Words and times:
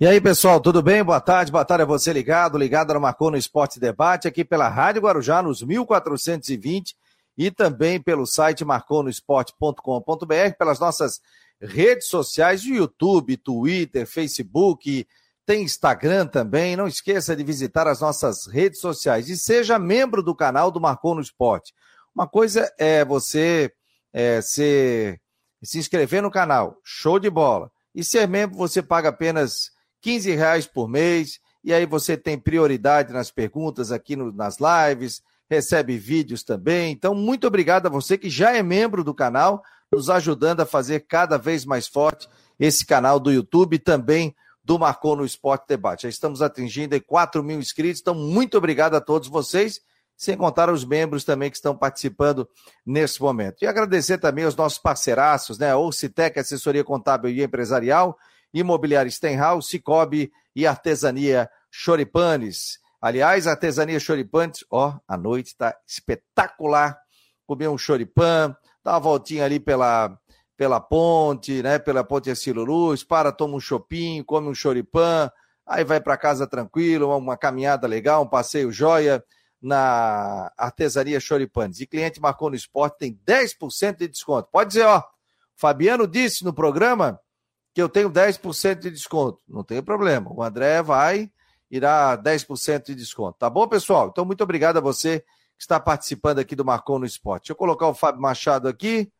E 0.00 0.08
aí, 0.08 0.20
pessoal, 0.20 0.60
tudo 0.60 0.82
bem? 0.82 1.04
Boa 1.04 1.20
tarde, 1.20 1.52
boa 1.52 1.64
tarde 1.64 1.84
a 1.84 1.86
você 1.86 2.12
ligado, 2.12 2.58
ligado 2.58 2.92
no 2.92 3.00
Marcou 3.00 3.30
no 3.30 3.36
Esporte 3.36 3.78
Debate, 3.78 4.26
aqui 4.26 4.44
pela 4.44 4.68
Rádio 4.68 5.02
Guarujá, 5.02 5.40
nos 5.40 5.62
1420, 5.62 6.96
e 7.38 7.48
também 7.48 8.02
pelo 8.02 8.26
site 8.26 8.64
marconosport.com.br, 8.64 10.56
pelas 10.58 10.80
nossas 10.80 11.20
redes 11.60 12.08
sociais, 12.08 12.64
YouTube, 12.64 13.36
Twitter, 13.36 14.04
Facebook, 14.04 15.06
tem 15.46 15.62
Instagram 15.62 16.26
também. 16.26 16.74
Não 16.74 16.88
esqueça 16.88 17.36
de 17.36 17.44
visitar 17.44 17.86
as 17.86 18.00
nossas 18.00 18.48
redes 18.48 18.80
sociais 18.80 19.28
e 19.28 19.36
seja 19.36 19.78
membro 19.78 20.24
do 20.24 20.34
canal 20.34 20.72
do 20.72 20.80
Marcou 20.80 21.14
no 21.14 21.20
Esporte. 21.20 21.72
Uma 22.12 22.26
coisa 22.26 22.68
é 22.80 23.04
você 23.04 23.72
é, 24.12 24.40
ser, 24.42 25.20
se 25.62 25.78
inscrever 25.78 26.20
no 26.20 26.32
canal, 26.32 26.80
show 26.82 27.20
de 27.20 27.30
bola. 27.30 27.70
E 27.94 28.02
ser 28.02 28.26
membro, 28.26 28.56
você 28.56 28.82
paga 28.82 29.10
apenas 29.10 29.72
15 30.04 30.34
reais 30.34 30.66
por 30.66 30.86
mês, 30.86 31.40
e 31.64 31.72
aí 31.72 31.86
você 31.86 32.14
tem 32.14 32.38
prioridade 32.38 33.10
nas 33.10 33.30
perguntas 33.30 33.90
aqui 33.90 34.14
no, 34.14 34.30
nas 34.30 34.58
lives, 34.60 35.22
recebe 35.48 35.96
vídeos 35.96 36.42
também. 36.42 36.92
Então, 36.92 37.14
muito 37.14 37.46
obrigado 37.46 37.86
a 37.86 37.88
você 37.88 38.18
que 38.18 38.28
já 38.28 38.54
é 38.54 38.62
membro 38.62 39.02
do 39.02 39.14
canal, 39.14 39.62
nos 39.90 40.10
ajudando 40.10 40.60
a 40.60 40.66
fazer 40.66 41.06
cada 41.08 41.38
vez 41.38 41.64
mais 41.64 41.88
forte 41.88 42.28
esse 42.60 42.84
canal 42.84 43.18
do 43.18 43.32
YouTube 43.32 43.76
e 43.76 43.78
também 43.78 44.36
do 44.62 44.78
Marcou 44.78 45.16
no 45.16 45.24
Esporte 45.24 45.64
Debate. 45.66 46.02
Já 46.02 46.10
estamos 46.10 46.42
atingindo 46.42 47.02
4 47.02 47.42
mil 47.42 47.58
inscritos, 47.58 48.02
então 48.02 48.14
muito 48.14 48.58
obrigado 48.58 48.96
a 48.96 49.00
todos 49.00 49.26
vocês, 49.26 49.80
sem 50.14 50.36
contar 50.36 50.68
os 50.68 50.84
membros 50.84 51.24
também 51.24 51.48
que 51.48 51.56
estão 51.56 51.74
participando 51.74 52.46
nesse 52.84 53.22
momento. 53.22 53.62
E 53.62 53.66
agradecer 53.66 54.18
também 54.18 54.44
aos 54.44 54.54
nossos 54.54 54.78
parceiraços, 54.78 55.58
né? 55.58 55.74
O 55.74 55.90
Citec, 55.90 56.38
Assessoria 56.38 56.84
Contábil 56.84 57.30
e 57.30 57.42
Empresarial, 57.42 58.18
Imobiliária 58.54 59.10
Stenhouse, 59.10 59.68
Cicobi 59.68 60.32
e 60.54 60.66
Artesania 60.66 61.50
Choripanes. 61.70 62.78
Aliás, 63.02 63.46
Artesania 63.46 63.98
Choripanes, 63.98 64.64
ó, 64.70 64.96
a 65.06 65.16
noite 65.16 65.48
está 65.48 65.76
espetacular. 65.86 66.96
Comer 67.46 67.68
um 67.68 67.76
choripan, 67.76 68.56
dá 68.82 68.92
uma 68.92 69.00
voltinha 69.00 69.44
ali 69.44 69.60
pela, 69.60 70.18
pela 70.56 70.80
ponte, 70.80 71.62
né, 71.62 71.78
pela 71.78 72.02
ponte 72.02 72.30
Acilo 72.30 72.64
Luz, 72.64 73.04
para, 73.04 73.30
toma 73.30 73.56
um 73.56 73.60
chopinho, 73.60 74.24
come 74.24 74.48
um 74.48 74.54
choripan, 74.54 75.30
aí 75.66 75.84
vai 75.84 76.00
para 76.00 76.16
casa 76.16 76.46
tranquilo, 76.46 77.08
uma, 77.08 77.16
uma, 77.16 77.36
caminhada 77.36 77.86
legal, 77.86 78.22
um 78.22 78.26
passeio 78.26 78.72
joia 78.72 79.22
na 79.60 80.50
Artesania 80.56 81.20
Choripanes. 81.20 81.80
E 81.80 81.86
cliente 81.86 82.20
marcou 82.20 82.48
no 82.48 82.56
esporte 82.56 82.98
tem 82.98 83.20
10% 83.26 83.98
de 83.98 84.08
desconto. 84.08 84.48
Pode 84.50 84.68
dizer, 84.68 84.86
ó, 84.86 85.02
Fabiano 85.54 86.06
disse 86.06 86.44
no 86.44 86.52
programa 86.54 87.20
que 87.74 87.82
eu 87.82 87.88
tenho 87.88 88.08
10% 88.08 88.78
de 88.78 88.90
desconto. 88.90 89.40
Não 89.48 89.64
tem 89.64 89.82
problema. 89.82 90.32
O 90.32 90.42
André 90.42 90.80
vai 90.82 91.30
dá 91.80 92.16
10% 92.16 92.86
de 92.86 92.94
desconto. 92.94 93.38
Tá 93.38 93.50
bom, 93.50 93.66
pessoal? 93.66 94.08
Então, 94.08 94.24
muito 94.24 94.44
obrigado 94.44 94.76
a 94.76 94.80
você 94.80 95.20
que 95.56 95.62
está 95.62 95.80
participando 95.80 96.38
aqui 96.38 96.54
do 96.54 96.64
Marcon 96.64 96.98
no 96.98 97.06
Esporte. 97.06 97.42
Deixa 97.42 97.52
eu 97.52 97.56
colocar 97.56 97.88
o 97.88 97.94
Fábio 97.94 98.20
Machado 98.20 98.68
aqui. 98.68 99.10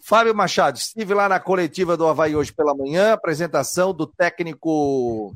Fábio 0.00 0.34
Machado, 0.34 0.78
estive 0.78 1.12
lá 1.12 1.28
na 1.28 1.40
coletiva 1.40 1.96
do 1.96 2.06
Havaí 2.06 2.36
hoje 2.36 2.52
pela 2.52 2.74
manhã, 2.74 3.12
apresentação 3.12 3.92
do 3.92 4.06
técnico 4.06 5.34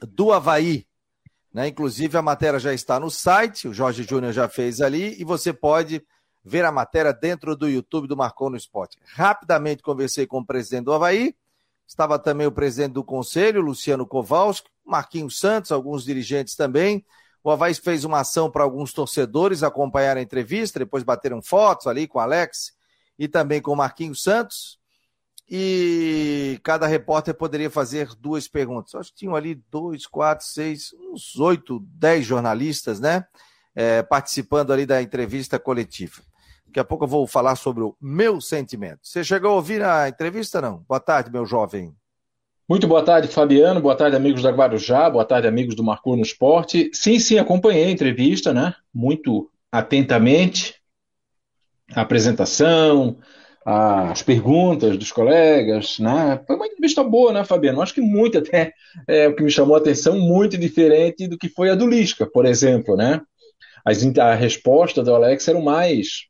do 0.00 0.32
Havaí. 0.32 0.86
Né? 1.52 1.68
Inclusive, 1.68 2.16
a 2.16 2.22
matéria 2.22 2.58
já 2.58 2.72
está 2.72 2.98
no 2.98 3.10
site, 3.10 3.68
o 3.68 3.74
Jorge 3.74 4.04
Júnior 4.04 4.32
já 4.32 4.48
fez 4.48 4.80
ali, 4.80 5.20
e 5.20 5.24
você 5.24 5.52
pode 5.52 6.02
ver 6.44 6.64
a 6.64 6.72
matéria 6.72 7.12
dentro 7.12 7.54
do 7.54 7.68
YouTube 7.68 8.08
do 8.08 8.16
Marcou 8.16 8.50
no 8.50 8.56
Esporte. 8.56 8.98
Rapidamente 9.14 9.82
conversei 9.82 10.26
com 10.26 10.38
o 10.38 10.46
presidente 10.46 10.84
do 10.84 10.92
Havaí, 10.92 11.34
estava 11.86 12.18
também 12.18 12.46
o 12.46 12.52
presidente 12.52 12.92
do 12.92 13.04
conselho, 13.04 13.60
Luciano 13.60 14.06
Kowalski, 14.06 14.70
Marquinhos 14.84 15.38
Santos, 15.38 15.72
alguns 15.72 16.04
dirigentes 16.04 16.54
também. 16.54 17.04
O 17.42 17.50
Havaí 17.50 17.74
fez 17.74 18.04
uma 18.04 18.20
ação 18.20 18.50
para 18.50 18.64
alguns 18.64 18.92
torcedores 18.92 19.62
acompanhar 19.62 20.16
a 20.16 20.22
entrevista, 20.22 20.78
depois 20.78 21.02
bateram 21.02 21.40
fotos 21.40 21.86
ali 21.86 22.06
com 22.06 22.18
o 22.18 22.20
Alex 22.20 22.72
e 23.18 23.26
também 23.28 23.60
com 23.60 23.72
o 23.72 23.76
Marquinhos 23.76 24.22
Santos. 24.22 24.78
E 25.52 26.60
cada 26.62 26.86
repórter 26.86 27.34
poderia 27.34 27.68
fazer 27.68 28.14
duas 28.14 28.46
perguntas. 28.46 28.94
Acho 28.94 29.10
que 29.10 29.16
tinham 29.16 29.34
ali 29.34 29.56
dois, 29.68 30.06
quatro, 30.06 30.46
seis, 30.46 30.94
uns 31.12 31.36
oito, 31.40 31.80
dez 31.80 32.24
jornalistas, 32.24 33.00
né? 33.00 33.26
É, 33.74 34.00
participando 34.00 34.72
ali 34.72 34.86
da 34.86 35.02
entrevista 35.02 35.58
coletiva. 35.58 36.22
Daqui 36.70 36.78
a 36.78 36.84
pouco 36.84 37.02
eu 37.02 37.08
vou 37.08 37.26
falar 37.26 37.56
sobre 37.56 37.82
o 37.82 37.96
meu 38.00 38.40
sentimento. 38.40 39.00
Você 39.02 39.24
chegou 39.24 39.50
a 39.50 39.54
ouvir 39.54 39.82
a 39.82 40.08
entrevista, 40.08 40.60
não? 40.60 40.84
Boa 40.88 41.00
tarde, 41.00 41.28
meu 41.28 41.44
jovem. 41.44 41.92
Muito 42.68 42.86
boa 42.86 43.02
tarde, 43.02 43.26
Fabiano. 43.26 43.80
Boa 43.80 43.96
tarde, 43.96 44.14
amigos 44.14 44.44
da 44.44 44.52
Guarujá. 44.52 45.10
Boa 45.10 45.24
tarde, 45.24 45.48
amigos 45.48 45.74
do 45.74 45.82
Marcou 45.82 46.14
no 46.14 46.22
Esporte. 46.22 46.88
Sim, 46.94 47.18
sim, 47.18 47.38
acompanhei 47.38 47.86
a 47.86 47.90
entrevista, 47.90 48.54
né? 48.54 48.72
Muito 48.94 49.50
atentamente. 49.72 50.76
A 51.92 52.02
apresentação, 52.02 53.18
as 53.66 54.22
perguntas 54.22 54.96
dos 54.96 55.10
colegas, 55.10 55.98
né? 55.98 56.40
Foi 56.46 56.54
uma 56.54 56.66
entrevista 56.68 57.02
boa, 57.02 57.32
né, 57.32 57.44
Fabiano? 57.44 57.82
Acho 57.82 57.94
que 57.94 58.00
muito 58.00 58.38
até 58.38 58.72
é, 59.08 59.26
o 59.26 59.34
que 59.34 59.42
me 59.42 59.50
chamou 59.50 59.74
a 59.74 59.78
atenção, 59.78 60.20
muito 60.20 60.56
diferente 60.56 61.26
do 61.26 61.36
que 61.36 61.48
foi 61.48 61.68
a 61.68 61.74
do 61.74 61.84
Lisca, 61.84 62.30
por 62.32 62.46
exemplo, 62.46 62.96
né? 62.96 63.20
As, 63.84 64.06
a 64.18 64.34
resposta 64.34 65.02
do 65.02 65.12
Alex 65.12 65.48
era 65.48 65.60
mais 65.60 66.29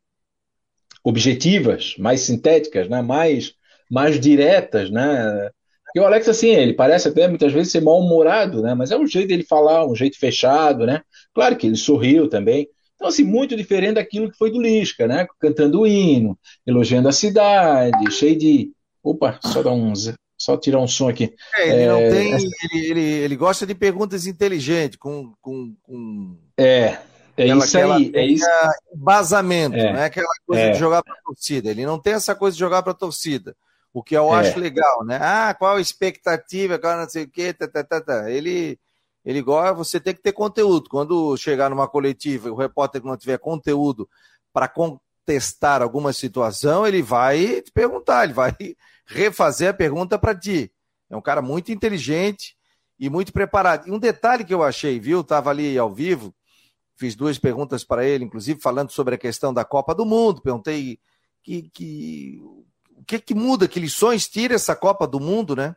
objetivas, 1.03 1.95
mais 1.97 2.21
sintéticas, 2.21 2.87
né? 2.87 3.01
mais, 3.01 3.53
mais 3.89 4.19
diretas, 4.19 4.89
né? 4.89 5.49
Porque 5.85 5.99
o 5.99 6.05
Alex, 6.05 6.29
assim, 6.29 6.49
ele 6.49 6.73
parece 6.73 7.09
até 7.09 7.27
muitas 7.27 7.51
vezes 7.51 7.71
ser 7.71 7.81
mal-humorado, 7.81 8.61
né? 8.61 8.73
Mas 8.73 8.91
é 8.91 8.97
um 8.97 9.05
jeito 9.05 9.27
dele 9.27 9.43
falar, 9.43 9.85
um 9.85 9.95
jeito 9.95 10.17
fechado, 10.17 10.85
né? 10.85 11.01
Claro 11.33 11.57
que 11.57 11.67
ele 11.67 11.75
sorriu 11.75 12.29
também. 12.29 12.67
Então, 12.95 13.09
assim, 13.09 13.23
muito 13.23 13.57
diferente 13.57 13.95
daquilo 13.95 14.31
que 14.31 14.37
foi 14.37 14.51
do 14.51 14.61
Lisca, 14.61 15.05
né? 15.05 15.27
Cantando 15.39 15.81
o 15.81 15.87
hino, 15.87 16.37
elogiando 16.65 17.09
a 17.09 17.11
cidade, 17.11 18.11
cheio 18.11 18.37
de. 18.37 18.71
Opa, 19.03 19.37
só 19.43 19.61
dar 19.61 19.71
um. 19.71 19.91
Só 20.37 20.55
tirar 20.55 20.79
um 20.79 20.87
som 20.87 21.09
aqui. 21.09 21.33
É, 21.57 21.69
ele 21.69 21.81
é... 21.81 21.87
não 21.87 21.97
tem. 21.97 22.33
Ele, 22.35 22.85
ele, 22.89 23.01
ele 23.01 23.35
gosta 23.35 23.65
de 23.65 23.75
perguntas 23.75 24.27
inteligentes, 24.27 24.97
com. 24.97 25.33
com, 25.41 25.75
com... 25.81 26.37
É, 26.57 26.99
é 27.37 27.43
aquela, 27.43 27.65
isso 27.65 27.77
aí, 27.77 28.11
é 28.13 28.25
isso. 28.25 28.45
Embasamento, 28.93 29.75
é, 29.75 29.93
não 29.93 29.99
é 29.99 30.05
aquela 30.05 30.33
coisa 30.45 30.61
é. 30.63 30.71
de 30.71 30.79
jogar 30.79 31.03
para 31.03 31.13
a 31.13 31.21
torcida. 31.21 31.69
Ele 31.69 31.85
não 31.85 31.99
tem 31.99 32.13
essa 32.13 32.35
coisa 32.35 32.55
de 32.55 32.59
jogar 32.59 32.81
para 32.83 32.91
a 32.91 32.95
torcida. 32.95 33.55
O 33.93 34.01
que 34.01 34.15
eu 34.15 34.33
é. 34.33 34.39
acho 34.39 34.59
legal, 34.59 35.03
né? 35.03 35.19
Ah, 35.21 35.53
qual 35.53 35.75
a 35.75 35.81
expectativa, 35.81 36.79
qual 36.79 36.97
não 36.97 37.09
sei 37.09 37.23
o 37.23 37.29
quê, 37.29 37.53
tá, 37.53 37.67
tá, 37.67 37.83
tá, 37.83 38.01
tá. 38.01 38.31
Ele, 38.31 38.79
ele 39.25 39.41
gosta, 39.41 39.73
você 39.73 39.99
tem 39.99 40.13
que 40.13 40.21
ter 40.21 40.31
conteúdo. 40.31 40.89
Quando 40.89 41.35
chegar 41.37 41.69
numa 41.69 41.87
coletiva 41.87 42.47
e 42.47 42.51
o 42.51 42.55
repórter 42.55 43.03
não 43.03 43.17
tiver 43.17 43.37
conteúdo 43.37 44.09
para 44.53 44.67
contestar 44.67 45.81
alguma 45.81 46.13
situação, 46.13 46.87
ele 46.87 47.01
vai 47.01 47.61
te 47.61 47.71
perguntar, 47.71 48.23
ele 48.23 48.33
vai 48.33 48.55
refazer 49.05 49.69
a 49.69 49.73
pergunta 49.73 50.17
para 50.17 50.35
ti. 50.35 50.71
É 51.09 51.15
um 51.15 51.21
cara 51.21 51.41
muito 51.41 51.71
inteligente 51.71 52.55
e 52.97 53.09
muito 53.09 53.33
preparado. 53.33 53.87
E 53.87 53.91
um 53.91 53.99
detalhe 53.99 54.45
que 54.45 54.53
eu 54.53 54.63
achei, 54.63 54.99
viu? 54.99 55.23
Tava 55.23 55.49
ali 55.49 55.77
ao 55.77 55.93
vivo, 55.93 56.33
fiz 56.95 57.15
duas 57.15 57.37
perguntas 57.37 57.83
para 57.83 58.05
ele, 58.05 58.25
inclusive 58.25 58.59
falando 58.61 58.91
sobre 58.91 59.15
a 59.15 59.17
questão 59.17 59.53
da 59.53 59.65
Copa 59.65 59.95
do 59.95 60.05
Mundo. 60.05 60.41
Perguntei 60.41 60.99
que, 61.43 61.69
que, 61.73 62.39
o 62.95 63.03
que, 63.05 63.19
que 63.19 63.33
muda, 63.33 63.67
que 63.67 63.79
lições 63.79 64.27
tira 64.27 64.55
essa 64.55 64.75
Copa 64.75 65.07
do 65.07 65.19
Mundo, 65.19 65.55
né? 65.55 65.75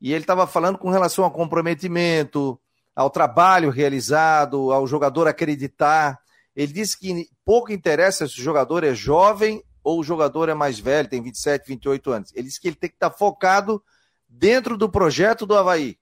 E 0.00 0.12
ele 0.12 0.22
estava 0.22 0.46
falando 0.46 0.78
com 0.78 0.88
relação 0.88 1.24
ao 1.24 1.30
comprometimento, 1.30 2.58
ao 2.94 3.10
trabalho 3.10 3.70
realizado, 3.70 4.72
ao 4.72 4.86
jogador 4.86 5.28
acreditar. 5.28 6.18
Ele 6.54 6.72
disse 6.72 6.98
que 6.98 7.28
pouco 7.44 7.72
interessa 7.72 8.26
se 8.26 8.40
o 8.40 8.42
jogador 8.42 8.84
é 8.84 8.94
jovem 8.94 9.62
ou 9.82 10.00
o 10.00 10.04
jogador 10.04 10.48
é 10.48 10.54
mais 10.54 10.78
velho, 10.78 11.08
tem 11.08 11.22
27, 11.22 11.66
28 11.66 12.10
anos. 12.10 12.32
Ele 12.34 12.44
disse 12.44 12.60
que 12.60 12.68
ele 12.68 12.76
tem 12.76 12.90
que 12.90 12.96
estar 12.96 13.10
focado 13.10 13.82
dentro 14.28 14.76
do 14.76 14.88
projeto 14.88 15.46
do 15.46 15.56
Havaí. 15.56 15.98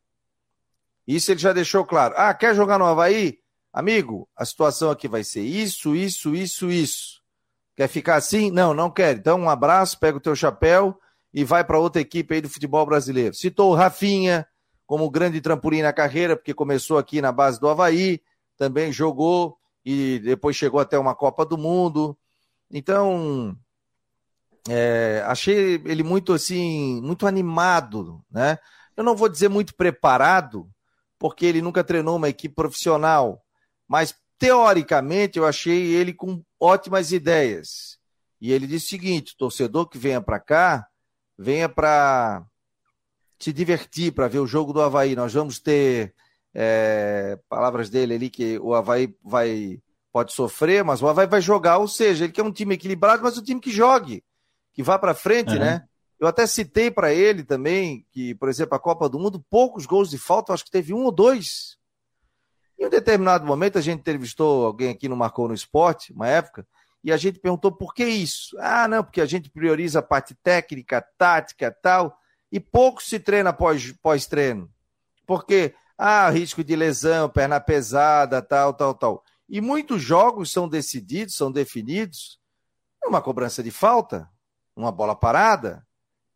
Isso 1.06 1.30
ele 1.30 1.41
já 1.41 1.53
deixou 1.53 1.84
claro. 1.84 2.15
Ah, 2.16 2.34
quer 2.34 2.54
jogar 2.54 2.78
no 2.78 2.84
Havaí? 2.84 3.38
Amigo, 3.72 4.28
a 4.36 4.44
situação 4.44 4.91
aqui 4.91 5.06
vai 5.06 5.22
ser 5.22 5.42
isso, 5.42 5.94
isso, 5.94 6.34
isso, 6.34 6.70
isso. 6.70 7.22
Quer 7.76 7.88
ficar 7.88 8.16
assim? 8.16 8.50
Não, 8.50 8.74
não 8.74 8.91
quero. 8.91 9.18
Então, 9.18 9.41
um 9.41 9.50
abraço, 9.50 10.00
pega 10.00 10.18
o 10.18 10.20
teu 10.20 10.34
chapéu 10.34 10.98
e 11.32 11.44
vai 11.44 11.62
para 11.62 11.78
outra 11.78 12.00
equipe 12.00 12.34
aí 12.34 12.41
do 12.41 12.48
futebol 12.48 12.84
brasileiro. 12.84 13.34
Citou 13.34 13.70
o 13.70 13.74
Rafinha 13.74 14.47
como 14.86 15.10
grande 15.10 15.41
trampolim 15.41 15.82
na 15.82 15.92
carreira, 15.92 16.34
porque 16.34 16.54
começou 16.54 16.97
aqui 16.97 17.20
na 17.20 17.30
base 17.30 17.60
do 17.60 17.68
Havaí, 17.68 18.22
também 18.56 18.91
jogou 18.91 19.59
e 19.84 20.18
depois 20.21 20.56
chegou 20.56 20.80
até 20.80 20.98
uma 20.98 21.14
Copa 21.14 21.44
do 21.44 21.59
Mundo. 21.59 22.16
Então, 22.71 23.56
é, 24.68 25.22
achei 25.26 25.80
ele 25.84 26.03
muito 26.03 26.32
assim, 26.32 27.00
muito 27.03 27.26
animado, 27.26 28.24
né? 28.30 28.59
Eu 28.97 29.04
não 29.04 29.14
vou 29.14 29.28
dizer 29.28 29.48
muito 29.48 29.74
preparado, 29.74 30.68
porque 31.18 31.47
ele 31.47 31.62
nunca 31.62 31.84
treinou 31.84 32.16
uma 32.16 32.28
equipe 32.28 32.54
profissional, 32.54 33.44
mas 33.88 34.14
teoricamente 34.38 35.38
eu 35.38 35.46
achei 35.46 35.94
ele 35.94 36.12
com 36.12 36.42
ótimas 36.60 37.10
ideias. 37.10 37.98
E 38.40 38.52
ele 38.52 38.66
disse 38.66 38.86
o 38.86 38.88
seguinte: 38.90 39.36
torcedor 39.36 39.88
que 39.88 39.98
venha 39.98 40.20
para 40.20 40.38
cá, 40.38 40.86
venha 41.36 41.68
para 41.68 42.44
se 43.38 43.52
divertir 43.52 44.12
para 44.12 44.28
ver 44.28 44.40
o 44.40 44.46
jogo 44.46 44.72
do 44.72 44.82
Havaí. 44.82 45.16
Nós 45.16 45.32
vamos 45.32 45.58
ter 45.58 46.14
é, 46.54 47.38
palavras 47.48 47.88
dele 47.88 48.14
ali 48.14 48.30
que 48.30 48.58
o 48.58 48.74
Havaí 48.74 49.14
vai 49.22 49.80
pode 50.12 50.32
sofrer, 50.32 50.82
mas 50.82 51.02
o 51.02 51.08
Havaí 51.08 51.26
vai 51.26 51.40
jogar, 51.40 51.78
ou 51.78 51.86
seja, 51.86 52.24
ele 52.24 52.32
quer 52.32 52.42
um 52.42 52.50
time 52.50 52.74
equilibrado, 52.74 53.22
mas 53.22 53.38
um 53.38 53.42
time 53.42 53.60
que 53.60 53.70
jogue, 53.70 54.24
que 54.72 54.82
vá 54.82 54.98
para 54.98 55.14
frente, 55.14 55.52
uhum. 55.52 55.60
né? 55.60 55.84
Eu 56.18 56.26
até 56.26 56.46
citei 56.46 56.90
para 56.90 57.14
ele 57.14 57.44
também 57.44 58.04
que, 58.10 58.34
por 58.34 58.48
exemplo, 58.48 58.74
a 58.74 58.80
Copa 58.80 59.08
do 59.08 59.18
Mundo, 59.18 59.44
poucos 59.48 59.86
gols 59.86 60.10
de 60.10 60.18
falta, 60.18 60.52
acho 60.52 60.64
que 60.64 60.70
teve 60.70 60.92
um 60.92 61.04
ou 61.04 61.12
dois. 61.12 61.78
Em 62.78 62.86
um 62.86 62.91
determinado 62.91 63.45
momento, 63.45 63.77
a 63.77 63.80
gente 63.80 64.01
entrevistou 64.01 64.66
alguém 64.66 64.91
aqui 64.91 65.09
no 65.09 65.16
Marcou 65.16 65.48
no 65.48 65.54
Esporte, 65.54 66.13
uma 66.13 66.28
época, 66.28 66.66
e 67.03 67.13
a 67.13 67.16
gente 67.16 67.41
perguntou 67.41 67.72
por 67.72 67.92
que 67.92 68.04
isso. 68.04 68.57
Ah, 68.60 68.86
não, 68.86 69.03
porque 69.03 69.21
a 69.21 69.27
gente 69.27 69.51
prioriza 69.51 69.98
a 69.98 70.03
parte 70.03 70.34
técnica, 70.34 71.04
tática 71.16 71.75
tal, 71.83 72.16
e 72.53 72.60
pouco 72.60 73.03
se 73.03 73.19
treina 73.19 73.53
pós-treino. 73.53 74.66
Pós 74.66 74.75
porque, 75.27 75.75
ah, 75.97 76.30
risco 76.30 76.63
de 76.63 76.77
lesão, 76.77 77.28
perna 77.28 77.60
pesada, 77.60 78.41
tal, 78.41 78.72
tal, 78.72 78.95
tal. 78.95 79.24
E 79.48 79.60
muitos 79.60 80.01
jogos 80.03 80.51
são 80.53 80.69
decididos, 80.69 81.34
são 81.34 81.51
definidos 81.51 82.39
numa 83.03 83.21
cobrança 83.21 83.63
de 83.63 83.71
falta, 83.71 84.28
uma 84.77 84.92
bola 84.92 85.16
parada, 85.16 85.86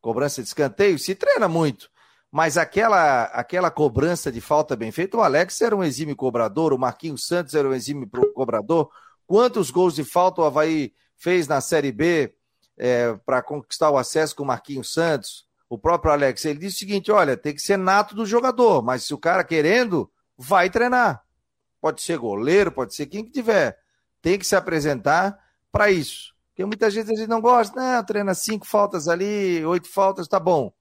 cobrança 0.00 0.42
de 0.42 0.48
escanteio, 0.48 0.98
se 0.98 1.14
treina 1.14 1.48
muito. 1.48 1.90
Mas 2.32 2.56
aquela, 2.56 3.24
aquela 3.24 3.70
cobrança 3.70 4.32
de 4.32 4.40
falta 4.40 4.74
bem 4.74 4.90
feita, 4.90 5.18
o 5.18 5.20
Alex 5.20 5.60
era 5.60 5.76
um 5.76 5.84
exímio 5.84 6.16
cobrador, 6.16 6.72
o 6.72 6.78
Marquinhos 6.78 7.26
Santos 7.26 7.54
era 7.54 7.68
um 7.68 7.74
exímio 7.74 8.08
cobrador. 8.34 8.90
Quantos 9.26 9.70
gols 9.70 9.94
de 9.94 10.02
falta 10.02 10.40
o 10.40 10.44
Havaí 10.44 10.94
fez 11.14 11.46
na 11.46 11.60
Série 11.60 11.92
B 11.92 12.34
é, 12.78 13.12
para 13.26 13.42
conquistar 13.42 13.90
o 13.90 13.98
acesso 13.98 14.34
com 14.34 14.44
o 14.44 14.46
Marquinhos 14.46 14.94
Santos? 14.94 15.46
O 15.68 15.76
próprio 15.76 16.10
Alex, 16.10 16.42
ele 16.46 16.58
disse 16.58 16.76
o 16.76 16.78
seguinte: 16.78 17.12
olha, 17.12 17.36
tem 17.36 17.54
que 17.54 17.60
ser 17.60 17.76
nato 17.76 18.14
do 18.14 18.24
jogador, 18.24 18.82
mas 18.82 19.04
se 19.04 19.12
o 19.12 19.18
cara 19.18 19.44
querendo, 19.44 20.10
vai 20.34 20.70
treinar. 20.70 21.22
Pode 21.82 22.00
ser 22.00 22.16
goleiro, 22.16 22.72
pode 22.72 22.94
ser 22.94 23.06
quem 23.06 23.22
que 23.22 23.30
tiver. 23.30 23.78
Tem 24.22 24.38
que 24.38 24.46
se 24.46 24.56
apresentar 24.56 25.38
para 25.70 25.90
isso. 25.90 26.34
Porque 26.48 26.64
muitas 26.64 26.94
vezes 26.94 27.10
a 27.10 27.14
gente 27.14 27.28
não 27.28 27.42
gosta, 27.42 27.78
não, 27.78 28.04
treina 28.04 28.34
cinco 28.34 28.66
faltas 28.66 29.06
ali, 29.06 29.62
oito 29.66 29.88
faltas, 29.88 30.26
tá 30.26 30.40
bom. 30.40 30.72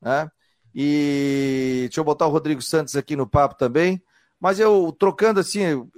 Né? 0.00 0.30
E 0.78 1.84
deixa 1.84 2.00
eu 2.00 2.04
botar 2.04 2.26
o 2.26 2.30
Rodrigo 2.30 2.60
Santos 2.60 2.96
aqui 2.96 3.16
no 3.16 3.26
papo 3.26 3.54
também. 3.54 4.02
Mas 4.38 4.60
eu, 4.60 4.94
trocando 4.98 5.40
assim, 5.40 5.88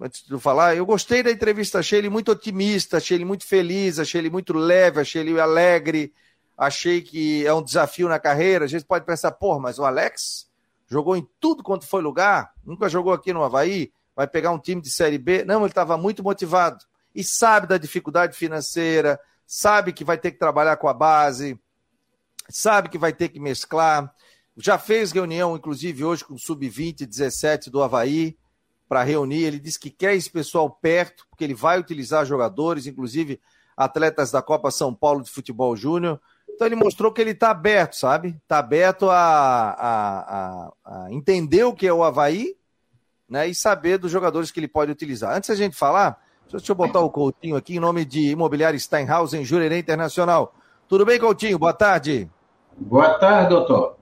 antes 0.00 0.24
de 0.24 0.32
eu 0.32 0.40
falar, 0.40 0.74
eu 0.74 0.86
gostei 0.86 1.22
da 1.22 1.30
entrevista, 1.30 1.80
achei 1.80 1.98
ele 1.98 2.08
muito 2.08 2.32
otimista, 2.32 2.96
achei 2.96 3.18
ele 3.18 3.26
muito 3.26 3.46
feliz, 3.46 3.98
achei 3.98 4.22
ele 4.22 4.30
muito 4.30 4.54
leve, 4.54 4.98
achei 4.98 5.20
ele 5.20 5.38
alegre, 5.38 6.10
achei 6.56 7.02
que 7.02 7.46
é 7.46 7.52
um 7.52 7.62
desafio 7.62 8.08
na 8.08 8.18
carreira. 8.18 8.64
A 8.64 8.68
gente 8.68 8.86
pode 8.86 9.04
pensar, 9.04 9.30
pô, 9.32 9.60
mas 9.60 9.78
o 9.78 9.84
Alex 9.84 10.48
jogou 10.88 11.18
em 11.18 11.28
tudo 11.38 11.62
quanto 11.62 11.86
foi 11.86 12.00
lugar, 12.00 12.50
nunca 12.64 12.88
jogou 12.88 13.12
aqui 13.12 13.30
no 13.30 13.44
Havaí, 13.44 13.92
vai 14.16 14.26
pegar 14.26 14.52
um 14.52 14.58
time 14.58 14.80
de 14.80 14.88
Série 14.88 15.18
B. 15.18 15.44
Não, 15.44 15.60
ele 15.60 15.66
estava 15.66 15.98
muito 15.98 16.22
motivado 16.22 16.82
e 17.14 17.22
sabe 17.22 17.66
da 17.66 17.76
dificuldade 17.76 18.34
financeira, 18.38 19.20
sabe 19.46 19.92
que 19.92 20.02
vai 20.02 20.16
ter 20.16 20.30
que 20.30 20.38
trabalhar 20.38 20.78
com 20.78 20.88
a 20.88 20.94
base, 20.94 21.60
sabe 22.48 22.88
que 22.88 22.98
vai 22.98 23.12
ter 23.12 23.28
que 23.28 23.40
mesclar. 23.40 24.12
Já 24.56 24.78
fez 24.78 25.12
reunião, 25.12 25.56
inclusive, 25.56 26.04
hoje 26.04 26.24
com 26.24 26.34
o 26.34 26.38
Sub-20, 26.38 27.06
17 27.06 27.70
do 27.70 27.82
Havaí, 27.82 28.36
para 28.88 29.02
reunir. 29.02 29.42
Ele 29.42 29.58
disse 29.58 29.78
que 29.78 29.90
quer 29.90 30.14
esse 30.14 30.30
pessoal 30.30 30.70
perto, 30.70 31.26
porque 31.28 31.44
ele 31.44 31.54
vai 31.54 31.78
utilizar 31.78 32.24
jogadores, 32.24 32.86
inclusive 32.86 33.40
atletas 33.76 34.30
da 34.30 34.40
Copa 34.40 34.70
São 34.70 34.94
Paulo 34.94 35.22
de 35.22 35.30
Futebol 35.30 35.76
Júnior. 35.76 36.20
Então 36.48 36.66
ele 36.66 36.76
mostrou 36.76 37.12
que 37.12 37.20
ele 37.20 37.32
está 37.32 37.50
aberto, 37.50 37.96
sabe? 37.96 38.36
Está 38.42 38.58
aberto 38.58 39.10
a, 39.10 39.16
a, 39.16 40.20
a, 40.20 40.72
a, 40.84 41.12
entender 41.12 41.64
o 41.64 41.74
que 41.74 41.86
é 41.86 41.92
o 41.92 42.04
Havaí 42.04 42.54
né, 43.28 43.48
e 43.48 43.54
saber 43.54 43.98
dos 43.98 44.12
jogadores 44.12 44.52
que 44.52 44.60
ele 44.60 44.68
pode 44.68 44.92
utilizar. 44.92 45.36
Antes 45.36 45.48
da 45.48 45.56
gente 45.56 45.74
falar, 45.74 46.22
deixa 46.48 46.70
eu 46.70 46.76
botar 46.76 47.00
o 47.00 47.10
Coutinho 47.10 47.56
aqui 47.56 47.76
em 47.76 47.80
nome 47.80 48.04
de 48.04 48.30
Imobiliário 48.30 48.78
Steinhaus 48.78 49.34
em 49.34 49.44
Jurerê 49.44 49.78
Internacional. 49.78 50.54
Tudo 50.88 51.04
bem, 51.06 51.18
Coutinho? 51.18 51.58
Boa 51.58 51.72
tarde. 51.72 52.28
Boa 52.76 53.14
tarde, 53.14 53.48
doutor. 53.48 53.96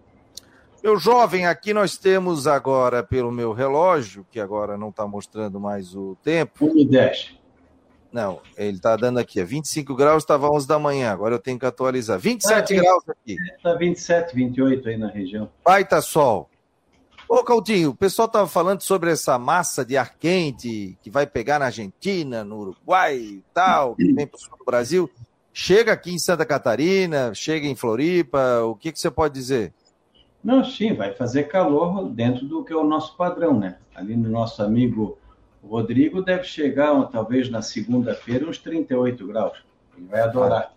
Meu 0.83 0.99
jovem, 0.99 1.47
aqui 1.47 1.73
nós 1.73 1.97
temos 1.97 2.49
agora, 2.49 3.05
pelo 3.05 3.31
meu 3.31 3.53
relógio, 3.53 4.27
que 4.31 4.41
agora 4.41 4.77
não 4.77 4.89
está 4.89 5.07
mostrando 5.07 5.61
mais 5.61 5.95
o 5.95 6.17
tempo. 6.25 6.67
1 6.67 6.79
e 6.79 6.85
10. 6.85 7.43
Não, 8.13 8.41
ele 8.59 8.77
está 8.77 8.97
dando 8.97 9.19
aqui, 9.19 9.41
é 9.41 9.45
25 9.45 9.95
graus, 9.95 10.23
estava 10.23 10.51
11 10.51 10.67
da 10.67 10.79
manhã, 10.79 11.13
agora 11.13 11.37
eu 11.37 11.39
tenho 11.39 11.59
que 11.59 11.65
atualizar. 11.65 12.19
27 12.19 12.75
é, 12.75 12.77
graus 12.77 13.09
aqui. 13.09 13.37
Está 13.57 13.75
27, 13.75 14.35
28 14.35 14.89
aí 14.89 14.99
na 14.99 15.09
região. 15.09 15.49
Baita 15.65 16.01
sol. 16.03 16.51
Ô, 17.29 17.43
Caldinho, 17.43 17.91
o 17.91 17.95
pessoal 17.95 18.27
estava 18.27 18.47
falando 18.47 18.83
sobre 18.83 19.11
essa 19.11 19.39
massa 19.39 19.85
de 19.85 19.97
ar 19.97 20.15
quente 20.19 20.99
que 21.01 21.09
vai 21.09 21.27
pegar 21.27 21.59
na 21.61 21.67
Argentina, 21.67 22.45
no 22.45 22.59
Uruguai 22.59 23.17
e 23.17 23.45
tal, 23.55 23.95
que 23.95 24.13
vem 24.13 24.27
para 24.27 24.37
o 24.37 24.41
sul 24.41 24.59
do 24.59 24.65
Brasil. 24.65 25.09
Chega 25.53 25.93
aqui 25.93 26.13
em 26.13 26.19
Santa 26.19 26.47
Catarina, 26.47 27.35
chega 27.35 27.67
em 27.67 27.75
Floripa, 27.75 28.63
o 28.65 28.75
que, 28.75 28.91
que 28.91 28.99
você 28.99 29.11
pode 29.11 29.35
dizer? 29.35 29.73
Não, 30.43 30.65
sim, 30.65 30.95
vai 30.95 31.15
fazer 31.15 31.45
calor 31.45 32.09
dentro 32.09 32.47
do 32.47 32.65
que 32.65 32.73
é 32.73 32.77
o 32.77 32.85
nosso 32.85 33.17
padrão, 33.17 33.59
né? 33.59 33.77
Ali 33.95 34.17
no 34.17 34.29
nosso 34.29 34.63
amigo 34.63 35.19
o 35.63 35.69
Rodrigo 35.69 36.23
deve 36.23 36.43
chegar, 36.43 36.93
talvez 37.07 37.49
na 37.49 37.63
segunda-feira, 37.63 38.49
uns 38.49 38.59
38 38.59 39.27
graus. 39.27 39.59
Ele 39.97 40.07
vai 40.09 40.21
adorar. 40.21 40.75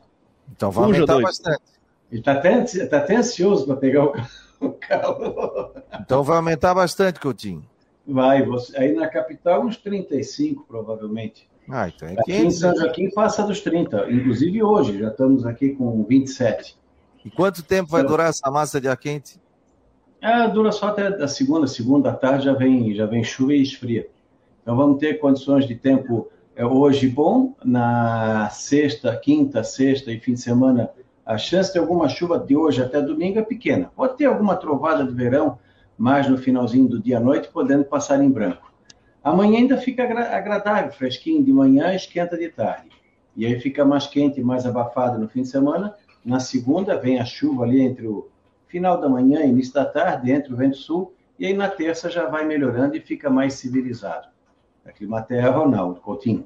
Então 0.51 0.69
vai 0.69 0.83
aumentar 0.83 1.13
dois. 1.13 1.24
bastante. 1.24 1.63
Ele 2.12 2.21
está 2.21 2.33
até, 2.33 2.63
tá 2.86 2.98
até 2.98 3.16
ansioso 3.16 3.66
para 3.66 3.78
pegar 3.78 4.06
o, 4.62 4.71
calor. 4.74 5.83
Então 6.00 6.24
vai 6.24 6.38
aumentar 6.38 6.75
bastante, 6.75 7.19
Coutinho. 7.19 7.66
Vai, 8.07 8.44
você, 8.44 8.78
aí 8.78 8.94
na 8.94 9.07
capital 9.07 9.66
uns 9.66 9.78
35, 9.78 10.66
provavelmente. 10.68 11.50
Ah, 11.69 11.88
então 11.88 12.07
é 12.07 12.13
aqui 12.13 12.33
em 12.33 12.51
São 12.51 12.75
Joaquim 12.75 13.09
passa 13.09 13.44
dos 13.44 13.59
30, 13.62 14.12
inclusive 14.12 14.62
hoje, 14.63 15.00
já 15.00 15.09
estamos 15.09 15.45
aqui 15.45 15.69
com 15.69 16.03
27. 16.03 16.77
E 17.23 17.29
quanto 17.31 17.63
tempo 17.63 17.89
vai 17.89 18.01
então, 18.01 18.12
durar 18.12 18.29
essa 18.29 18.50
massa 18.51 18.79
de 18.79 18.88
ar 18.88 18.97
quente? 18.97 19.39
Ah, 20.21 20.47
dura 20.47 20.71
só 20.71 20.88
até 20.88 21.07
a 21.07 21.27
segunda, 21.27 21.67
segunda 21.67 22.13
tarde 22.13 22.45
já 22.45 22.53
vem, 22.53 22.94
já 22.94 23.06
vem 23.06 23.23
chuva 23.23 23.53
e 23.53 23.62
esfria. 23.62 24.07
Então 24.62 24.75
vamos 24.75 25.00
ter 25.00 25.15
condições 25.19 25.67
de 25.67 25.75
tempo 25.75 26.27
é, 26.56 26.65
hoje 26.65 27.07
bom, 27.07 27.53
na 27.63 28.50
sexta, 28.50 29.15
quinta, 29.18 29.63
sexta 29.63 30.11
e 30.11 30.19
fim 30.19 30.33
de 30.33 30.41
semana, 30.41 30.89
a 31.25 31.38
chance 31.38 31.73
de 31.73 31.79
alguma 31.79 32.07
chuva 32.07 32.39
de 32.39 32.56
hoje 32.56 32.81
até 32.81 33.01
domingo 33.01 33.39
é 33.39 33.41
pequena. 33.41 33.91
Pode 33.95 34.15
ter 34.18 34.25
alguma 34.25 34.56
trovada 34.56 35.03
de 35.03 35.13
verão, 35.13 35.57
mais 35.97 36.29
no 36.29 36.38
finalzinho 36.38 36.88
do 36.88 37.01
dia 37.01 37.18
à 37.18 37.19
noite, 37.19 37.49
podendo 37.51 37.83
passar 37.83 38.23
em 38.23 38.30
branco. 38.30 38.71
Amanhã 39.25 39.57
ainda 39.57 39.75
fica 39.77 40.03
agradável, 40.03 40.91
fresquinho 40.91 41.44
de 41.44 41.51
manhã, 41.51 41.95
esquenta 41.95 42.37
de 42.37 42.47
tarde. 42.47 42.91
E 43.35 43.44
aí 43.44 43.59
fica 43.59 43.83
mais 43.83 44.05
quente, 44.05 44.39
mais 44.39 44.67
abafado 44.67 45.17
no 45.17 45.27
fim 45.27 45.41
de 45.41 45.47
semana. 45.47 45.95
Na 46.23 46.39
segunda 46.39 46.95
vem 46.95 47.19
a 47.19 47.25
chuva 47.25 47.63
ali 47.63 47.81
entre 47.81 48.05
o 48.05 48.29
final 48.67 49.01
da 49.01 49.09
manhã 49.09 49.41
e 49.41 49.49
início 49.49 49.73
da 49.73 49.83
tarde, 49.83 50.31
entre 50.31 50.53
o 50.53 50.55
vento 50.55 50.77
sul. 50.77 51.11
E 51.39 51.47
aí 51.47 51.53
na 51.55 51.67
terça 51.67 52.07
já 52.07 52.27
vai 52.27 52.45
melhorando 52.45 52.95
e 52.95 53.01
fica 53.01 53.27
mais 53.27 53.55
civilizado. 53.55 54.27
A 54.85 54.91
Climaterra, 54.91 55.49
Ronaldo 55.49 56.01
Coutinho. 56.01 56.45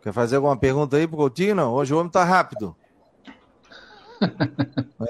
Quer 0.00 0.14
fazer 0.14 0.36
alguma 0.36 0.56
pergunta 0.56 0.96
aí 0.96 1.06
pro 1.06 1.18
Coutinho? 1.18 1.54
Não? 1.54 1.74
Hoje 1.74 1.92
o 1.92 1.98
homem 1.98 2.10
tá 2.10 2.24
rápido. 2.24 2.74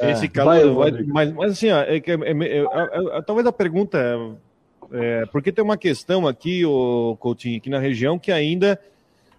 é. 0.00 0.10
Esse 0.10 0.28
calor, 0.28 0.74
vai, 0.74 0.90
vai, 0.90 1.04
mas, 1.04 1.32
mas 1.32 1.52
assim, 1.52 1.70
ó, 1.70 1.78
é, 1.78 1.98
é, 1.98 3.18
é, 3.18 3.22
talvez 3.22 3.46
a 3.46 3.52
pergunta 3.52 4.36
é, 4.92 5.24
porque 5.26 5.50
tem 5.50 5.64
uma 5.64 5.76
questão 5.76 6.26
aqui, 6.26 6.64
o 6.66 7.16
Coutinho, 7.18 7.56
aqui 7.56 7.70
na 7.70 7.78
região 7.78 8.18
que 8.18 8.30
ainda 8.30 8.78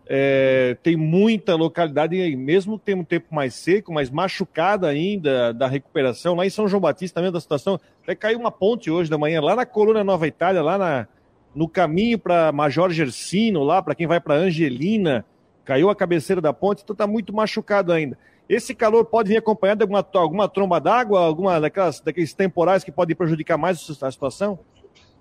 é, 0.08 0.76
tem 0.82 0.98
muita 0.98 1.56
localidade, 1.56 2.36
mesmo 2.36 2.80
tendo 2.80 3.02
um 3.02 3.06
tempo 3.06 3.34
mais 3.34 3.54
seco, 3.54 3.94
mais 3.94 4.10
machucada 4.10 4.88
ainda 4.88 5.54
da 5.54 5.68
recuperação. 5.68 6.36
Lá 6.36 6.46
em 6.46 6.50
São 6.50 6.68
João 6.68 6.82
Batista, 6.82 7.16
também 7.16 7.32
da 7.32 7.40
situação, 7.40 7.80
até 8.02 8.16
caiu 8.16 8.40
uma 8.40 8.52
ponte 8.52 8.90
hoje 8.90 9.10
da 9.10 9.18
manhã, 9.18 9.42
lá 9.42 9.56
na 9.56 9.66
Coluna 9.66 10.04
Nova 10.04 10.28
Itália, 10.28 10.64
lá 10.64 10.78
na, 10.78 11.08
no 11.54 11.70
caminho 11.70 12.18
para 12.18 12.52
Major 12.52 12.90
Gersino, 12.90 13.64
lá 13.64 13.82
para 13.82 13.94
quem 13.94 14.08
vai 14.08 14.20
para 14.20 14.36
Angelina, 14.36 15.24
caiu 15.64 15.90
a 15.90 15.96
cabeceira 15.96 16.42
da 16.42 16.52
ponte, 16.52 16.82
então 16.84 16.96
está 16.96 17.06
muito 17.06 17.32
machucado 17.32 17.94
ainda. 17.94 18.18
Esse 18.50 18.76
calor 18.76 19.06
pode 19.06 19.30
vir 19.30 19.38
acompanhado 19.38 19.78
de 19.78 19.84
alguma, 19.84 20.06
alguma 20.14 20.50
tromba 20.50 20.80
d'água, 20.82 21.20
alguma 21.20 21.62
daquelas, 21.62 22.02
daqueles 22.02 22.34
temporais 22.34 22.84
que 22.84 22.92
podem 22.92 23.16
prejudicar 23.16 23.58
mais 23.58 23.88
a 24.02 24.12
situação? 24.12 24.60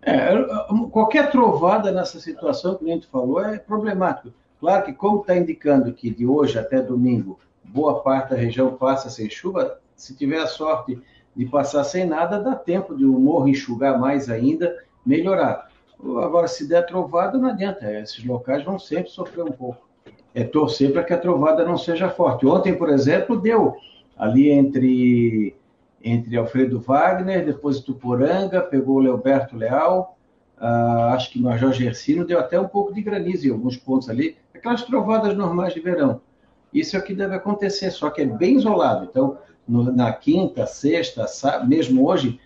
É, 0.04 0.30
qualquer 0.90 1.30
trovada 1.30 1.92
nessa 1.92 2.18
situação 2.18 2.75
que 2.75 2.85
a 2.85 2.94
gente 2.94 3.06
falou 3.06 3.40
é 3.40 3.59
problemático. 3.59 4.32
Claro 4.59 4.85
que, 4.85 4.92
como 4.92 5.21
está 5.21 5.37
indicando 5.37 5.92
que 5.92 6.11
de 6.11 6.26
hoje 6.26 6.59
até 6.59 6.80
domingo, 6.80 7.38
boa 7.64 8.00
parte 8.00 8.30
da 8.30 8.37
região 8.37 8.75
passa 8.75 9.09
sem 9.09 9.30
chuva, 9.30 9.78
se 9.94 10.16
tiver 10.16 10.40
a 10.40 10.47
sorte 10.47 11.00
de 11.35 11.47
passar 11.47 11.85
sem 11.85 12.04
nada, 12.04 12.40
dá 12.40 12.54
tempo 12.54 12.97
de 12.97 13.04
o 13.04 13.12
morro 13.12 13.49
enxugar 13.49 13.99
mais 13.99 14.28
ainda, 14.28 14.76
melhorar. 15.06 15.71
Agora, 16.00 16.49
se 16.49 16.68
der 16.68 16.85
trovada, 16.85 17.38
não 17.38 17.49
adianta. 17.49 17.90
Esses 17.92 18.25
locais 18.25 18.64
vão 18.64 18.78
sempre 18.78 19.11
sofrer 19.11 19.44
um 19.44 19.52
pouco. 19.52 19.88
É 20.35 20.42
torcer 20.42 20.92
para 20.92 21.04
que 21.04 21.12
a 21.12 21.18
trovada 21.18 21.64
não 21.64 21.78
seja 21.78 22.11
forte. 22.11 22.47
Ontem, 22.47 22.75
por 22.75 22.88
exemplo, 22.88 23.40
deu 23.40 23.76
ali 24.16 24.50
entre, 24.50 25.54
entre 26.02 26.37
Alfredo 26.37 26.80
Wagner, 26.80 27.44
depois 27.44 27.80
Tuporanga, 27.80 28.61
pegou 28.61 28.97
o 28.97 29.00
Leoberto 29.00 29.56
Leal, 29.56 30.18
uh, 30.59 31.14
acho 31.14 31.30
que 31.30 31.40
Major 31.40 31.73
Gersino 31.73 32.25
deu 32.25 32.38
até 32.38 32.59
um 32.59 32.68
pouco 32.68 32.92
de 32.92 33.02
granizo 33.02 33.47
em 33.47 33.50
alguns 33.50 33.76
pontos 33.76 34.09
ali, 34.09 34.37
aquelas 34.54 34.82
trovadas 34.82 35.37
normais 35.37 35.75
de 35.75 35.80
verão. 35.80 36.21
Isso 36.73 36.97
é 36.97 36.99
o 36.99 37.04
que 37.04 37.14
deve 37.14 37.35
acontecer, 37.35 37.90
só 37.90 38.11
que 38.11 38.23
é 38.23 38.26
bem 38.26 38.56
isolado. 38.56 39.04
Então, 39.04 39.38
no, 39.68 39.92
na 39.92 40.12
quinta, 40.12 40.66
sexta, 40.66 41.26
sábado, 41.26 41.68
mesmo 41.68 42.06
hoje, 42.06 42.40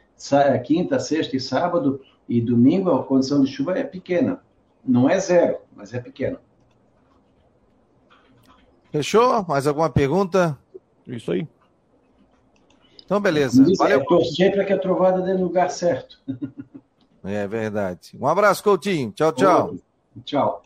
quinta, 0.65 0.99
sexta 0.99 1.37
e 1.37 1.41
sábado 1.41 2.01
e 2.29 2.41
domingo, 2.41 2.91
a 2.91 3.05
condição 3.05 3.43
de 3.43 3.51
chuva 3.51 3.79
é 3.79 3.85
pequena. 3.85 4.41
Não 4.85 5.09
é 5.09 5.19
zero, 5.19 5.59
mas 5.75 5.95
é 5.95 6.01
pequena. 6.01 6.41
Fechou? 8.91 9.45
Mais 9.47 9.67
alguma 9.67 9.91
pergunta? 9.91 10.59
Isso 11.07 11.31
aí. 11.33 11.47
Então, 13.07 13.21
beleza. 13.21 13.63
Isso, 13.63 13.77
Valeu. 13.77 14.01
É 14.01 14.05
torcer 14.05 14.53
para 14.53 14.65
que 14.65 14.73
a 14.73 14.79
trovada 14.79 15.23
dê 15.23 15.33
no 15.33 15.45
lugar 15.45 15.71
certo. 15.71 16.21
É 17.29 17.45
verdade. 17.49 18.17
Um 18.21 18.27
abraço, 18.29 18.63
Coutinho. 18.63 19.11
Tchau, 19.11 19.33
tchau. 19.33 19.75
Tchau. 20.25 20.63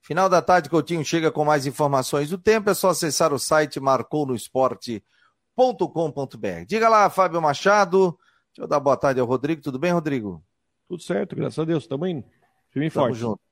Final 0.00 0.30
da 0.30 0.40
tarde, 0.40 0.70
Coutinho 0.70 1.04
chega 1.04 1.30
com 1.30 1.44
mais 1.44 1.66
informações 1.66 2.30
do 2.30 2.38
tempo. 2.38 2.70
É 2.70 2.74
só 2.74 2.88
acessar 2.88 3.34
o 3.34 3.38
site 3.38 3.78
marcounoesporte.com.br. 3.78 6.64
Diga 6.66 6.88
lá, 6.88 7.10
Fábio 7.10 7.42
Machado. 7.42 8.18
Deixa 8.48 8.62
eu 8.62 8.66
dar 8.66 8.80
boa 8.80 8.96
tarde 8.96 9.20
ao 9.20 9.26
Rodrigo. 9.26 9.60
Tudo 9.60 9.78
bem, 9.78 9.92
Rodrigo? 9.92 10.42
Tudo 10.88 11.02
certo, 11.02 11.36
graças 11.36 11.58
a 11.58 11.66
Deus. 11.66 11.82
Estamos 11.82 12.08
indo. 12.08 12.24
Firme 12.70 12.86
e 12.86 12.90
forte. 12.90 13.18
junto. 13.18 13.49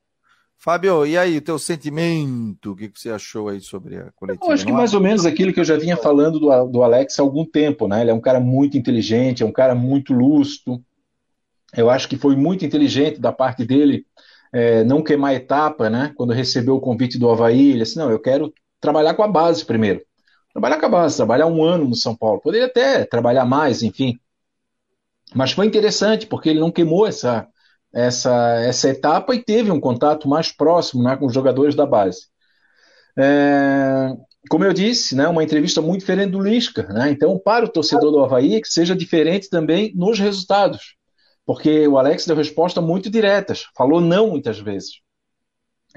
Fábio, 0.61 1.05
e 1.05 1.17
aí, 1.17 1.37
o 1.37 1.41
teu 1.41 1.57
sentimento? 1.57 2.73
O 2.73 2.75
que, 2.75 2.91
você 2.93 3.09
achou 3.09 3.47
aí 3.47 3.61
sobre 3.61 3.95
a 3.95 4.11
coletiva? 4.11 4.45
Eu 4.45 4.51
acho 4.51 4.65
que 4.65 4.73
mais 4.73 4.93
ou 4.93 4.99
menos 4.99 5.25
aquilo 5.25 5.53
que 5.53 5.59
eu 5.61 5.63
já 5.63 5.77
vinha 5.77 5.95
falando 5.95 6.37
do, 6.37 6.65
do 6.65 6.83
Alex 6.83 7.17
há 7.17 7.23
algum 7.23 7.45
tempo, 7.45 7.87
né? 7.87 8.01
Ele 8.01 8.11
é 8.11 8.13
um 8.13 8.19
cara 8.19 8.41
muito 8.41 8.77
inteligente, 8.77 9.41
é 9.41 9.45
um 9.45 9.53
cara 9.53 9.73
muito 9.73 10.13
lúcido. 10.13 10.83
Eu 11.73 11.89
acho 11.89 12.09
que 12.09 12.17
foi 12.17 12.35
muito 12.35 12.65
inteligente 12.65 13.21
da 13.21 13.31
parte 13.31 13.63
dele 13.63 14.05
é, 14.51 14.83
não 14.83 15.01
queimar 15.01 15.33
etapa, 15.33 15.89
né? 15.89 16.11
Quando 16.17 16.33
recebeu 16.33 16.75
o 16.75 16.81
convite 16.81 17.17
do 17.17 17.29
Havaí, 17.29 17.69
ele 17.69 17.83
disse, 17.83 17.97
não, 17.97 18.11
eu 18.11 18.19
quero 18.19 18.53
trabalhar 18.81 19.13
com 19.13 19.23
a 19.23 19.29
base 19.29 19.63
primeiro. 19.63 20.01
Trabalhar 20.51 20.77
com 20.77 20.85
a 20.87 20.89
base, 20.89 21.15
trabalhar 21.15 21.45
um 21.45 21.63
ano 21.63 21.87
no 21.87 21.95
São 21.95 22.13
Paulo. 22.13 22.41
Poderia 22.41 22.67
até 22.67 23.05
trabalhar 23.05 23.45
mais, 23.45 23.81
enfim. 23.81 24.19
Mas 25.33 25.53
foi 25.53 25.67
interessante, 25.67 26.27
porque 26.27 26.49
ele 26.49 26.59
não 26.59 26.71
queimou 26.71 27.07
essa, 27.07 27.47
essa, 27.93 28.55
essa 28.61 28.89
etapa 28.89 29.33
e 29.33 29.43
teve 29.43 29.71
um 29.71 29.79
contato 29.79 30.27
mais 30.27 30.51
próximo 30.51 31.03
né, 31.03 31.15
com 31.17 31.25
os 31.25 31.33
jogadores 31.33 31.75
da 31.75 31.85
base. 31.85 32.27
É, 33.17 34.13
como 34.49 34.63
eu 34.63 34.73
disse, 34.73 35.15
né, 35.15 35.27
uma 35.27 35.43
entrevista 35.43 35.81
muito 35.81 36.01
diferente 36.01 36.31
do 36.31 36.39
Lisca. 36.39 36.83
Né? 36.83 37.09
Então, 37.11 37.37
para 37.37 37.65
o 37.65 37.69
torcedor 37.69 38.11
do 38.11 38.23
Havaí, 38.23 38.61
que 38.61 38.69
seja 38.69 38.95
diferente 38.95 39.49
também 39.49 39.93
nos 39.95 40.19
resultados. 40.19 40.95
Porque 41.45 41.87
o 41.87 41.97
Alex 41.97 42.25
deu 42.25 42.35
respostas 42.35 42.83
muito 42.83 43.09
diretas, 43.09 43.65
falou 43.75 43.99
não 43.99 44.29
muitas 44.29 44.59
vezes. 44.59 45.01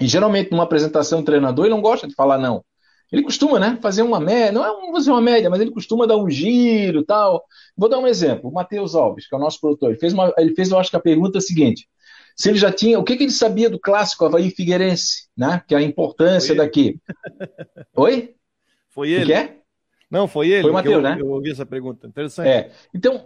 E 0.00 0.06
geralmente, 0.06 0.50
numa 0.50 0.62
apresentação 0.62 1.20
do 1.20 1.26
treinador, 1.26 1.66
ele 1.66 1.74
não 1.74 1.82
gosta 1.82 2.08
de 2.08 2.14
falar 2.14 2.38
não. 2.38 2.64
Ele 3.12 3.22
costuma, 3.22 3.58
né, 3.60 3.78
fazer 3.82 4.00
uma 4.02 4.18
média, 4.18 4.52
não 4.52 4.64
é 4.64 4.72
um, 4.72 4.90
fazer 4.90 5.10
uma 5.10 5.20
média, 5.20 5.50
mas 5.50 5.60
ele 5.60 5.70
costuma 5.70 6.06
dar 6.06 6.16
um 6.16 6.30
giro 6.30 7.04
tal. 7.04 7.44
Vou 7.76 7.88
dar 7.88 7.98
um 7.98 8.06
exemplo. 8.06 8.48
O 8.48 8.52
Matheus 8.52 8.94
Alves, 8.94 9.28
que 9.28 9.34
é 9.34 9.38
o 9.38 9.40
nosso 9.40 9.60
produtor, 9.60 9.90
ele 9.90 9.98
fez, 9.98 10.14
uma, 10.14 10.32
ele 10.38 10.54
fez, 10.54 10.70
eu 10.70 10.78
acho 10.78 10.88
que 10.88 10.96
a 10.96 11.00
pergunta 11.00 11.38
seguinte: 11.38 11.86
se 12.34 12.48
ele 12.48 12.58
já 12.58 12.72
tinha, 12.72 12.98
o 12.98 13.04
que, 13.04 13.16
que 13.16 13.24
ele 13.24 13.30
sabia 13.30 13.68
do 13.68 13.78
clássico 13.78 14.24
Havaí 14.24 14.50
Figueirense, 14.50 15.28
né? 15.36 15.62
Que 15.68 15.74
é 15.74 15.78
a 15.78 15.82
importância 15.82 16.54
daqui. 16.54 16.98
Oi? 17.94 18.34
Foi 18.88 19.10
ele. 19.10 19.24
O 19.24 19.26
que 19.26 19.32
é? 19.34 19.56
Não, 20.10 20.26
foi 20.26 20.48
ele. 20.48 20.62
Foi 20.62 20.70
o 20.70 20.74
Matheus, 20.74 21.02
né? 21.02 21.16
Eu 21.18 21.30
ouvi 21.30 21.50
essa 21.50 21.66
pergunta. 21.66 22.06
Interessante. 22.06 22.48
É. 22.48 22.70
Então, 22.94 23.18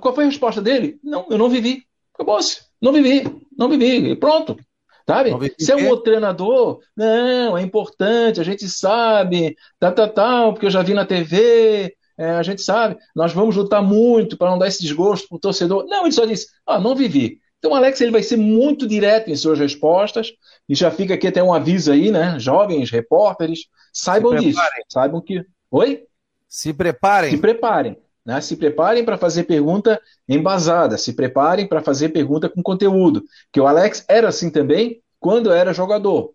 qual 0.00 0.14
foi 0.14 0.24
a 0.24 0.28
resposta 0.28 0.60
dele? 0.60 0.98
Não, 1.02 1.26
eu 1.30 1.38
não 1.38 1.48
vivi. 1.48 1.84
Acabou-se. 2.14 2.62
Não 2.80 2.92
vivi. 2.92 3.24
Não 3.56 3.68
vivi. 3.68 4.16
Pronto. 4.16 4.58
Sabe? 5.06 5.54
Se 5.58 5.72
é 5.72 5.76
um 5.76 5.88
outro 5.88 6.04
treinador, 6.04 6.80
não, 6.96 7.56
é 7.56 7.62
importante, 7.62 8.40
a 8.40 8.44
gente 8.44 8.68
sabe, 8.68 9.56
tal, 9.78 9.92
tal, 9.92 10.08
tal, 10.08 10.52
porque 10.52 10.66
eu 10.66 10.70
já 10.70 10.82
vi 10.82 10.94
na 10.94 11.04
TV, 11.04 11.94
é, 12.16 12.30
a 12.30 12.42
gente 12.42 12.62
sabe, 12.62 12.96
nós 13.14 13.32
vamos 13.32 13.56
lutar 13.56 13.82
muito 13.82 14.36
para 14.36 14.50
não 14.50 14.58
dar 14.58 14.68
esse 14.68 14.82
desgosto 14.82 15.28
para 15.28 15.36
o 15.36 15.40
torcedor. 15.40 15.84
Não, 15.86 16.02
ele 16.02 16.12
só 16.12 16.24
disse, 16.24 16.48
ah, 16.66 16.78
não 16.78 16.94
vivi. 16.94 17.40
Então, 17.58 17.72
o 17.72 17.74
Alex 17.74 18.00
ele 18.00 18.10
vai 18.10 18.22
ser 18.22 18.36
muito 18.36 18.88
direto 18.88 19.30
em 19.30 19.36
suas 19.36 19.58
respostas, 19.58 20.32
e 20.68 20.74
já 20.74 20.90
fica 20.90 21.14
aqui 21.14 21.28
até 21.28 21.42
um 21.42 21.52
aviso 21.52 21.92
aí, 21.92 22.10
né? 22.10 22.38
Jovens, 22.38 22.90
repórteres, 22.90 23.66
saibam 23.92 24.34
disso. 24.36 24.60
Saibam 24.88 25.20
que. 25.20 25.44
Oi? 25.70 26.04
Se 26.48 26.72
preparem. 26.72 27.30
Se 27.30 27.38
preparem. 27.38 27.96
Né? 28.24 28.40
Se 28.40 28.56
preparem 28.56 29.04
para 29.04 29.18
fazer 29.18 29.44
pergunta 29.44 30.00
embasada, 30.28 30.96
se 30.96 31.12
preparem 31.12 31.66
para 31.66 31.82
fazer 31.82 32.10
pergunta 32.10 32.48
com 32.48 32.62
conteúdo. 32.62 33.22
Que 33.52 33.60
o 33.60 33.66
Alex 33.66 34.04
era 34.08 34.28
assim 34.28 34.50
também 34.50 35.00
quando 35.18 35.52
era 35.52 35.72
jogador. 35.72 36.32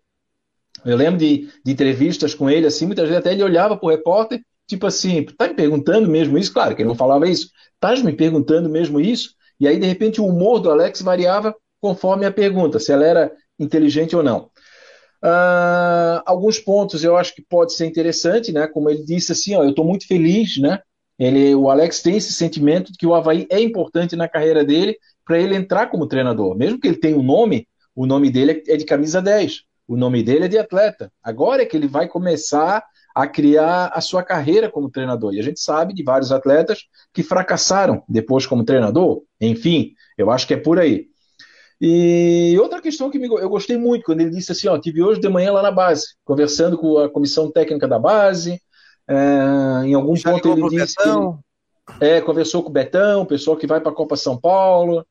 Eu 0.84 0.96
lembro 0.96 1.18
de, 1.18 1.48
de 1.64 1.72
entrevistas 1.72 2.34
com 2.34 2.48
ele, 2.48 2.66
assim, 2.66 2.86
muitas 2.86 3.04
vezes 3.08 3.18
até 3.18 3.32
ele 3.32 3.42
olhava 3.42 3.76
para 3.76 3.86
o 3.86 3.90
repórter, 3.90 4.40
tipo 4.66 4.86
assim, 4.86 5.24
tá 5.24 5.48
me 5.48 5.54
perguntando 5.54 6.08
mesmo 6.08 6.38
isso? 6.38 6.52
Claro 6.52 6.76
que 6.76 6.82
ele 6.82 6.88
não 6.88 6.94
falava 6.94 7.28
isso. 7.28 7.50
Estás 7.74 8.02
me 8.02 8.12
perguntando 8.12 8.68
mesmo 8.68 9.00
isso? 9.00 9.34
E 9.58 9.66
aí, 9.66 9.78
de 9.78 9.86
repente, 9.86 10.20
o 10.20 10.26
humor 10.26 10.60
do 10.60 10.70
Alex 10.70 11.02
variava 11.02 11.54
conforme 11.80 12.26
a 12.26 12.32
pergunta, 12.32 12.78
se 12.78 12.92
ela 12.92 13.04
era 13.04 13.32
inteligente 13.58 14.14
ou 14.14 14.22
não. 14.22 14.50
Uh, 15.22 16.22
alguns 16.24 16.60
pontos 16.60 17.02
eu 17.02 17.16
acho 17.16 17.34
que 17.34 17.42
pode 17.42 17.72
ser 17.72 17.86
interessante, 17.86 18.52
né? 18.52 18.68
Como 18.68 18.88
ele 18.88 19.02
disse 19.02 19.32
assim, 19.32 19.56
ó, 19.56 19.64
eu 19.64 19.70
estou 19.70 19.84
muito 19.84 20.06
feliz, 20.06 20.58
né? 20.58 20.80
Ele, 21.18 21.54
o 21.54 21.68
Alex 21.68 22.00
tem 22.00 22.16
esse 22.16 22.32
sentimento 22.32 22.92
de 22.92 22.98
que 22.98 23.06
o 23.06 23.14
Havaí 23.14 23.46
é 23.50 23.60
importante 23.60 24.14
na 24.14 24.28
carreira 24.28 24.64
dele 24.64 24.96
para 25.24 25.38
ele 25.38 25.56
entrar 25.56 25.88
como 25.88 26.06
treinador. 26.06 26.56
Mesmo 26.56 26.78
que 26.78 26.86
ele 26.86 26.96
tenha 26.96 27.16
um 27.16 27.22
nome, 27.22 27.66
o 27.94 28.06
nome 28.06 28.30
dele 28.30 28.62
é 28.68 28.76
de 28.76 28.84
camisa 28.84 29.20
10. 29.20 29.62
O 29.88 29.96
nome 29.96 30.22
dele 30.22 30.44
é 30.44 30.48
de 30.48 30.58
atleta. 30.58 31.10
Agora 31.22 31.62
é 31.62 31.66
que 31.66 31.76
ele 31.76 31.88
vai 31.88 32.06
começar 32.06 32.84
a 33.14 33.26
criar 33.26 33.86
a 33.86 34.00
sua 34.00 34.22
carreira 34.22 34.70
como 34.70 34.90
treinador. 34.90 35.34
E 35.34 35.40
a 35.40 35.42
gente 35.42 35.60
sabe 35.60 35.92
de 35.92 36.04
vários 36.04 36.30
atletas 36.30 36.84
que 37.12 37.22
fracassaram 37.22 38.04
depois 38.08 38.46
como 38.46 38.64
treinador. 38.64 39.22
Enfim, 39.40 39.92
eu 40.16 40.30
acho 40.30 40.46
que 40.46 40.54
é 40.54 40.56
por 40.56 40.78
aí. 40.78 41.08
E 41.80 42.56
outra 42.60 42.80
questão 42.80 43.10
que 43.10 43.18
me, 43.18 43.26
eu 43.26 43.48
gostei 43.48 43.76
muito, 43.76 44.04
quando 44.04 44.20
ele 44.20 44.30
disse 44.30 44.52
assim, 44.52 44.68
ó, 44.68 44.78
tive 44.78 45.02
hoje 45.02 45.20
de 45.20 45.28
manhã 45.28 45.52
lá 45.52 45.62
na 45.62 45.70
base, 45.70 46.06
conversando 46.24 46.76
com 46.76 46.98
a 46.98 47.08
comissão 47.08 47.50
técnica 47.50 47.86
da 47.88 47.98
base, 47.98 48.60
é, 49.08 49.86
em 49.86 49.94
algum 49.94 50.14
Já 50.14 50.32
ponto 50.32 50.48
ele 50.48 50.68
disse 50.68 50.96
Betão. 50.96 51.38
que 51.98 52.04
é, 52.04 52.20
conversou 52.20 52.62
com 52.62 52.68
o 52.68 52.72
Betão, 52.72 53.24
pessoal 53.24 53.56
que 53.56 53.66
vai 53.66 53.80
para 53.80 53.90
a 53.90 53.94
Copa 53.94 54.16
São 54.16 54.36
Paulo. 54.36 55.06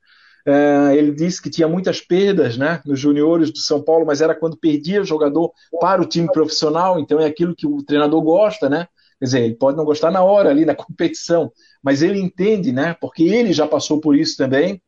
É, 0.46 0.96
ele 0.96 1.12
disse 1.12 1.42
que 1.42 1.50
tinha 1.50 1.68
muitas 1.68 2.00
perdas 2.00 2.56
né, 2.58 2.82
nos 2.86 3.00
juniores 3.00 3.52
do 3.52 3.58
São 3.58 3.82
Paulo, 3.82 4.06
mas 4.06 4.22
era 4.22 4.34
quando 4.34 4.56
perdia 4.56 5.02
o 5.02 5.06
jogador 5.06 5.52
para 5.82 6.02
o 6.02 6.06
time 6.06 6.32
profissional, 6.32 6.98
então 7.00 7.20
é 7.20 7.26
aquilo 7.26 7.54
que 7.54 7.68
o 7.68 7.84
treinador 7.84 8.22
gosta, 8.22 8.70
né? 8.70 8.88
Quer 9.20 9.26
dizer, 9.26 9.42
ele 9.42 9.56
pode 9.56 9.76
não 9.76 9.84
gostar 9.84 10.12
na 10.12 10.24
hora 10.24 10.50
ali 10.50 10.64
na 10.64 10.76
competição, 10.76 11.52
mas 11.84 12.02
ele 12.02 12.20
entende, 12.20 12.72
né? 12.72 12.96
Porque 13.02 13.24
ele 13.24 13.52
já 13.52 13.68
passou 13.68 14.00
por 14.00 14.16
isso 14.16 14.38
também. 14.38 14.82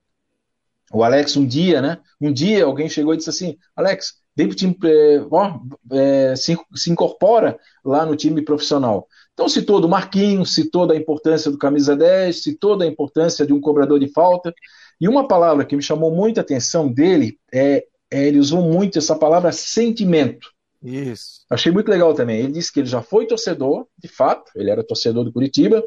O 0.93 1.03
Alex, 1.03 1.35
um 1.35 1.45
dia, 1.45 1.81
né? 1.81 1.97
Um 2.21 2.31
dia 2.31 2.63
alguém 2.63 2.87
chegou 2.87 3.13
e 3.13 3.17
disse 3.17 3.29
assim: 3.29 3.57
Alex, 3.75 4.13
time, 4.55 4.77
é, 4.83 6.31
é, 6.31 6.35
se, 6.35 6.57
se, 6.75 6.91
incorpora 6.91 7.57
lá 7.83 8.05
no 8.05 8.15
time 8.15 8.41
profissional. 8.41 9.07
Então 9.33 9.49
citou 9.49 9.79
do 9.79 9.89
Marquinhos, 9.89 10.53
citou 10.53 10.85
da 10.85 10.95
importância 10.95 11.51
do 11.51 11.57
camisa 11.57 11.95
10, 11.95 12.43
citou 12.43 12.77
da 12.77 12.85
importância 12.85 13.45
de 13.45 13.53
um 13.53 13.61
cobrador 13.61 13.99
de 13.99 14.11
falta. 14.11 14.53
E 14.99 15.07
uma 15.07 15.27
palavra 15.27 15.65
que 15.65 15.75
me 15.75 15.81
chamou 15.81 16.13
muita 16.13 16.41
atenção 16.41 16.91
dele 16.91 17.37
é, 17.53 17.85
é 18.11 18.27
ele 18.27 18.39
usou 18.39 18.61
muito 18.61 18.97
essa 18.97 19.15
palavra 19.15 19.51
sentimento. 19.51 20.49
Isso. 20.81 21.45
Achei 21.49 21.71
muito 21.71 21.89
legal 21.89 22.13
também. 22.13 22.39
Ele 22.39 22.53
disse 22.53 22.71
que 22.71 22.79
ele 22.79 22.87
já 22.87 23.01
foi 23.01 23.27
torcedor, 23.27 23.87
de 23.97 24.07
fato, 24.07 24.51
ele 24.55 24.69
era 24.69 24.83
torcedor 24.83 25.23
do 25.23 25.33
Curitiba, 25.33 25.83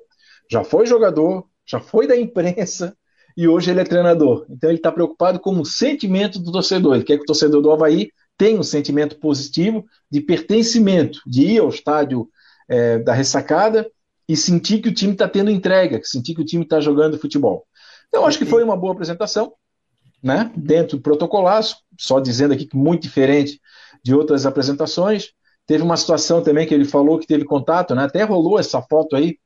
já 0.50 0.62
foi 0.62 0.86
jogador, 0.86 1.46
já 1.66 1.80
foi 1.80 2.06
da 2.06 2.16
imprensa, 2.16 2.94
e 3.36 3.48
hoje 3.48 3.70
ele 3.70 3.80
é 3.80 3.84
treinador. 3.84 4.46
Então 4.50 4.68
ele 4.68 4.78
está 4.78 4.92
preocupado 4.92 5.40
com 5.40 5.58
o 5.58 5.64
sentimento 5.64 6.38
do 6.38 6.52
torcedor. 6.52 6.94
Ele 6.94 7.04
quer 7.04 7.16
que 7.16 7.22
o 7.22 7.26
torcedor 7.26 7.62
do 7.62 7.70
Havaí 7.70 8.10
tem 8.36 8.58
um 8.58 8.62
sentimento 8.62 9.16
positivo 9.18 9.84
de 10.10 10.20
pertencimento, 10.20 11.20
de 11.26 11.42
ir 11.42 11.58
ao 11.60 11.68
estádio 11.68 12.28
é, 12.68 12.98
da 12.98 13.12
ressacada 13.12 13.88
e 14.28 14.36
sentir 14.36 14.80
que 14.80 14.88
o 14.88 14.94
time 14.94 15.12
está 15.12 15.28
tendo 15.28 15.50
entrega, 15.50 16.00
sentir 16.02 16.34
que 16.34 16.40
o 16.40 16.44
time 16.44 16.64
está 16.64 16.80
jogando 16.80 17.18
futebol. 17.18 17.66
Então, 18.08 18.26
acho 18.26 18.38
que 18.38 18.44
foi 18.44 18.62
uma 18.62 18.76
boa 18.76 18.92
apresentação, 18.92 19.52
né? 20.22 20.50
dentro 20.56 20.96
do 20.96 21.02
protocolaço, 21.02 21.76
só 21.98 22.20
dizendo 22.20 22.54
aqui 22.54 22.66
que 22.66 22.76
muito 22.76 23.02
diferente 23.02 23.60
de 24.02 24.14
outras 24.14 24.46
apresentações. 24.46 25.32
Teve 25.66 25.82
uma 25.82 25.96
situação 25.96 26.42
também 26.42 26.66
que 26.66 26.74
ele 26.74 26.84
falou 26.84 27.18
que 27.18 27.26
teve 27.26 27.44
contato, 27.44 27.94
né? 27.94 28.04
até 28.04 28.22
rolou 28.22 28.58
essa 28.58 28.82
foto 28.82 29.16
aí, 29.16 29.38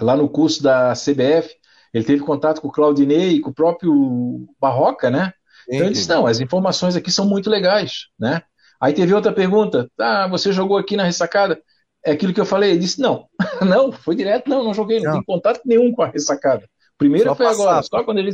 lá 0.00 0.16
no 0.16 0.28
curso 0.28 0.62
da 0.62 0.92
CBF, 0.92 1.56
ele 1.92 2.04
teve 2.04 2.22
contato 2.22 2.60
com 2.60 2.68
o 2.68 2.72
Claudinei 2.72 3.30
e 3.30 3.40
com 3.40 3.50
o 3.50 3.54
próprio 3.54 4.46
Barroca, 4.60 5.10
né? 5.10 5.32
Então 5.68 5.86
ele 5.86 5.94
disse, 5.94 6.08
não, 6.08 6.26
as 6.26 6.40
informações 6.40 6.96
aqui 6.96 7.10
são 7.10 7.26
muito 7.26 7.50
legais, 7.50 8.06
né? 8.18 8.42
Aí 8.80 8.92
teve 8.92 9.12
outra 9.12 9.32
pergunta, 9.32 9.90
ah, 9.98 10.26
você 10.28 10.52
jogou 10.52 10.78
aqui 10.78 10.96
na 10.96 11.04
ressacada? 11.04 11.60
é 12.04 12.12
aquilo 12.12 12.32
que 12.32 12.40
eu 12.40 12.46
falei. 12.46 12.70
Ele 12.70 12.80
disse: 12.80 13.00
não, 13.00 13.26
não, 13.66 13.92
foi 13.92 14.14
direto, 14.14 14.48
não, 14.48 14.64
não 14.64 14.74
joguei, 14.74 14.98
não, 14.98 15.06
não. 15.06 15.12
tenho 15.12 15.24
contato 15.24 15.60
nenhum 15.64 15.92
com 15.92 16.02
a 16.02 16.06
ressacada. 16.06 16.68
Primeiro 16.96 17.28
só 17.28 17.34
foi 17.34 17.46
agora, 17.46 17.82
só 17.82 18.02
quando 18.02 18.18
ele 18.18 18.32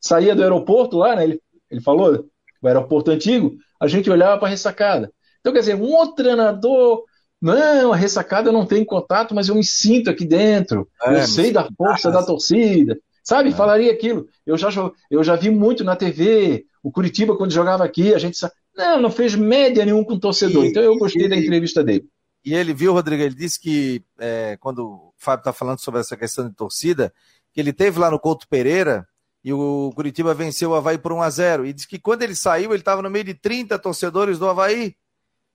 saía 0.00 0.34
do 0.34 0.42
aeroporto 0.42 0.96
lá, 0.98 1.14
né? 1.14 1.24
Ele, 1.24 1.40
ele 1.70 1.80
falou, 1.80 2.26
o 2.60 2.66
aeroporto 2.66 3.10
antigo, 3.10 3.54
a 3.80 3.86
gente 3.86 4.10
olhava 4.10 4.38
para 4.38 4.48
a 4.48 4.50
ressacada. 4.50 5.12
Então, 5.40 5.52
quer 5.52 5.60
dizer, 5.60 5.76
um 5.76 5.92
outro 5.92 6.16
treinador, 6.16 7.04
não, 7.40 7.92
a 7.92 7.96
ressacada 7.96 8.50
não 8.50 8.66
tem 8.66 8.84
contato, 8.84 9.34
mas 9.34 9.48
eu 9.48 9.54
me 9.54 9.64
sinto 9.64 10.10
aqui 10.10 10.24
dentro. 10.24 10.88
É, 11.04 11.14
eu 11.14 11.26
sei 11.26 11.52
da 11.52 11.68
força 11.76 12.10
da 12.10 12.22
torcida. 12.22 12.98
Sabe? 13.22 13.50
É. 13.50 13.52
Falaria 13.52 13.92
aquilo. 13.92 14.26
Eu 14.44 14.56
já, 14.56 14.68
eu 15.08 15.22
já 15.22 15.36
vi 15.36 15.50
muito 15.50 15.84
na 15.84 15.94
TV, 15.94 16.64
o 16.82 16.90
Curitiba, 16.90 17.36
quando 17.36 17.52
jogava 17.52 17.84
aqui, 17.84 18.14
a 18.14 18.18
gente. 18.18 18.38
Não, 18.74 19.00
não 19.00 19.10
fez 19.10 19.34
média 19.34 19.84
nenhum 19.84 20.04
com 20.04 20.14
o 20.14 20.20
torcedor. 20.20 20.64
E, 20.64 20.68
então 20.68 20.82
eu 20.82 20.96
gostei 20.96 21.26
e, 21.26 21.28
da 21.28 21.36
entrevista 21.36 21.84
dele. 21.84 22.08
E 22.44 22.54
ele 22.54 22.72
viu, 22.72 22.92
Rodrigo, 22.92 23.22
ele 23.22 23.34
disse 23.34 23.60
que, 23.60 24.02
é, 24.18 24.56
quando 24.58 24.86
o 24.86 25.14
Fábio 25.16 25.42
está 25.42 25.52
falando 25.52 25.78
sobre 25.80 26.00
essa 26.00 26.16
questão 26.16 26.48
de 26.48 26.54
torcida, 26.54 27.12
que 27.52 27.60
ele 27.60 27.72
teve 27.72 27.98
lá 27.98 28.10
no 28.10 28.18
Couto 28.18 28.48
Pereira 28.48 29.06
e 29.44 29.52
o 29.52 29.92
Curitiba 29.94 30.34
venceu 30.34 30.70
o 30.70 30.74
Havaí 30.74 30.98
por 30.98 31.12
1 31.12 31.22
a 31.22 31.30
0 31.30 31.66
E 31.66 31.72
disse 31.72 31.88
que 31.88 31.98
quando 31.98 32.22
ele 32.22 32.34
saiu, 32.34 32.70
ele 32.70 32.80
estava 32.80 33.02
no 33.02 33.10
meio 33.10 33.24
de 33.24 33.34
30 33.34 33.78
torcedores 33.78 34.38
do 34.38 34.48
Havaí. 34.48 34.94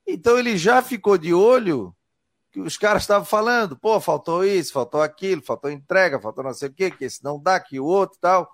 Então 0.07 0.37
ele 0.37 0.57
já 0.57 0.81
ficou 0.81 1.17
de 1.17 1.33
olho 1.33 1.95
que 2.51 2.59
os 2.59 2.77
caras 2.77 3.03
estavam 3.03 3.25
falando, 3.25 3.77
pô, 3.77 3.99
faltou 3.99 4.45
isso, 4.45 4.71
faltou 4.71 5.01
aquilo, 5.01 5.41
faltou 5.43 5.69
entrega, 5.69 6.21
faltou 6.21 6.43
não 6.43 6.53
sei 6.53 6.69
o 6.69 6.73
quê, 6.73 6.89
que 6.89 7.03
esse 7.03 7.23
não 7.23 7.41
dá, 7.41 7.59
que 7.59 7.79
o 7.79 7.85
outro 7.85 8.17
tal. 8.21 8.49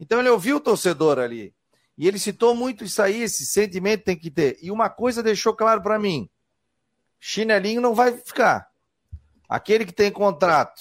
Então 0.00 0.20
ele 0.20 0.30
ouviu 0.30 0.56
o 0.56 0.60
torcedor 0.60 1.18
ali. 1.18 1.52
E 1.96 2.08
ele 2.08 2.18
citou 2.18 2.54
muito 2.54 2.84
isso 2.84 3.02
aí, 3.02 3.22
esse 3.22 3.44
sentimento 3.44 4.04
tem 4.04 4.16
que 4.16 4.30
ter. 4.30 4.58
E 4.62 4.70
uma 4.70 4.88
coisa 4.88 5.22
deixou 5.22 5.54
claro 5.54 5.82
para 5.82 5.98
mim: 5.98 6.28
chinelinho 7.20 7.80
não 7.80 7.94
vai 7.94 8.12
ficar. 8.16 8.68
Aquele 9.48 9.84
que 9.84 9.92
tem 9.92 10.10
contrato 10.10 10.80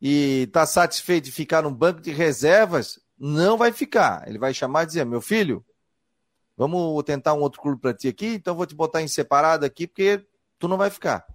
e 0.00 0.42
está 0.42 0.66
satisfeito 0.66 1.24
de 1.24 1.32
ficar 1.32 1.62
no 1.62 1.70
banco 1.70 2.00
de 2.00 2.12
reservas, 2.12 3.00
não 3.18 3.56
vai 3.56 3.72
ficar. 3.72 4.28
Ele 4.28 4.38
vai 4.38 4.52
chamar 4.54 4.84
e 4.84 4.86
dizer: 4.86 5.04
meu 5.04 5.20
filho, 5.20 5.64
vamos 6.56 7.02
tentar 7.04 7.34
um 7.34 7.40
outro 7.40 7.60
clube 7.60 7.80
para 7.80 7.94
ti 7.94 8.08
aqui, 8.08 8.34
então 8.34 8.54
vou 8.54 8.66
te 8.66 8.74
botar 8.74 9.02
em 9.02 9.08
separado 9.08 9.64
aqui, 9.64 9.86
porque 9.86 10.24
tu 10.58 10.68
não 10.68 10.76
vai 10.76 10.90
ficar. 10.90 11.26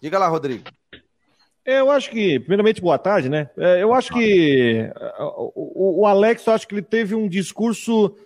Diga 0.00 0.18
lá, 0.18 0.26
Rodrigo. 0.26 0.64
É, 1.64 1.80
eu 1.80 1.90
acho 1.90 2.10
que, 2.10 2.40
primeiramente, 2.40 2.80
boa 2.80 2.98
tarde, 2.98 3.28
né? 3.28 3.50
É, 3.56 3.82
eu 3.82 3.92
acho 3.92 4.12
que 4.12 4.90
o, 5.54 6.06
Alex, 6.06 6.46
eu 6.46 6.52
acho 6.54 6.66
que 6.66 6.74
ele 6.74 6.82
teve 6.82 7.14
um 7.14 7.28
discurso. 7.28 8.16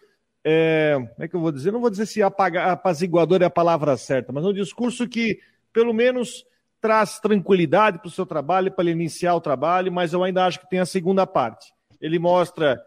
É, 0.45 0.95
como 0.95 1.25
é 1.25 1.29
que 1.29 1.35
eu 1.35 1.41
vou 1.41 1.51
dizer? 1.51 1.73
Não 1.73 1.81
vou 1.81 1.89
dizer 1.89 2.05
se 2.05 2.23
apagar, 2.23 2.69
apaziguador 2.69 3.43
é 3.43 3.47
a 3.47 3.51
palavra 3.51 3.97
certa, 3.97 4.31
mas 4.31 4.45
um 4.45 4.53
discurso 4.53 5.09
que, 5.09 5.41
pelo 5.73 5.95
menos, 5.95 6.45
traz 6.81 7.19
tranquilidade 7.19 7.99
para 7.99 8.09
o 8.09 8.11
seu 8.11 8.27
trabalho, 8.27 8.71
para 8.71 8.85
ele 8.85 8.93
iniciar 8.93 9.35
o 9.35 9.41
trabalho, 9.41 9.91
mas 9.91 10.13
eu 10.13 10.23
ainda 10.23 10.45
acho 10.45 10.61
que 10.61 10.69
tem 10.69 10.81
a 10.81 10.87
segunda 10.87 11.27
parte. 11.27 11.73
Ele 11.99 12.19
mostra 12.19 12.79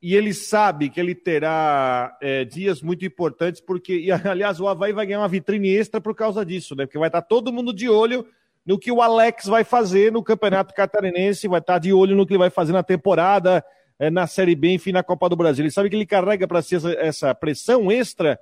e 0.00 0.14
ele 0.14 0.32
sabe 0.32 0.88
que 0.90 1.00
ele 1.00 1.14
terá 1.14 2.16
é, 2.20 2.44
dias 2.44 2.80
muito 2.80 3.04
importantes, 3.04 3.60
porque, 3.60 3.96
e, 3.96 4.12
aliás, 4.28 4.60
o 4.60 4.68
Havaí 4.68 4.92
vai 4.92 5.06
ganhar 5.06 5.20
uma 5.20 5.28
vitrine 5.28 5.74
extra 5.74 6.00
por 6.00 6.14
causa 6.14 6.44
disso, 6.44 6.76
né? 6.76 6.86
Porque 6.86 6.98
vai 6.98 7.08
estar 7.08 7.22
todo 7.22 7.52
mundo 7.52 7.72
de 7.72 7.88
olho 7.88 8.24
no 8.64 8.78
que 8.78 8.92
o 8.92 9.02
Alex 9.02 9.46
vai 9.46 9.64
fazer 9.64 10.12
no 10.12 10.22
Campeonato 10.22 10.74
Catarinense, 10.74 11.48
vai 11.48 11.58
estar 11.58 11.78
de 11.78 11.92
olho 11.92 12.14
no 12.14 12.26
que 12.26 12.34
ele 12.34 12.38
vai 12.38 12.50
fazer 12.50 12.72
na 12.72 12.82
temporada, 12.82 13.64
é, 13.98 14.10
na 14.10 14.26
Série 14.26 14.54
B, 14.54 14.74
enfim, 14.74 14.92
na 14.92 15.02
Copa 15.02 15.28
do 15.28 15.36
Brasil. 15.36 15.64
Ele 15.64 15.70
sabe 15.70 15.90
que 15.90 15.96
ele 15.96 16.06
carrega 16.06 16.46
para 16.46 16.62
si 16.62 16.76
essa, 16.76 16.92
essa 16.92 17.34
pressão 17.34 17.90
extra 17.90 18.38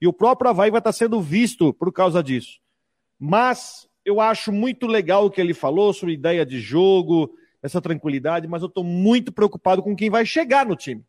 e 0.00 0.06
o 0.06 0.12
próprio 0.12 0.50
Havaí 0.50 0.70
vai 0.70 0.78
estar 0.78 0.92
sendo 0.92 1.20
visto 1.20 1.72
por 1.72 1.92
causa 1.92 2.22
disso. 2.22 2.58
Mas 3.18 3.88
eu 4.04 4.20
acho 4.20 4.52
muito 4.52 4.86
legal 4.86 5.26
o 5.26 5.30
que 5.30 5.40
ele 5.40 5.54
falou 5.54 5.92
sobre 5.92 6.14
ideia 6.14 6.44
de 6.44 6.60
jogo, 6.60 7.34
essa 7.62 7.80
tranquilidade, 7.80 8.46
mas 8.46 8.62
eu 8.62 8.68
estou 8.68 8.84
muito 8.84 9.32
preocupado 9.32 9.82
com 9.82 9.96
quem 9.96 10.10
vai 10.10 10.24
chegar 10.26 10.66
no 10.66 10.76
time. 10.76 11.04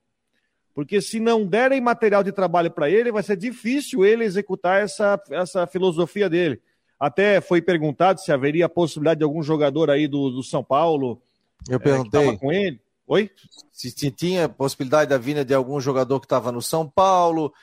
Porque 0.74 1.02
se 1.02 1.20
não 1.20 1.46
derem 1.46 1.82
material 1.82 2.24
de 2.24 2.32
trabalho 2.32 2.72
para 2.72 2.90
ele, 2.90 3.12
vai 3.12 3.24
ser 3.24 3.36
difícil 3.36 4.06
ele 4.06 4.24
executar 4.24 4.82
essa, 4.82 5.22
essa 5.32 5.68
filosofia 5.68 6.30
dele. 6.30 6.62
Até 7.00 7.42
foi 7.42 7.62
perguntado 7.62 8.20
se 8.22 8.32
haveria 8.32 8.66
a 8.66 8.70
possibilidade 8.70 9.20
de 9.20 9.24
algum 9.24 9.44
jogador 9.44 9.90
aí 9.90 10.08
do, 10.08 10.30
do 10.30 10.44
São 10.44 10.64
Paulo. 10.64 11.22
Eu 11.70 11.80
perguntei. 11.80 12.30
É, 12.30 12.38
com 12.38 12.52
ele. 12.52 12.80
Oi? 13.08 13.32
Se, 13.72 14.12
tinha 14.12 14.50
possibilidade 14.50 15.10
da 15.10 15.18
vinda 15.18 15.46
de 15.46 15.54
algum 15.54 15.80
jogador 15.80 16.20
que 16.20 16.26
estava 16.26 16.52
no 16.52 16.62
São 16.62 16.88
Paulo, 16.88 17.54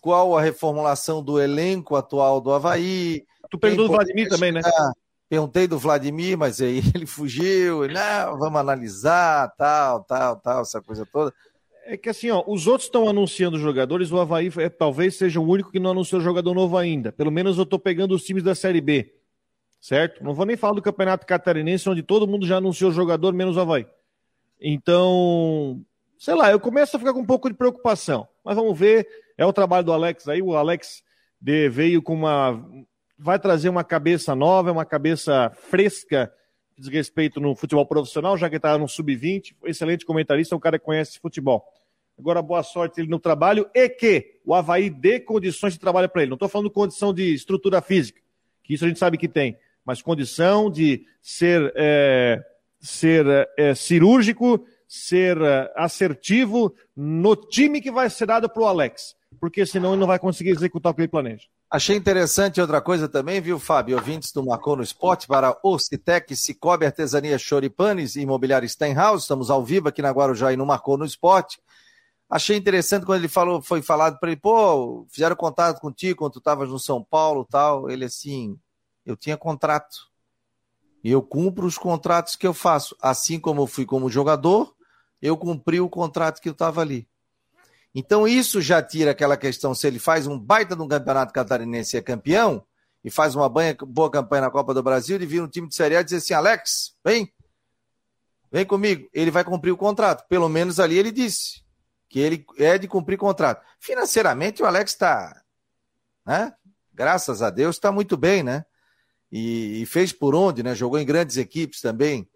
qual 0.00 0.36
a 0.36 0.42
reformulação 0.42 1.22
do 1.22 1.40
elenco 1.40 1.96
atual 1.96 2.40
do 2.40 2.52
Havaí. 2.52 3.24
Tu 3.50 3.58
perguntou 3.58 3.88
do 3.88 3.94
Vladimir 3.94 4.28
também, 4.28 4.52
né? 4.52 4.60
Perguntei 5.26 5.66
do 5.66 5.78
Vladimir, 5.78 6.36
mas 6.36 6.60
aí 6.60 6.82
ele 6.94 7.06
fugiu, 7.06 7.88
não, 7.88 8.38
vamos 8.38 8.60
analisar, 8.60 9.48
tal, 9.56 10.04
tal, 10.04 10.36
tal, 10.36 10.62
essa 10.62 10.82
coisa 10.82 11.06
toda. 11.06 11.32
É 11.86 11.96
que 11.96 12.10
assim, 12.10 12.30
ó, 12.30 12.44
os 12.46 12.66
outros 12.66 12.86
estão 12.86 13.08
anunciando 13.08 13.58
jogadores, 13.58 14.12
o 14.12 14.20
Havaí 14.20 14.52
é, 14.58 14.68
talvez 14.68 15.16
seja 15.16 15.40
o 15.40 15.48
único 15.48 15.70
que 15.70 15.80
não 15.80 15.92
anunciou 15.92 16.20
jogador 16.20 16.52
novo 16.52 16.76
ainda. 16.76 17.10
Pelo 17.10 17.30
menos 17.30 17.56
eu 17.56 17.62
estou 17.62 17.78
pegando 17.78 18.14
os 18.14 18.22
times 18.22 18.42
da 18.42 18.54
Série 18.54 18.80
B, 18.80 19.14
certo? 19.80 20.22
Não 20.22 20.34
vou 20.34 20.44
nem 20.44 20.56
falar 20.58 20.74
do 20.74 20.82
Campeonato 20.82 21.26
Catarinense, 21.26 21.88
onde 21.88 22.02
todo 22.02 22.28
mundo 22.28 22.46
já 22.46 22.58
anunciou 22.58 22.92
jogador, 22.92 23.32
menos 23.32 23.56
o 23.56 23.60
Havaí. 23.60 23.86
Então, 24.60 25.80
sei 26.18 26.34
lá, 26.34 26.50
eu 26.50 26.60
começo 26.60 26.96
a 26.96 26.98
ficar 26.98 27.12
com 27.12 27.20
um 27.20 27.26
pouco 27.26 27.48
de 27.48 27.56
preocupação. 27.56 28.28
Mas 28.44 28.56
vamos 28.56 28.78
ver, 28.78 29.08
é 29.38 29.44
o 29.44 29.52
trabalho 29.52 29.84
do 29.84 29.92
Alex 29.92 30.28
aí, 30.28 30.42
o 30.42 30.56
Alex 30.56 31.02
veio 31.40 32.02
com 32.02 32.14
uma 32.14 32.62
vai 33.22 33.38
trazer 33.38 33.68
uma 33.68 33.84
cabeça 33.84 34.34
nova, 34.34 34.72
uma 34.72 34.84
cabeça 34.84 35.50
fresca 35.54 36.32
diz 36.80 36.88
respeito 36.88 37.38
no 37.40 37.54
futebol 37.54 37.84
profissional, 37.84 38.36
já 38.36 38.48
que 38.48 38.56
está 38.56 38.76
no 38.78 38.88
sub-20, 38.88 39.54
excelente 39.64 40.06
comentarista, 40.06 40.54
é 40.54 40.56
um 40.56 40.60
cara 40.60 40.78
que 40.78 40.84
conhece 40.84 41.20
futebol. 41.20 41.62
Agora, 42.18 42.42
boa 42.42 42.62
sorte 42.62 43.00
ele 43.00 43.08
no 43.08 43.18
trabalho 43.18 43.68
e 43.74 43.88
que 43.88 44.40
o 44.44 44.54
Havaí 44.54 44.90
dê 44.90 45.20
condições 45.20 45.74
de 45.74 45.78
trabalho 45.78 46.08
para 46.08 46.22
ele. 46.22 46.30
Não 46.30 46.36
estou 46.36 46.48
falando 46.48 46.70
condição 46.70 47.12
de 47.12 47.34
estrutura 47.34 47.80
física, 47.80 48.20
que 48.62 48.74
isso 48.74 48.84
a 48.84 48.88
gente 48.88 48.98
sabe 48.98 49.18
que 49.18 49.28
tem, 49.28 49.58
mas 49.84 50.02
condição 50.02 50.70
de 50.70 51.06
ser, 51.20 51.72
é, 51.76 52.42
ser 52.80 53.48
é, 53.58 53.74
cirúrgico, 53.74 54.64
ser 54.88 55.40
é, 55.40 55.72
assertivo 55.76 56.74
no 56.96 57.36
time 57.36 57.80
que 57.80 57.90
vai 57.90 58.08
ser 58.08 58.26
dado 58.26 58.48
para 58.48 58.62
o 58.62 58.66
Alex, 58.66 59.14
porque 59.38 59.64
senão 59.66 59.92
ele 59.92 60.00
não 60.00 60.06
vai 60.06 60.18
conseguir 60.18 60.50
executar 60.50 60.90
o 60.90 60.94
que 60.94 61.02
ele 61.02 61.08
planeja. 61.08 61.46
Achei 61.70 61.96
interessante 61.96 62.60
outra 62.60 62.80
coisa 62.80 63.08
também, 63.08 63.40
viu, 63.40 63.56
Fábio? 63.56 63.96
Ouvintes 63.96 64.32
do 64.32 64.44
Marcou 64.44 64.74
no 64.74 64.82
Esporte 64.82 65.28
para 65.28 65.56
Ocitec, 65.62 66.34
Cicobi 66.34 66.84
Artesania 66.84 67.38
Choripanes 67.38 68.16
e 68.16 68.22
Imobiliário 68.22 68.68
Stenhouse. 68.68 69.22
Estamos 69.22 69.50
ao 69.50 69.64
vivo 69.64 69.88
aqui 69.88 70.02
na 70.02 70.10
Guarujá 70.10 70.52
e 70.52 70.56
no 70.56 70.66
Marcou 70.66 70.98
no 70.98 71.04
Esporte. 71.04 71.60
Achei 72.28 72.56
interessante 72.56 73.06
quando 73.06 73.20
ele 73.20 73.28
falou, 73.28 73.62
foi 73.62 73.82
falado 73.82 74.18
para 74.18 74.32
ele, 74.32 74.40
pô, 74.40 75.06
fizeram 75.12 75.36
contato 75.36 75.80
contigo 75.80 76.18
quando 76.18 76.32
tu 76.32 76.38
estavas 76.38 76.68
no 76.68 76.78
São 76.78 77.04
Paulo 77.04 77.46
tal. 77.48 77.88
Ele 77.88 78.04
assim, 78.04 78.58
eu 79.06 79.16
tinha 79.16 79.36
contrato. 79.36 80.09
E 81.02 81.10
eu 81.10 81.22
cumpro 81.22 81.66
os 81.66 81.78
contratos 81.78 82.36
que 82.36 82.46
eu 82.46 82.52
faço. 82.52 82.96
Assim 83.00 83.38
como 83.40 83.62
eu 83.62 83.66
fui 83.66 83.86
como 83.86 84.10
jogador, 84.10 84.74
eu 85.20 85.36
cumpri 85.36 85.80
o 85.80 85.88
contrato 85.88 86.40
que 86.40 86.48
eu 86.48 86.52
estava 86.52 86.80
ali. 86.80 87.08
Então 87.94 88.26
isso 88.28 88.60
já 88.60 88.82
tira 88.82 89.10
aquela 89.10 89.36
questão, 89.36 89.74
se 89.74 89.86
ele 89.86 89.98
faz 89.98 90.26
um 90.26 90.38
baita 90.38 90.80
um 90.80 90.86
campeonato 90.86 91.32
catarinense 91.32 91.96
e 91.96 91.98
é 91.98 92.02
campeão, 92.02 92.64
e 93.02 93.10
faz 93.10 93.34
uma 93.34 93.48
boa 93.48 94.10
campanha 94.10 94.42
na 94.42 94.50
Copa 94.50 94.74
do 94.74 94.82
Brasil, 94.82 95.16
ele 95.16 95.26
vira 95.26 95.44
um 95.44 95.48
time 95.48 95.66
de 95.66 95.74
Série 95.74 95.96
A 95.96 96.02
e 96.02 96.04
diz 96.04 96.12
assim, 96.12 96.34
Alex, 96.34 96.94
vem, 97.04 97.32
vem 98.52 98.64
comigo. 98.66 99.08
Ele 99.12 99.30
vai 99.30 99.42
cumprir 99.42 99.72
o 99.72 99.76
contrato. 99.76 100.26
Pelo 100.28 100.48
menos 100.48 100.78
ali 100.78 100.98
ele 100.98 101.10
disse 101.10 101.64
que 102.08 102.20
ele 102.20 102.44
é 102.58 102.76
de 102.76 102.86
cumprir 102.86 103.16
contrato. 103.16 103.64
Financeiramente 103.80 104.62
o 104.62 104.66
Alex 104.66 104.92
está, 104.92 105.42
né? 106.26 106.52
Graças 106.92 107.40
a 107.40 107.48
Deus 107.48 107.76
está 107.76 107.90
muito 107.90 108.16
bem, 108.16 108.42
né? 108.42 108.66
E, 109.30 109.82
e, 109.82 109.86
fez 109.86 110.12
por 110.12 110.34
onde, 110.34 110.62
né? 110.62 110.74
Jogou 110.74 110.98
em 110.98 111.06
grandes 111.06 111.36
equipes 111.36 111.80
também. 111.80 112.28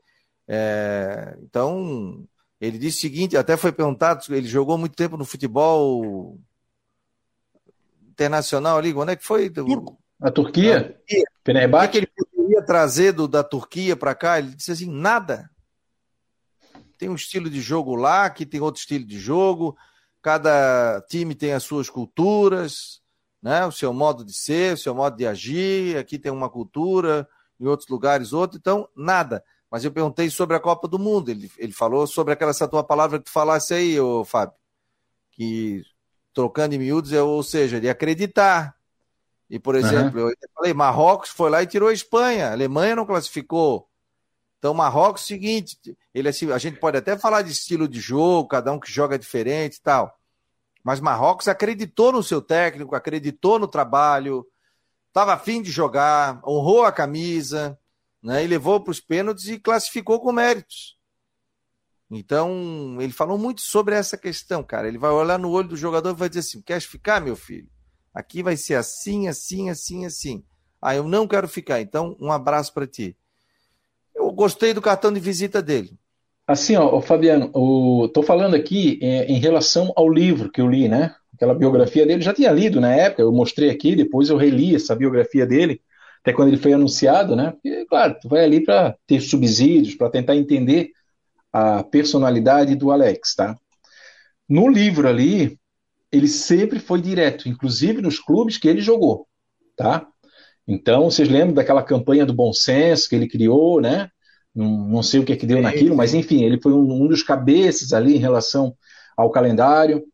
É, 0.46 1.36
então 1.42 2.26
ele 2.60 2.78
disse 2.78 2.98
o 2.98 3.00
seguinte, 3.00 3.36
até 3.36 3.56
foi 3.56 3.72
perguntado, 3.72 4.24
ele 4.34 4.46
jogou 4.46 4.78
muito 4.78 4.94
tempo 4.94 5.16
no 5.16 5.24
futebol 5.24 6.38
internacional 8.10 8.78
ali, 8.78 8.94
onde 8.94 9.12
é 9.12 9.16
que 9.16 9.24
foi? 9.24 9.48
A 10.20 10.30
Turquia? 10.30 10.98
O 11.88 11.90
que 11.90 11.98
ele 11.98 12.06
poderia 12.06 12.62
trazer 12.62 13.12
do, 13.12 13.26
da 13.26 13.42
Turquia 13.42 13.96
para 13.96 14.14
cá? 14.14 14.38
Ele 14.38 14.54
disse 14.54 14.70
assim, 14.70 14.90
nada. 14.90 15.50
Tem 16.96 17.08
um 17.08 17.14
estilo 17.16 17.50
de 17.50 17.60
jogo 17.60 17.94
lá, 17.94 18.24
aqui 18.24 18.46
tem 18.46 18.60
outro 18.60 18.80
estilo 18.80 19.04
de 19.04 19.18
jogo, 19.18 19.76
cada 20.22 21.04
time 21.08 21.34
tem 21.34 21.52
as 21.52 21.64
suas 21.64 21.90
culturas, 21.90 23.02
né? 23.44 23.66
o 23.66 23.70
seu 23.70 23.92
modo 23.92 24.24
de 24.24 24.32
ser, 24.32 24.72
o 24.72 24.78
seu 24.78 24.94
modo 24.94 25.18
de 25.18 25.26
agir, 25.26 25.98
aqui 25.98 26.18
tem 26.18 26.32
uma 26.32 26.48
cultura, 26.48 27.28
em 27.60 27.66
outros 27.66 27.90
lugares 27.90 28.32
outro, 28.32 28.58
então 28.58 28.88
nada. 28.96 29.44
Mas 29.70 29.84
eu 29.84 29.92
perguntei 29.92 30.30
sobre 30.30 30.56
a 30.56 30.60
Copa 30.60 30.88
do 30.88 30.98
Mundo. 30.98 31.30
Ele, 31.30 31.50
ele 31.58 31.72
falou 31.72 32.06
sobre 32.06 32.32
aquela 32.32 32.52
essa 32.52 32.66
tua 32.66 32.82
palavra 32.82 33.18
que 33.18 33.26
tu 33.26 33.30
falasse 33.30 33.74
aí, 33.74 34.00
ô, 34.00 34.24
Fábio. 34.24 34.56
Que 35.30 35.82
trocando 36.32 36.74
em 36.74 36.78
miúdos, 36.78 37.12
é, 37.12 37.20
ou 37.20 37.42
seja, 37.42 37.80
de 37.80 37.88
acreditar. 37.88 38.74
E, 39.50 39.58
por 39.58 39.74
exemplo, 39.74 40.22
uhum. 40.22 40.28
eu 40.30 40.36
falei, 40.54 40.72
Marrocos 40.72 41.28
foi 41.28 41.50
lá 41.50 41.62
e 41.62 41.66
tirou 41.66 41.90
a 41.90 41.92
Espanha, 41.92 42.48
a 42.48 42.52
Alemanha 42.52 42.96
não 42.96 43.04
classificou. 43.04 43.88
Então, 44.58 44.72
Marrocos, 44.72 45.22
é 45.24 45.26
seguinte, 45.26 45.78
ele 46.14 46.28
assim, 46.28 46.50
a 46.50 46.58
gente 46.58 46.80
pode 46.80 46.96
até 46.96 47.18
falar 47.18 47.42
de 47.42 47.52
estilo 47.52 47.86
de 47.86 48.00
jogo, 48.00 48.48
cada 48.48 48.72
um 48.72 48.80
que 48.80 48.90
joga 48.90 49.18
diferente 49.18 49.76
e 49.76 49.82
tal. 49.82 50.18
Mas 50.84 51.00
Marrocos 51.00 51.48
acreditou 51.48 52.12
no 52.12 52.22
seu 52.22 52.42
técnico, 52.42 52.94
acreditou 52.94 53.58
no 53.58 53.66
trabalho, 53.66 54.46
estava 55.08 55.32
afim 55.32 55.62
de 55.62 55.70
jogar, 55.70 56.42
honrou 56.46 56.84
a 56.84 56.92
camisa, 56.92 57.78
né, 58.22 58.44
e 58.44 58.46
levou 58.46 58.78
para 58.80 58.90
os 58.90 59.00
pênaltis 59.00 59.48
e 59.48 59.58
classificou 59.58 60.20
com 60.20 60.30
méritos. 60.30 60.98
Então, 62.10 62.98
ele 63.00 63.12
falou 63.12 63.38
muito 63.38 63.62
sobre 63.62 63.94
essa 63.94 64.16
questão, 64.16 64.62
cara. 64.62 64.86
Ele 64.86 64.98
vai 64.98 65.10
olhar 65.10 65.38
no 65.38 65.50
olho 65.50 65.68
do 65.68 65.76
jogador 65.76 66.10
e 66.10 66.14
vai 66.14 66.28
dizer 66.28 66.40
assim: 66.40 66.60
quer 66.60 66.80
ficar, 66.80 67.20
meu 67.20 67.34
filho? 67.34 67.68
Aqui 68.12 68.42
vai 68.42 68.56
ser 68.56 68.74
assim, 68.74 69.26
assim, 69.26 69.70
assim, 69.70 70.04
assim. 70.04 70.44
Ah, 70.80 70.94
eu 70.94 71.08
não 71.08 71.26
quero 71.26 71.48
ficar. 71.48 71.80
Então, 71.80 72.16
um 72.20 72.30
abraço 72.30 72.72
para 72.72 72.86
ti. 72.86 73.16
Eu 74.14 74.30
gostei 74.30 74.72
do 74.74 74.82
cartão 74.82 75.12
de 75.12 75.18
visita 75.18 75.62
dele. 75.62 75.98
Assim, 76.46 76.76
ó, 76.76 77.00
Fabiano, 77.00 77.46
estou 78.04 78.22
falando 78.22 78.54
aqui 78.54 78.98
é, 79.02 79.24
em 79.26 79.38
relação 79.38 79.92
ao 79.96 80.10
livro 80.10 80.50
que 80.50 80.60
eu 80.60 80.68
li, 80.68 80.88
né? 80.88 81.14
Aquela 81.34 81.54
biografia 81.54 82.04
dele, 82.06 82.22
já 82.22 82.34
tinha 82.34 82.52
lido 82.52 82.80
na 82.80 82.94
época, 82.94 83.22
eu 83.22 83.32
mostrei 83.32 83.70
aqui, 83.70 83.96
depois 83.96 84.28
eu 84.28 84.36
reli 84.36 84.74
essa 84.74 84.94
biografia 84.94 85.46
dele, 85.46 85.80
até 86.20 86.32
quando 86.32 86.48
ele 86.48 86.58
foi 86.58 86.74
anunciado, 86.74 87.34
né? 87.34 87.52
Porque, 87.52 87.86
claro, 87.86 88.16
tu 88.20 88.28
vai 88.28 88.44
ali 88.44 88.62
para 88.62 88.94
ter 89.06 89.20
subsídios, 89.20 89.94
para 89.94 90.10
tentar 90.10 90.36
entender 90.36 90.90
a 91.52 91.82
personalidade 91.82 92.74
do 92.76 92.90
Alex, 92.90 93.34
tá? 93.34 93.56
No 94.48 94.68
livro 94.68 95.08
ali, 95.08 95.58
ele 96.12 96.28
sempre 96.28 96.78
foi 96.78 97.00
direto, 97.00 97.48
inclusive 97.48 98.02
nos 98.02 98.18
clubes 98.18 98.58
que 98.58 98.68
ele 98.68 98.82
jogou, 98.82 99.26
tá? 99.76 100.06
Então, 100.68 101.10
vocês 101.10 101.28
lembram 101.28 101.54
daquela 101.54 101.82
campanha 101.82 102.26
do 102.26 102.34
bom 102.34 102.52
senso 102.52 103.08
que 103.08 103.14
ele 103.14 103.28
criou, 103.28 103.80
né? 103.80 104.10
Não, 104.54 104.68
não 104.86 105.02
sei 105.02 105.20
o 105.20 105.24
que 105.24 105.32
é 105.32 105.36
que 105.36 105.46
deu 105.46 105.60
naquilo, 105.60 105.96
mas 105.96 106.14
enfim, 106.14 106.44
ele 106.44 106.60
foi 106.60 106.72
um, 106.72 107.02
um 107.02 107.08
dos 107.08 107.22
cabeças 107.22 107.92
ali 107.92 108.14
em 108.14 108.20
relação 108.20 108.76
ao 109.16 109.30
calendário. 109.30 110.04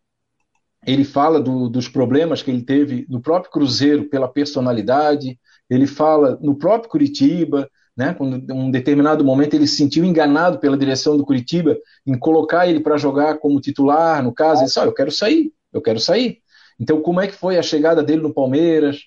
Ele 0.86 1.04
fala 1.04 1.40
do, 1.40 1.68
dos 1.68 1.88
problemas 1.88 2.42
que 2.42 2.50
ele 2.50 2.62
teve 2.62 3.06
no 3.08 3.20
próprio 3.20 3.52
Cruzeiro 3.52 4.08
pela 4.08 4.28
personalidade, 4.28 5.38
ele 5.68 5.86
fala 5.86 6.38
no 6.40 6.56
próprio 6.56 6.90
Curitiba, 6.90 7.68
né? 7.96 8.14
Quando 8.14 8.50
em 8.50 8.56
um 8.56 8.70
determinado 8.70 9.22
momento 9.22 9.54
ele 9.54 9.66
se 9.66 9.76
sentiu 9.76 10.04
enganado 10.04 10.58
pela 10.58 10.78
direção 10.78 11.18
do 11.18 11.24
Curitiba 11.24 11.76
em 12.06 12.18
colocar 12.18 12.66
ele 12.66 12.80
para 12.80 12.96
jogar 12.96 13.38
como 13.38 13.60
titular, 13.60 14.22
no 14.22 14.32
caso, 14.32 14.60
ele 14.60 14.66
disse: 14.66 14.80
oh, 14.80 14.84
eu 14.84 14.94
quero 14.94 15.10
sair, 15.10 15.52
eu 15.72 15.82
quero 15.82 16.00
sair. 16.00 16.38
Então, 16.78 17.02
como 17.02 17.20
é 17.20 17.26
que 17.26 17.34
foi 17.34 17.58
a 17.58 17.62
chegada 17.62 18.02
dele 18.02 18.22
no 18.22 18.32
Palmeiras? 18.32 19.00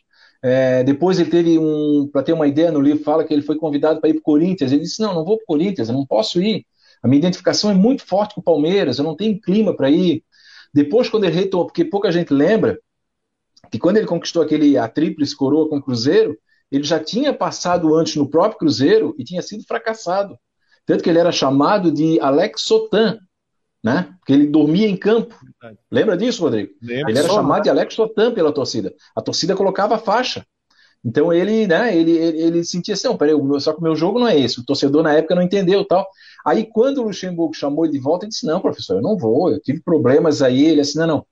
É, 0.43 0.84
depois 0.84 1.19
ele 1.19 1.29
teve 1.29 1.58
um, 1.58 2.10
para 2.12 2.21
ter 2.21 2.34
uma 2.34 2.47
ideia 2.47 2.69
no 2.69 2.82
livro, 2.82 3.01
fala 3.01 3.23
que 3.23 3.34
ele 3.34 3.41
foi 3.41 3.56
convidado 3.56 4.01
para 4.01 4.10
ir 4.10 4.15
para 4.15 4.19
o 4.19 4.23
Corinthians. 4.23 4.71
Ele 4.71 4.82
disse: 4.82 5.01
Não, 5.01 5.13
não 5.13 5.23
vou 5.23 5.38
para 5.38 5.43
o 5.43 5.47
Corinthians, 5.47 5.88
eu 5.88 5.95
não 5.95 6.06
posso 6.06 6.41
ir. 6.41 6.65
A 7.01 7.08
minha 7.08 7.19
identificação 7.19 7.71
é 7.71 7.73
muito 7.73 8.06
forte 8.06 8.36
com 8.36 8.41
o 8.41 8.43
Palmeiras, 8.43 8.97
eu 8.97 9.03
não 9.06 9.15
tenho 9.15 9.39
clima 9.39 9.75
para 9.75 9.89
ir. 9.89 10.23
Depois, 10.73 11.10
quando 11.10 11.25
ele 11.25 11.36
retornou, 11.36 11.67
porque 11.67 11.86
pouca 11.86 12.12
gente 12.12 12.34
lembra, 12.34 12.77
que 13.71 13.79
quando 13.79 13.97
ele 13.97 14.06
conquistou 14.06 14.41
aquele 14.41 14.77
a 14.77 14.88
tríplice 14.88 15.36
coroa 15.36 15.69
com 15.69 15.77
o 15.77 15.82
Cruzeiro, 15.82 16.38
ele 16.71 16.84
já 16.84 16.99
tinha 16.99 17.34
passado 17.34 17.95
antes 17.95 18.15
no 18.15 18.29
próprio 18.29 18.60
Cruzeiro 18.60 19.15
e 19.17 19.23
tinha 19.23 19.41
sido 19.41 19.63
fracassado. 19.63 20.38
Tanto 20.86 21.03
que 21.03 21.10
ele 21.10 21.19
era 21.19 21.32
chamado 21.32 21.91
de 21.91 22.19
Alex 22.19 22.63
Sotan, 22.63 23.17
né? 23.83 24.15
Porque 24.19 24.33
ele 24.33 24.47
dormia 24.47 24.87
em 24.87 24.95
campo. 24.95 25.35
Lembra 25.91 26.15
disso, 26.15 26.41
Rodrigo? 26.41 26.73
Lembra 26.81 27.11
ele 27.11 27.19
era 27.19 27.27
só, 27.27 27.35
chamado 27.35 27.57
né? 27.57 27.63
de 27.63 27.69
Alex 27.69 27.93
Sotan 27.93 28.33
pela 28.33 28.53
torcida. 28.53 28.93
A 29.15 29.21
torcida 29.21 29.55
colocava 29.55 29.95
a 29.95 29.99
faixa. 29.99 30.45
Então 31.05 31.33
ele, 31.33 31.67
né, 31.67 31.95
ele, 31.97 32.11
ele, 32.11 32.41
ele 32.41 32.63
sentia 32.63 32.93
assim, 32.93 33.07
não, 33.07 33.17
peraí, 33.17 33.33
só 33.59 33.73
que 33.73 33.79
o 33.79 33.83
meu 33.83 33.93
jogo 33.93 34.19
não 34.19 34.27
é 34.27 34.39
esse. 34.39 34.61
O 34.61 34.65
torcedor 34.65 35.03
na 35.03 35.13
época 35.13 35.35
não 35.35 35.41
entendeu 35.41 35.83
tal. 35.83 36.07
Aí 36.45 36.65
quando 36.65 36.99
o 36.99 37.03
Luxemburgo 37.03 37.53
chamou 37.53 37.83
ele 37.83 37.93
de 37.93 37.99
volta, 37.99 38.23
ele 38.23 38.29
disse, 38.29 38.45
não, 38.45 38.61
professor, 38.61 38.95
eu 38.95 39.01
não 39.01 39.17
vou, 39.17 39.51
eu 39.51 39.59
tive 39.59 39.81
problemas 39.81 40.41
aí. 40.41 40.63
Ele 40.65 40.81
disse, 40.81 40.97
não, 40.97 41.05
não, 41.05 41.25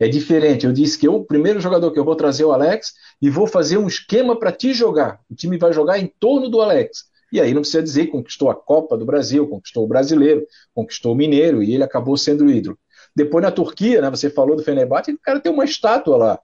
é 0.00 0.08
diferente. 0.08 0.64
Eu 0.64 0.72
disse 0.72 0.96
que 0.96 1.06
eu, 1.06 1.16
o 1.16 1.24
primeiro 1.26 1.60
jogador 1.60 1.90
que 1.90 1.98
eu 1.98 2.04
vou 2.06 2.16
trazer 2.16 2.44
é 2.44 2.46
o 2.46 2.52
Alex 2.52 2.94
e 3.20 3.28
vou 3.28 3.46
fazer 3.46 3.76
um 3.76 3.86
esquema 3.86 4.38
para 4.38 4.50
te 4.50 4.72
jogar. 4.72 5.20
O 5.30 5.34
time 5.34 5.58
vai 5.58 5.74
jogar 5.74 5.98
em 5.98 6.06
torno 6.18 6.48
do 6.48 6.62
Alex. 6.62 7.04
E 7.32 7.40
aí 7.40 7.52
não 7.52 7.60
precisa 7.60 7.82
dizer 7.82 8.06
conquistou 8.06 8.50
a 8.50 8.54
Copa 8.54 8.96
do 8.96 9.04
Brasil, 9.04 9.46
conquistou 9.48 9.84
o 9.84 9.86
Brasileiro, 9.86 10.46
conquistou 10.74 11.12
o 11.12 11.14
Mineiro 11.14 11.62
e 11.62 11.74
ele 11.74 11.84
acabou 11.84 12.16
sendo 12.16 12.44
o 12.44 12.50
ídolo. 12.50 12.78
Depois 13.14 13.42
na 13.42 13.50
Turquia, 13.50 14.00
né, 14.00 14.10
você 14.10 14.30
falou 14.30 14.56
do 14.56 14.62
Fenerbahçe, 14.62 15.12
o 15.12 15.18
cara 15.18 15.40
tem 15.40 15.52
uma 15.52 15.64
estátua 15.64 16.16
lá. 16.16 16.40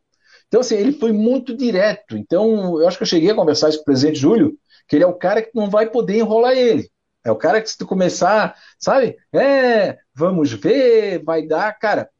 Então 0.49 0.61
assim, 0.61 0.77
ele 0.77 0.93
foi 0.93 1.13
muito 1.13 1.57
direto. 1.57 2.17
Então 2.17 2.81
eu 2.81 2.89
acho 2.89 2.99
que 2.99 3.03
eu 3.03 3.09
cheguei 3.09 3.31
a 3.31 3.35
conversar 3.35 3.69
isso 3.69 3.79
com 3.79 3.83
o 3.83 3.87
presidente 3.87 4.19
Júlio, 4.19 4.57
que 4.89 4.97
ele 4.97 5.05
é 5.05 5.09
o 5.09 5.15
cara 5.15 5.43
que 5.43 5.51
não 5.55 5.71
vai 5.71 5.91
poder 5.91 6.19
enrolar 6.19 6.53
ele. 6.53 6.89
É 7.25 7.31
o 7.31 7.37
cara 7.37 7.61
que 7.63 7.71
se 7.71 7.79
tu 7.79 7.87
começar, 7.87 8.55
sabe? 8.79 9.17
É, 9.33 9.99
vamos 10.15 10.53
ver, 10.53 11.23
vai 11.25 11.47
dar, 11.47 11.73
cara 11.79 12.11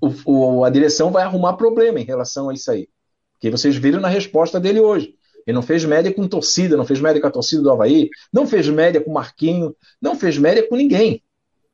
o, 0.00 0.58
o, 0.58 0.64
a 0.64 0.70
direção 0.70 1.10
vai 1.10 1.24
arrumar 1.24 1.54
problema 1.54 2.00
em 2.00 2.04
relação 2.04 2.48
a 2.48 2.54
isso 2.54 2.70
aí. 2.70 2.88
Porque 3.32 3.50
vocês 3.50 3.76
viram 3.76 4.00
na 4.00 4.08
resposta 4.08 4.60
dele 4.60 4.80
hoje. 4.80 5.14
Ele 5.46 5.54
não 5.54 5.62
fez 5.62 5.84
média 5.84 6.12
com 6.12 6.26
torcida, 6.26 6.76
não 6.76 6.84
fez 6.84 7.00
média 7.00 7.20
com 7.20 7.26
a 7.26 7.30
torcida 7.30 7.62
do 7.62 7.70
Havaí, 7.70 8.08
não 8.32 8.46
fez 8.46 8.68
média 8.68 9.00
com 9.00 9.10
o 9.10 9.14
Marquinho, 9.14 9.74
não 10.00 10.16
fez 10.16 10.38
média 10.38 10.66
com 10.68 10.76
ninguém. 10.76 11.22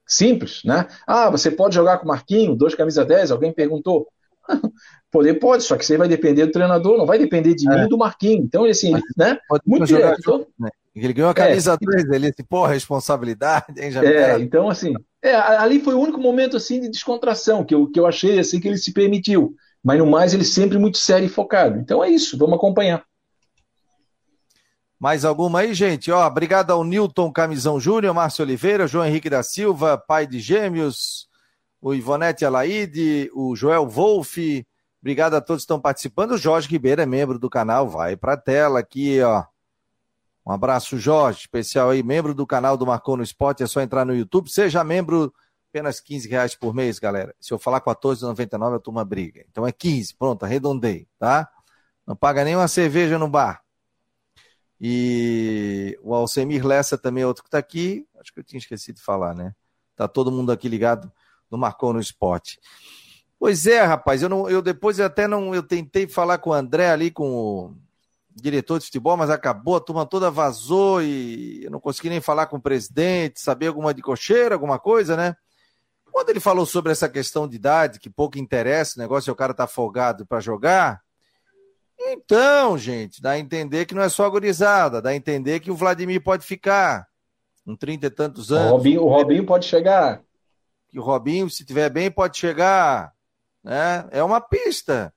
Simples, 0.06 0.62
né? 0.64 0.86
Ah, 1.06 1.28
você 1.28 1.50
pode 1.50 1.74
jogar 1.74 1.98
com 1.98 2.04
o 2.04 2.08
Marquinho, 2.08 2.56
dois 2.56 2.74
camisa 2.74 3.04
10, 3.04 3.30
alguém 3.30 3.52
perguntou. 3.52 4.08
Poder 5.10 5.34
pode, 5.34 5.62
só 5.62 5.76
que 5.76 5.84
você 5.84 5.96
vai 5.96 6.08
depender 6.08 6.46
do 6.46 6.52
treinador, 6.52 6.96
não 6.96 7.06
vai 7.06 7.18
depender 7.18 7.54
de 7.54 7.70
é. 7.70 7.82
mim 7.82 7.88
do 7.88 7.98
Marquinho. 7.98 8.42
Então, 8.42 8.64
assim, 8.64 8.92
né? 9.16 9.38
Muito 9.66 9.86
direto. 9.86 10.18
Então, 10.20 10.46
né? 10.58 10.70
Ele 10.94 11.12
ganhou 11.12 11.30
a 11.30 11.34
camisa 11.34 11.74
é, 11.74 11.76
3, 11.76 12.10
ele 12.10 12.30
disse, 12.30 12.42
pô, 12.42 12.66
responsabilidade, 12.66 13.66
hein? 13.78 13.90
Já 13.90 14.04
é, 14.04 14.40
então, 14.40 14.68
assim, 14.68 14.94
é, 15.22 15.34
ali 15.34 15.80
foi 15.80 15.94
o 15.94 16.00
único 16.00 16.20
momento 16.20 16.56
assim 16.56 16.80
de 16.80 16.88
descontração 16.88 17.64
que 17.64 17.74
eu, 17.74 17.86
que 17.90 17.98
eu 17.98 18.06
achei 18.06 18.38
assim 18.38 18.60
que 18.60 18.68
ele 18.68 18.78
se 18.78 18.92
permitiu. 18.92 19.54
Mas 19.82 19.98
no 19.98 20.06
mais, 20.06 20.34
ele 20.34 20.44
sempre 20.44 20.78
muito 20.78 20.98
sério 20.98 21.26
e 21.26 21.30
focado. 21.30 21.78
Então 21.78 22.02
é 22.02 22.10
isso, 22.10 22.36
vamos 22.36 22.56
acompanhar. 22.56 23.04
Mais 24.98 25.24
alguma 25.24 25.60
aí, 25.60 25.74
gente? 25.74 26.10
Ó, 26.10 26.26
obrigado 26.26 26.72
ao 26.72 26.82
Newton 26.82 27.30
Camisão 27.30 27.78
Júnior, 27.78 28.12
Márcio 28.12 28.44
Oliveira, 28.44 28.88
João 28.88 29.06
Henrique 29.06 29.30
da 29.30 29.44
Silva, 29.44 29.96
pai 29.96 30.26
de 30.26 30.40
gêmeos, 30.40 31.28
o 31.80 31.94
Ivonete 31.94 32.44
Alaide, 32.44 33.30
o 33.32 33.54
Joel 33.54 33.86
Wolff. 33.86 34.66
Obrigado 35.00 35.34
a 35.34 35.40
todos 35.40 35.62
que 35.62 35.66
estão 35.66 35.80
participando. 35.80 36.32
O 36.32 36.38
Jorge 36.38 36.68
Ribeiro 36.68 37.00
é 37.00 37.06
membro 37.06 37.38
do 37.38 37.48
canal, 37.48 37.88
vai 37.88 38.16
para 38.16 38.32
a 38.32 38.36
tela 38.36 38.80
aqui, 38.80 39.22
ó. 39.22 39.44
Um 40.44 40.50
abraço, 40.50 40.98
Jorge, 40.98 41.40
especial 41.40 41.90
aí, 41.90 42.02
membro 42.02 42.34
do 42.34 42.46
canal 42.46 42.76
do 42.76 42.86
Marcou 42.86 43.16
no 43.16 43.22
Esporte, 43.22 43.62
é 43.62 43.66
só 43.66 43.80
entrar 43.80 44.04
no 44.04 44.16
YouTube, 44.16 44.50
seja 44.50 44.82
membro, 44.82 45.32
apenas 45.70 46.00
15 46.00 46.28
reais 46.28 46.54
por 46.56 46.74
mês, 46.74 46.98
galera. 46.98 47.32
Se 47.38 47.52
eu 47.52 47.58
falar 47.58 47.80
14,99, 47.82 48.72
eu 48.72 48.80
tomo 48.80 48.98
uma 48.98 49.04
briga. 49.04 49.44
Então 49.48 49.64
é 49.64 49.70
15, 49.70 50.16
pronto, 50.16 50.44
arredondei, 50.44 51.06
tá? 51.18 51.48
Não 52.04 52.16
paga 52.16 52.42
nem 52.44 52.56
uma 52.56 52.66
cerveja 52.66 53.16
no 53.16 53.28
bar. 53.28 53.62
E 54.80 55.98
o 56.02 56.14
Alcemir 56.14 56.64
Lessa 56.64 56.96
também 56.96 57.24
é 57.24 57.26
outro 57.26 57.42
que 57.42 57.48
está 57.48 57.58
aqui, 57.58 58.06
acho 58.20 58.32
que 58.32 58.40
eu 58.40 58.44
tinha 58.44 58.58
esquecido 58.58 58.96
de 58.96 59.02
falar, 59.02 59.34
né? 59.34 59.52
Tá 59.96 60.06
todo 60.06 60.30
mundo 60.30 60.52
aqui 60.52 60.68
ligado 60.68 61.10
no 61.50 61.58
Marcou 61.58 61.92
no 61.92 62.00
Esporte. 62.00 62.60
Pois 63.38 63.66
é, 63.66 63.82
rapaz, 63.82 64.22
eu, 64.22 64.28
não, 64.28 64.48
eu 64.48 64.60
depois 64.62 64.98
até 65.00 65.26
não, 65.26 65.54
eu 65.54 65.62
tentei 65.62 66.06
falar 66.06 66.38
com 66.38 66.50
o 66.50 66.52
André 66.52 66.90
ali, 66.90 67.10
com 67.10 67.30
o 67.30 67.76
diretor 68.34 68.78
de 68.78 68.84
futebol, 68.84 69.16
mas 69.16 69.30
acabou, 69.30 69.76
a 69.76 69.80
turma 69.80 70.06
toda 70.06 70.30
vazou 70.30 71.02
e 71.02 71.64
eu 71.64 71.70
não 71.70 71.80
consegui 71.80 72.08
nem 72.08 72.20
falar 72.20 72.46
com 72.46 72.56
o 72.56 72.62
presidente, 72.62 73.40
saber 73.40 73.68
alguma 73.68 73.92
de 73.92 74.02
cocheira, 74.02 74.54
alguma 74.54 74.78
coisa, 74.78 75.16
né? 75.16 75.36
Quando 76.10 76.30
ele 76.30 76.40
falou 76.40 76.66
sobre 76.66 76.90
essa 76.90 77.08
questão 77.08 77.46
de 77.46 77.56
idade, 77.56 78.00
que 78.00 78.10
pouco 78.10 78.38
interessa, 78.38 78.94
o 78.96 79.02
negócio 79.02 79.30
é 79.30 79.32
o 79.32 79.36
cara 79.36 79.54
tá 79.54 79.66
folgado 79.66 80.26
para 80.26 80.40
jogar. 80.40 81.00
Então, 82.10 82.78
gente, 82.78 83.20
dá 83.20 83.32
a 83.32 83.38
entender 83.38 83.84
que 83.86 83.94
não 83.94 84.02
é 84.02 84.08
só 84.08 84.28
gurizada, 84.30 85.02
dá 85.02 85.10
a 85.10 85.16
entender 85.16 85.60
que 85.60 85.70
o 85.70 85.76
Vladimir 85.76 86.22
pode 86.22 86.44
ficar 86.44 87.06
com 87.64 87.76
trinta 87.76 88.06
e 88.06 88.10
tantos 88.10 88.50
anos. 88.50 88.72
O 88.72 88.76
Robinho, 88.76 89.02
o 89.02 89.08
Robinho 89.08 89.44
pode 89.44 89.66
chegar. 89.66 90.22
Que 90.88 90.98
o 90.98 91.02
Robinho, 91.02 91.50
se 91.50 91.64
tiver 91.64 91.90
bem, 91.90 92.10
pode 92.10 92.38
chegar. 92.38 93.12
Né? 93.62 94.08
É 94.10 94.22
uma 94.22 94.40
pista. 94.40 95.12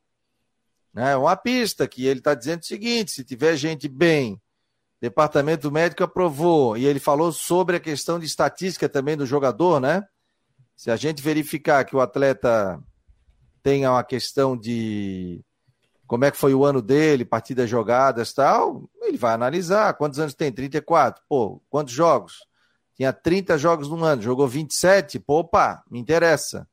Né? 0.94 1.16
Uma 1.16 1.38
pista 1.38 1.88
que 1.88 2.06
ele 2.06 2.20
está 2.20 2.34
dizendo 2.34 2.62
o 2.62 2.66
seguinte: 2.66 3.12
se 3.12 3.24
tiver 3.24 3.56
gente 3.56 3.88
bem, 3.88 4.42
departamento 5.00 5.72
médico 5.72 6.04
aprovou, 6.04 6.78
e 6.78 6.86
ele 6.86 7.00
falou 7.00 7.32
sobre 7.32 7.78
a 7.78 7.80
questão 7.80 8.20
de 8.20 8.26
estatística 8.26 8.90
também 8.90 9.16
do 9.16 9.26
jogador, 9.26 9.80
né? 9.80 10.04
Se 10.76 10.92
a 10.92 10.96
gente 10.96 11.22
verificar 11.22 11.86
que 11.86 11.96
o 11.96 12.02
atleta 12.02 12.82
tenha 13.64 13.92
uma 13.92 14.04
questão 14.04 14.58
de 14.58 15.42
como 16.12 16.26
é 16.26 16.30
que 16.30 16.36
foi 16.36 16.54
o 16.54 16.66
ano 16.66 16.82
dele, 16.82 17.24
partidas 17.24 17.70
jogadas 17.70 18.34
tal, 18.34 18.84
ele 19.02 19.18
vai 19.18 19.34
analisar. 19.34 19.94
Quantos 19.94 20.20
anos 20.20 20.34
tem? 20.34 20.52
34. 20.52 21.24
Pô, 21.26 21.62
quantos 21.70 21.94
jogos? 21.94 22.46
Tinha 22.98 23.14
30 23.14 23.58
jogos 23.58 23.88
no 23.88 24.04
ano, 24.04 24.22
jogou 24.22 24.46
27. 24.46 25.20
Pô, 25.20 25.40
opa, 25.40 25.82
me 25.90 25.98
interessa. 26.02 26.68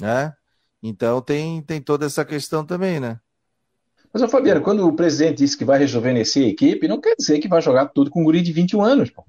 Né? 0.00 0.32
Então 0.80 1.20
tem, 1.20 1.60
tem 1.60 1.80
toda 1.80 2.06
essa 2.06 2.24
questão 2.24 2.64
também, 2.64 3.00
né? 3.00 3.18
Mas, 4.12 4.22
ô, 4.22 4.28
Fabiano, 4.28 4.60
quando 4.60 4.86
o 4.86 4.94
presidente 4.94 5.38
disse 5.38 5.58
que 5.58 5.64
vai 5.64 5.80
rejuvenescer 5.80 6.44
a 6.44 6.50
equipe, 6.50 6.86
não 6.86 7.00
quer 7.00 7.16
dizer 7.16 7.40
que 7.40 7.48
vai 7.48 7.60
jogar 7.60 7.86
tudo 7.86 8.12
com 8.12 8.20
um 8.20 8.24
guri 8.24 8.42
de 8.42 8.52
21 8.52 8.84
anos. 8.84 9.10
Pô. 9.10 9.24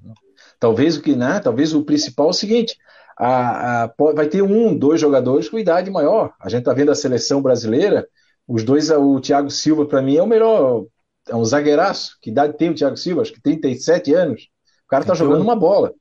Talvez 0.59 0.95
o 0.95 1.01
que, 1.01 1.15
né? 1.15 1.39
Talvez 1.39 1.73
o 1.73 1.83
principal 1.83 2.27
é 2.27 2.29
o 2.29 2.33
seguinte: 2.33 2.77
a, 3.17 3.85
a, 3.85 3.93
vai 4.13 4.27
ter 4.27 4.43
um, 4.43 4.77
dois 4.77 5.01
jogadores 5.01 5.49
com 5.49 5.57
idade 5.57 5.89
maior. 5.89 6.35
A 6.39 6.49
gente 6.49 6.59
está 6.59 6.71
vendo 6.71 6.91
a 6.91 6.95
seleção 6.95 7.41
brasileira, 7.41 8.07
os 8.49 8.63
dois, 8.63 8.89
o 8.89 9.19
Thiago 9.21 9.51
Silva, 9.51 9.85
para 9.85 10.01
mim, 10.01 10.17
é 10.17 10.23
o 10.23 10.27
melhor, 10.27 10.85
é 11.27 11.35
um 11.35 11.45
zagueiraço. 11.45 12.17
Que 12.19 12.31
idade 12.31 12.57
tem 12.57 12.71
o 12.71 12.73
Thiago 12.73 12.97
Silva? 12.97 13.21
Acho 13.21 13.31
que 13.31 13.41
37 13.41 14.11
anos. 14.15 14.49
O 14.85 14.89
cara 14.89 15.03
está 15.03 15.13
jogando 15.13 15.43
uma 15.43 15.55
bola. 15.55 15.93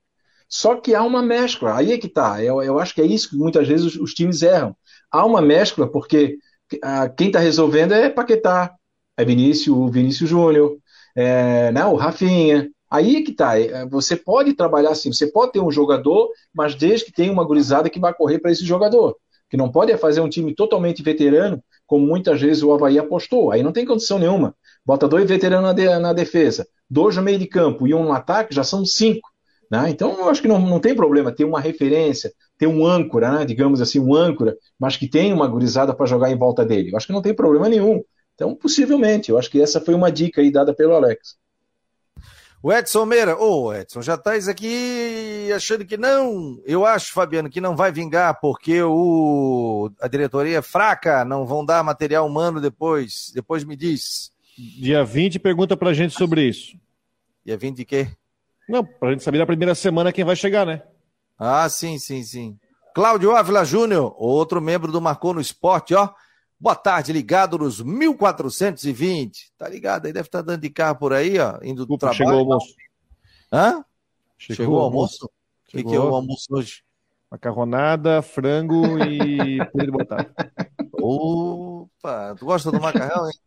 Só 0.49 0.77
que 0.77 0.95
há 0.95 1.03
uma 1.03 1.21
mescla, 1.21 1.77
aí 1.77 1.93
é 1.93 1.99
que 1.99 2.09
tá. 2.09 2.43
Eu, 2.43 2.63
eu 2.63 2.79
acho 2.79 2.95
que 2.95 3.03
é 3.03 3.05
isso 3.05 3.29
que 3.29 3.37
muitas 3.37 3.69
vezes 3.69 3.85
os, 3.85 3.97
os 3.97 4.15
times 4.15 4.41
erram. 4.41 4.75
Há 5.11 5.27
uma 5.27 5.43
mescla, 5.43 5.87
porque 5.87 6.39
a, 6.83 7.07
quem 7.11 7.27
está 7.27 7.39
resolvendo 7.39 7.93
é 7.93 8.09
Paquetá, 8.09 8.75
é 9.15 9.25
Vinícius, 9.27 9.77
o 9.77 9.89
Vinícius 9.89 10.31
Júnior, 10.31 10.79
é, 11.15 11.71
né, 11.71 11.85
o 11.85 11.97
Rafinha. 11.97 12.71
Aí 12.91 13.17
é 13.17 13.23
que 13.23 13.33
tá. 13.33 13.61
É, 13.61 13.85
você 13.85 14.17
pode 14.17 14.55
trabalhar 14.55 14.93
assim, 14.93 15.13
você 15.13 15.27
pode 15.27 15.53
ter 15.53 15.61
um 15.61 15.71
jogador, 15.71 16.31
mas 16.55 16.75
desde 16.75 17.05
que 17.05 17.13
tenha 17.13 17.31
uma 17.31 17.45
gurizada 17.45 17.91
que 17.91 18.01
vai 18.01 18.15
correr 18.15 18.39
para 18.39 18.51
esse 18.51 18.65
jogador. 18.65 19.19
Que 19.51 19.57
não 19.57 19.71
pode 19.71 19.93
é 19.93 19.97
fazer 19.97 20.21
um 20.21 20.29
time 20.29 20.55
totalmente 20.55 21.03
veterano, 21.03 21.63
como 21.87 22.07
muitas 22.07 22.41
vezes 22.41 22.63
o 22.63 22.73
Havaí 22.73 22.99
apostou. 22.99 23.51
Aí 23.51 23.63
não 23.63 23.73
tem 23.73 23.87
condição 23.87 24.19
nenhuma. 24.19 24.55
Bota 24.85 25.09
dois 25.09 25.27
veteranos 25.29 25.69
na, 25.69 25.73
de, 25.73 25.99
na 25.99 26.13
defesa, 26.13 26.67
dois 26.89 27.17
no 27.17 27.23
meio 27.23 27.39
de 27.39 27.47
campo 27.47 27.87
e 27.87 27.95
um 27.95 28.05
no 28.05 28.13
ataque, 28.13 28.55
já 28.55 28.65
são 28.65 28.85
cinco. 28.85 29.29
Né? 29.71 29.91
Então, 29.91 30.19
eu 30.19 30.29
acho 30.31 30.41
que 30.41 30.49
não, 30.49 30.59
não 30.59 30.81
tem 30.81 30.95
problema 30.95 31.31
ter 31.33 31.45
uma 31.45 31.61
referência, 31.61 32.33
ter 32.57 32.67
um 32.67 32.87
âncora, 32.87 33.31
né? 33.31 33.45
digamos 33.45 33.81
assim, 33.81 33.99
um 34.01 34.15
âncora, 34.15 34.57
mas 34.79 34.97
que 34.97 35.09
tem 35.09 35.33
uma 35.33 35.47
gurizada 35.47 35.95
para 35.95 36.07
jogar 36.07 36.31
em 36.31 36.39
volta 36.39 36.65
dele. 36.65 36.91
Eu 36.91 36.97
acho 36.97 37.07
que 37.07 37.13
não 37.13 37.23
tem 37.23 37.35
problema 37.35 37.69
nenhum. 37.69 38.03
Então, 38.35 38.55
possivelmente, 38.55 39.31
eu 39.31 39.39
acho 39.39 39.51
que 39.51 39.61
essa 39.61 39.81
foi 39.81 39.95
uma 39.95 40.11
dica 40.11 40.41
aí 40.41 40.51
dada 40.51 40.75
pelo 40.75 40.95
Alex. 40.95 41.37
O 42.61 42.73
Edson 42.73 43.05
Meira, 43.05 43.37
ô 43.39 43.67
oh, 43.67 43.73
Edson, 43.73 44.03
já 44.03 44.15
estás 44.15 44.49
aqui 44.49 45.49
achando 45.55 45.85
que 45.85 45.97
não. 45.97 46.61
Eu 46.65 46.85
acho, 46.85 47.13
Fabiano, 47.13 47.49
que 47.49 47.61
não 47.61 47.77
vai 47.77 47.93
vingar 47.93 48.41
porque 48.41 48.83
o, 48.83 49.89
a 50.01 50.09
diretoria 50.09 50.59
é 50.59 50.63
fraca, 50.63 51.25
não 51.25 51.47
vão 51.47 51.65
dar 51.65 51.85
material 51.85 52.27
humano 52.27 52.61
depois. 52.61 53.31
Depois 53.33 53.63
me 53.63 53.77
diz. 53.77 54.33
Dia 54.59 55.05
20 55.05 55.39
pergunta 55.39 55.77
pra 55.77 55.95
gente 55.95 56.15
sobre 56.15 56.49
isso. 56.49 56.77
Dia 57.47 57.57
20 57.57 57.77
de 57.77 57.85
quê? 57.85 58.09
Não, 58.69 58.85
pra 58.85 59.13
gente 59.13 59.23
saber 59.23 59.39
na 59.39 59.47
primeira 59.47 59.75
semana 59.77 60.13
quem 60.13 60.25
vai 60.25 60.35
chegar, 60.35 60.67
né? 60.67 60.83
Ah, 61.39 61.69
sim, 61.69 61.97
sim, 61.97 62.25
sim. 62.25 62.59
Cláudio 62.93 63.37
Ávila 63.37 63.65
Júnior, 63.65 64.13
outro 64.19 64.61
membro 64.61 64.91
do 64.91 65.01
Marcou 65.01 65.33
no 65.33 65.41
Esporte, 65.41 65.95
ó. 65.95 66.11
Boa 66.61 66.75
tarde, 66.75 67.13
ligado 67.13 67.57
nos 67.57 67.81
1420. 67.81 69.53
Tá 69.57 69.69
ligado 69.69 70.07
aí? 70.07 70.13
Deve 70.13 70.27
estar 70.27 70.41
tá 70.41 70.47
dando 70.47 70.63
de 70.63 70.71
carro 70.71 70.99
por 70.99 71.13
aí, 71.13 71.39
ó, 71.39 71.61
indo 71.63 71.87
do 71.87 71.97
Desculpa, 71.97 71.99
trabalho. 71.99 72.17
Chegou 72.17 72.35
o 72.35 72.39
almoço. 72.39 72.75
Hã? 73.53 73.85
Chegou, 74.37 74.57
chegou 74.57 74.77
o 74.77 74.81
almoço? 74.81 75.27
O 75.27 75.31
que, 75.71 75.85
que, 75.85 75.95
é 75.95 76.01
o 76.01 76.15
almoço 76.15 76.47
hoje? 76.51 76.83
Macarronada, 77.31 78.23
frango 78.23 78.99
e 79.05 79.65
purê 79.71 79.87
de 79.87 79.93
batata. 79.93 80.53
Opa, 81.01 82.35
tu 82.37 82.47
gosta 82.47 82.73
do 82.73 82.81
macarrão, 82.81 83.27
hein? 83.27 83.39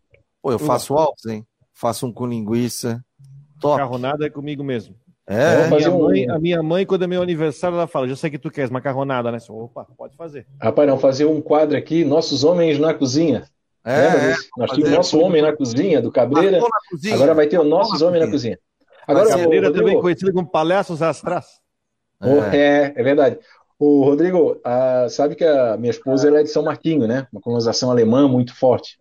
Pô, 0.42 0.54
eu 0.54 0.60
faço 0.60 0.94
altos, 0.94 1.26
hein? 1.26 1.46
Faço 1.74 2.08
um 2.08 2.14
com 2.14 2.26
linguiça. 2.26 3.04
Top. 3.60 3.74
Macarronada 3.74 4.26
é 4.26 4.30
comigo 4.30 4.64
mesmo. 4.64 4.96
É, 5.34 5.64
a 5.64 5.70
minha, 5.70 5.92
mãe, 5.92 6.30
a 6.30 6.40
minha 6.40 6.64
mãe, 6.64 6.86
quando 6.86 7.04
é 7.06 7.08
meu 7.08 7.22
aniversário, 7.22 7.76
ela 7.78 7.88
fala: 7.88 8.06
Já 8.06 8.18
sei 8.18 8.30
que 8.30 8.38
tu 8.38 8.52
queres 8.52 8.70
macarronada, 8.70 9.32
né? 9.32 9.38
Opa, 9.48 9.88
pode 9.98 10.14
fazer. 10.18 10.46
Rapaz, 10.62 10.86
não, 10.86 11.00
fazer 11.00 11.24
um 11.24 11.42
quadro 11.42 11.78
aqui, 11.78 12.04
Nossos 12.04 12.44
Homens 12.44 12.78
na 12.78 12.94
Cozinha. 12.94 13.46
É, 13.86 13.92
é 13.92 14.36
Nós 14.58 14.72
tínhamos 14.72 14.92
o 14.92 14.96
Nosso 14.96 15.20
Homem 15.20 15.42
na 15.42 15.56
Cozinha, 15.56 16.02
do 16.02 16.12
Cabreira. 16.12 16.60
Agora 17.14 17.34
vai 17.34 17.48
ter 17.48 17.58
o 17.58 17.64
Nossos 17.64 18.02
Homens 18.02 18.26
na 18.26 18.30
Cozinha. 18.30 18.60
Agora, 19.08 19.26
o 19.26 19.30
Cabreira 19.30 19.72
também 19.72 20.00
conhecido 20.02 20.34
como 20.34 20.50
Palhaços 20.50 21.02
Astras. 21.02 21.46
É. 22.22 22.58
é, 22.58 22.94
é 22.98 23.04
verdade. 23.04 23.40
O 23.80 24.04
Rodrigo, 24.04 24.60
a, 24.66 25.08
sabe 25.10 25.36
que 25.36 25.46
a 25.46 25.78
minha 25.78 25.92
esposa 25.92 26.28
ela 26.28 26.42
é 26.42 26.44
de 26.44 26.50
São 26.50 26.64
Martinho, 26.64 27.08
né? 27.08 27.26
Uma 27.32 27.42
colonização 27.42 27.90
alemã 27.90 28.28
muito 28.28 28.54
forte. 28.54 28.98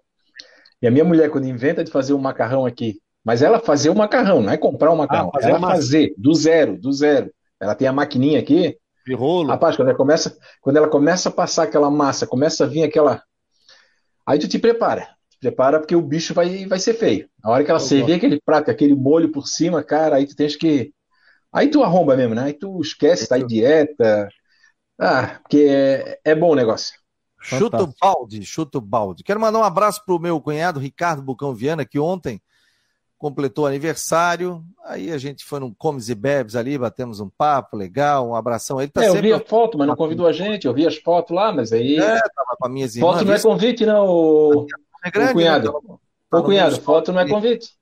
E 0.80 0.86
a 0.86 0.90
minha 0.92 1.04
mulher, 1.04 1.28
quando 1.28 1.48
inventa 1.48 1.82
de 1.82 1.90
fazer 1.90 2.14
um 2.14 2.18
macarrão 2.18 2.64
aqui, 2.64 3.00
mas 3.24 3.42
ela 3.42 3.60
fazer 3.60 3.90
o 3.90 3.94
macarrão, 3.94 4.40
não 4.40 4.52
é 4.52 4.56
comprar 4.56 4.90
o 4.90 4.96
macarrão, 4.96 5.28
ah, 5.28 5.38
fazer 5.38 5.50
ela 5.50 5.60
fazer 5.60 6.14
do 6.16 6.34
zero, 6.34 6.78
do 6.78 6.92
zero. 6.92 7.30
Ela 7.60 7.74
tem 7.74 7.86
a 7.86 7.92
maquininha 7.92 8.40
aqui. 8.40 8.76
De 9.06 9.14
rolo. 9.14 9.48
Rapaz, 9.48 9.76
quando 9.76 9.88
ela 9.88 9.96
começa, 9.96 10.36
quando 10.62 10.76
ela 10.78 10.88
começa 10.88 11.28
a 11.28 11.32
passar 11.32 11.64
aquela 11.64 11.90
massa, 11.90 12.26
começa 12.26 12.64
a 12.64 12.66
vir 12.66 12.82
aquela. 12.82 13.22
Aí 14.26 14.38
tu 14.38 14.48
te 14.48 14.58
prepara. 14.58 15.08
Te 15.30 15.38
prepara 15.38 15.78
porque 15.78 15.94
o 15.94 16.02
bicho 16.02 16.32
vai, 16.32 16.66
vai 16.66 16.78
ser 16.78 16.94
feio. 16.94 17.28
A 17.42 17.50
hora 17.50 17.64
que 17.64 17.70
ela 17.70 17.80
servir 17.80 18.14
aquele 18.14 18.40
prato, 18.40 18.70
aquele 18.70 18.94
molho 18.94 19.30
por 19.30 19.46
cima, 19.46 19.82
cara, 19.82 20.16
aí 20.16 20.26
tu 20.26 20.34
tens 20.34 20.56
que. 20.56 20.92
Aí 21.52 21.68
tu 21.68 21.82
arromba 21.82 22.16
mesmo, 22.16 22.34
né? 22.34 22.44
Aí 22.44 22.52
tu 22.52 22.80
esquece, 22.80 23.28
tá 23.28 23.38
em 23.38 23.46
dieta. 23.46 24.28
Ah, 24.98 25.40
porque 25.42 25.66
é, 25.68 26.20
é 26.24 26.34
bom 26.34 26.52
o 26.52 26.54
negócio. 26.54 26.98
Chuta 27.42 27.82
o 27.82 27.92
balde, 28.00 28.44
chuta 28.44 28.78
o 28.78 28.82
balde. 28.82 29.24
Quero 29.24 29.40
mandar 29.40 29.58
um 29.58 29.64
abraço 29.64 30.02
pro 30.04 30.20
meu 30.20 30.40
cunhado, 30.40 30.78
Ricardo 30.78 31.22
Bucão 31.22 31.54
Viana, 31.54 31.86
que 31.86 31.98
ontem 31.98 32.40
completou 33.20 33.66
aniversário, 33.66 34.64
aí 34.82 35.12
a 35.12 35.18
gente 35.18 35.44
foi 35.44 35.60
num 35.60 35.74
comes 35.74 36.08
e 36.08 36.14
bebes 36.14 36.56
ali, 36.56 36.78
batemos 36.78 37.20
um 37.20 37.28
papo 37.28 37.76
legal, 37.76 38.26
um 38.26 38.34
abração. 38.34 38.80
Ele 38.80 38.90
tá 38.90 39.02
é, 39.02 39.10
sempre... 39.10 39.18
eu 39.18 39.36
vi 39.36 39.44
a 39.44 39.46
foto, 39.46 39.76
mas 39.76 39.86
não 39.86 39.94
convidou 39.94 40.26
a 40.26 40.32
gente, 40.32 40.66
eu 40.66 40.72
vi 40.72 40.86
as 40.86 40.96
fotos 40.96 41.36
lá, 41.36 41.52
mas 41.52 41.70
aí... 41.70 41.98
É, 41.98 42.18
tava 42.18 42.56
com 42.58 42.66
as 42.66 42.72
minhas 42.72 42.96
irmãs. 42.96 43.12
Foto 43.12 43.24
não 43.26 43.34
é 43.34 43.40
convite, 43.40 43.84
não, 43.84 44.08
o, 44.08 44.66
é 45.04 45.10
grande, 45.10 45.32
o 45.32 45.34
cunhado. 45.34 45.72
Né? 45.86 45.96
O 46.32 46.42
cunhado, 46.42 46.80
foto 46.80 47.12
não 47.12 47.20
é 47.20 47.28
convite. 47.28 47.74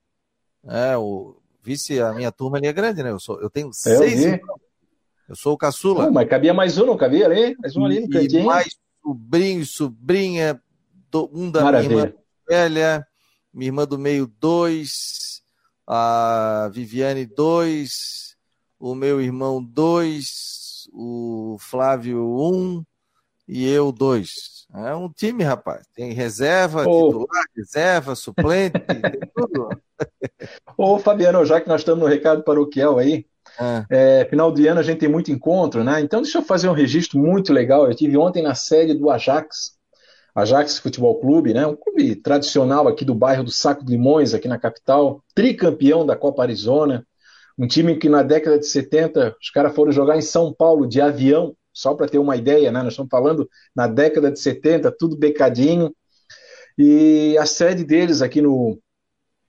É, 0.67 0.97
o 0.97 1.37
vice, 1.63 2.01
a 2.01 2.13
minha 2.13 2.33
turma 2.33 2.59
ali 2.59 2.67
é 2.67 2.73
grande, 2.73 3.05
né? 3.05 3.13
Eu, 3.13 3.21
sou, 3.21 3.41
eu 3.41 3.49
tenho 3.49 3.69
eu 3.69 3.73
seis 3.73 4.21
irmãos. 4.21 4.61
Eu 5.29 5.37
sou 5.37 5.53
o 5.55 5.59
caçula. 5.59 6.07
Não, 6.07 6.13
mas 6.13 6.29
cabia 6.29 6.53
mais 6.53 6.79
um, 6.79 6.87
não 6.87 6.97
cabia 6.97 7.27
ali? 7.27 7.55
Mais 7.61 7.77
um 7.77 7.85
ali 7.85 8.01
no 8.01 8.09
cantinho. 8.09 8.43
E 8.43 8.45
mais 8.45 8.77
sobrinho, 9.01 9.65
sobrinha, 9.65 10.61
um 11.33 11.49
da 11.49 11.63
Maravilha. 11.63 11.89
minha 11.89 12.05
irmã 12.07 12.15
velha, 12.49 13.07
minha 13.55 13.69
irmã 13.69 13.87
do 13.87 13.99
meio, 13.99 14.27
dois, 14.27 15.18
a 15.91 16.69
Viviane, 16.71 17.25
dois, 17.25 18.37
o 18.79 18.95
meu 18.95 19.23
irmão, 19.23 19.65
dois, 19.65 20.87
o 20.93 21.57
Flávio, 21.59 22.23
um, 22.23 22.85
e 23.49 23.67
eu, 23.67 23.91
dois. 23.91 24.67
É 24.75 24.95
um 24.95 25.09
time, 25.09 25.43
rapaz. 25.43 25.87
Tem 25.95 26.13
reserva, 26.13 26.85
oh. 26.87 27.07
titular, 27.07 27.45
reserva, 27.57 28.15
suplente, 28.15 28.79
tem 28.81 29.01
tudo. 29.35 29.71
Ô, 30.77 30.99
Fabiano, 30.99 31.45
já 31.47 31.59
que 31.59 31.69
nós 31.69 31.81
estamos 31.81 32.01
no 32.01 32.07
recado 32.07 32.45
paroquial 32.45 32.99
aí, 32.99 33.25
é. 33.59 34.21
É, 34.21 34.25
final 34.27 34.53
de 34.53 34.67
ano 34.67 34.81
a 34.81 34.83
gente 34.83 34.99
tem 34.99 35.09
muito 35.09 35.33
encontro, 35.33 35.83
né? 35.83 36.01
Então 36.01 36.21
deixa 36.21 36.39
eu 36.39 36.43
fazer 36.43 36.69
um 36.69 36.75
registro 36.75 37.19
muito 37.19 37.53
legal. 37.53 37.87
Eu 37.87 37.95
tive 37.95 38.17
ontem 38.17 38.43
na 38.43 38.55
sede 38.55 38.95
do 38.95 39.11
Ajax, 39.11 39.78
Ajax 40.39 40.79
Futebol 40.79 41.19
Clube, 41.21 41.53
né? 41.53 41.67
Um 41.67 41.75
clube 41.75 42.15
tradicional 42.15 42.87
aqui 42.87 43.05
do 43.05 43.15
bairro 43.15 43.43
do 43.43 43.51
Saco 43.51 43.85
de 43.85 43.93
Limões, 43.93 44.35
aqui 44.35 44.47
na 44.47 44.59
capital, 44.59 45.23
tricampeão 45.35 46.07
da 46.07 46.17
Copa 46.17 46.43
Arizona. 46.43 47.05
Um 47.59 47.67
time 47.67 47.97
que 47.97 48.09
na 48.09 48.23
década 48.23 48.59
de 48.59 48.67
70 48.67 49.37
os 49.41 49.51
caras 49.51 49.75
foram 49.75 49.91
jogar 49.91 50.17
em 50.17 50.23
São 50.23 50.53
Paulo 50.53 50.87
de 50.87 51.01
avião, 51.01 51.57
só 51.73 51.93
para 51.95 52.09
ter 52.09 52.19
uma 52.19 52.37
ideia, 52.37 52.71
né? 52.71 52.83
Nós 52.83 52.93
estamos 52.93 53.11
falando 53.11 53.49
na 53.75 53.89
década 53.89 54.31
de 54.31 54.39
70, 54.39 54.95
tudo 54.97 55.17
becadinho. 55.17 55.93
E 56.77 57.37
a 57.37 57.45
sede 57.45 57.83
deles 57.83 58.23
aqui 58.23 58.41
no, 58.41 58.79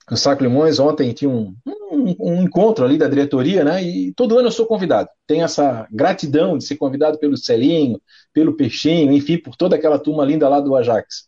no 0.10 0.17
Saco 0.17 0.41
Limões, 0.41 0.80
ontem 0.80 1.13
tinha 1.13 1.30
um, 1.30 1.56
um, 1.67 1.88
um, 1.99 2.43
encontro 2.43 2.85
ali 2.85 2.97
da 2.97 3.07
diretoria, 3.07 3.63
né? 3.63 3.83
E 3.83 4.13
todo 4.13 4.38
ano 4.38 4.47
eu 4.47 4.51
sou 4.51 4.65
convidado. 4.65 5.09
Tenho 5.27 5.43
essa 5.43 5.88
gratidão 5.91 6.57
de 6.57 6.65
ser 6.65 6.77
convidado 6.77 7.19
pelo 7.19 7.38
Celinho, 7.38 8.01
pelo 8.33 8.55
Peixinho, 8.55 9.12
enfim, 9.12 9.38
por 9.38 9.55
toda 9.55 9.75
aquela 9.75 9.99
turma 9.99 10.25
linda 10.25 10.47
lá 10.49 10.59
do 10.59 10.75
Ajax. 10.75 11.27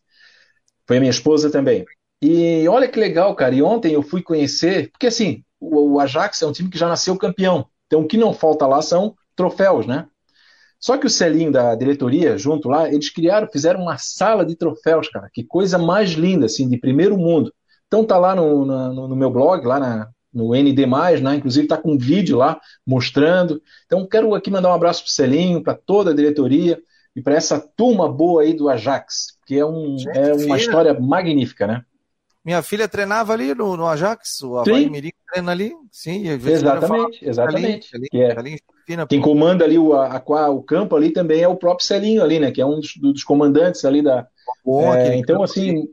Foi 0.87 0.97
a 0.97 0.99
minha 0.99 1.11
esposa 1.11 1.51
também. 1.51 1.85
E 2.21 2.67
olha 2.67 2.87
que 2.87 2.99
legal, 2.99 3.35
cara. 3.35 3.55
E 3.55 3.61
ontem 3.61 3.93
eu 3.93 4.03
fui 4.03 4.21
conhecer, 4.21 4.91
porque 4.91 5.07
assim, 5.07 5.43
o, 5.59 5.93
o 5.93 5.99
Ajax 5.99 6.41
é 6.41 6.47
um 6.47 6.51
time 6.51 6.69
que 6.69 6.77
já 6.77 6.87
nasceu 6.87 7.17
campeão. 7.17 7.67
Então 7.87 8.01
o 8.01 8.07
que 8.07 8.17
não 8.17 8.33
falta 8.33 8.67
lá 8.67 8.81
são 8.81 9.15
troféus, 9.35 9.85
né? 9.85 10.07
Só 10.79 10.97
que 10.97 11.05
o 11.05 11.09
Celinho 11.09 11.51
da 11.51 11.75
diretoria, 11.75 12.37
junto 12.37 12.67
lá, 12.67 12.87
eles 12.87 13.09
criaram, 13.11 13.47
fizeram 13.47 13.81
uma 13.81 13.97
sala 13.99 14.45
de 14.45 14.55
troféus, 14.55 15.09
cara. 15.09 15.29
Que 15.31 15.43
coisa 15.43 15.77
mais 15.77 16.11
linda, 16.11 16.47
assim, 16.47 16.67
de 16.67 16.77
primeiro 16.77 17.17
mundo. 17.17 17.53
Então 17.87 18.03
tá 18.03 18.17
lá 18.17 18.33
no, 18.33 18.65
no, 18.65 19.07
no 19.09 19.15
meu 19.15 19.29
blog, 19.29 19.65
lá 19.65 19.79
na, 19.79 20.09
no 20.33 20.55
ND+, 20.55 20.85
né? 21.21 21.35
Inclusive 21.35 21.65
está 21.65 21.77
com 21.77 21.93
um 21.93 21.97
vídeo 21.97 22.37
lá 22.37 22.59
mostrando. 22.85 23.61
Então 23.85 24.07
quero 24.07 24.33
aqui 24.33 24.49
mandar 24.49 24.69
um 24.69 24.73
abraço 24.73 25.03
para 25.03 25.09
o 25.09 25.11
Celinho, 25.11 25.63
para 25.63 25.73
toda 25.73 26.11
a 26.11 26.15
diretoria 26.15 26.79
e 27.15 27.21
para 27.21 27.35
essa 27.35 27.59
turma 27.59 28.09
boa 28.09 28.43
aí 28.43 28.53
do 28.53 28.69
Ajax, 28.69 29.37
que 29.45 29.57
é, 29.57 29.65
um, 29.65 29.97
Gente, 29.97 30.17
é 30.17 30.33
uma 30.33 30.39
filha. 30.39 30.55
história 30.55 30.93
magnífica, 30.99 31.67
né? 31.67 31.83
Minha 32.43 32.63
filha 32.63 32.87
treinava 32.87 33.33
ali 33.33 33.53
no, 33.53 33.77
no 33.77 33.85
Ajax, 33.85 34.41
o 34.41 34.57
Havaí 34.57 34.89
Mirim 34.89 35.11
treina 35.31 35.51
ali, 35.51 35.73
sim. 35.91 36.27
Exatamente, 36.27 37.23
exatamente. 37.23 37.95
Ali, 37.95 38.07
que 38.09 38.17
é, 38.19 38.37
ali, 38.37 38.59
fina, 38.85 39.05
quem 39.05 39.21
comanda 39.21 39.63
ali 39.63 39.77
o, 39.77 39.93
a, 39.93 40.17
a, 40.17 40.49
o 40.49 40.63
campo 40.63 40.95
ali 40.95 41.11
também 41.11 41.41
é 41.41 41.47
o 41.47 41.55
próprio 41.55 41.85
Celinho 41.85 42.23
ali, 42.23 42.39
né? 42.39 42.51
Que 42.51 42.61
é 42.61 42.65
um 42.65 42.79
dos, 42.79 42.95
dos 42.97 43.23
comandantes 43.23 43.85
ali 43.85 44.01
da. 44.01 44.27
Bom, 44.65 44.91
é, 44.93 45.15
então, 45.15 45.43
assim, 45.43 45.87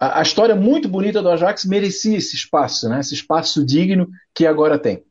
a, 0.00 0.20
a, 0.20 0.22
história 0.22 0.56
muito 0.56 0.88
bonita 0.88 1.20
do 1.20 1.28
Ajax 1.28 1.66
merecia 1.66 2.16
esse 2.16 2.34
espaço, 2.34 2.88
né? 2.88 3.00
Esse 3.00 3.14
espaço 3.14 3.64
digno 3.64 4.08
que 4.34 4.46
agora 4.46 4.78
tem. 4.78 5.04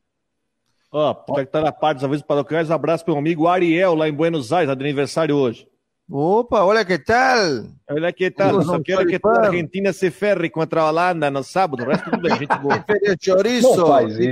Ó, 0.92 1.10
oh, 1.12 1.34
tá, 1.34 1.46
tá 1.46 1.60
na 1.60 1.70
parte 1.70 1.98
dos 1.98 2.04
avisos 2.04 2.26
paroquiais, 2.26 2.68
um 2.68 2.74
abraço 2.74 3.04
para 3.04 3.14
o 3.14 3.18
amigo 3.18 3.46
Ariel, 3.46 3.94
lá 3.94 4.08
em 4.08 4.12
Buenos 4.12 4.52
Aires, 4.52 4.68
tá 4.68 4.74
de 4.74 4.82
aniversário 4.82 5.36
hoje. 5.36 5.70
Opa, 6.12 6.64
olha 6.64 6.84
que 6.84 6.98
tal. 6.98 7.66
Olha 7.88 8.12
que 8.12 8.28
tal. 8.32 8.60
Só 8.62 8.80
quero 8.80 9.06
que 9.06 9.20
a 9.24 9.46
Argentina 9.46 9.92
se 9.92 10.10
ferre 10.10 10.50
contra 10.50 10.80
a 10.80 10.88
Holanda 10.88 11.30
no 11.30 11.44
sábado. 11.44 11.84
O 11.84 11.86
resto 11.86 12.10
tudo 12.10 12.20
bem, 12.20 12.36
gente 12.36 12.58
boa. 12.58 12.78
Bife 12.82 13.38
de 13.44 13.48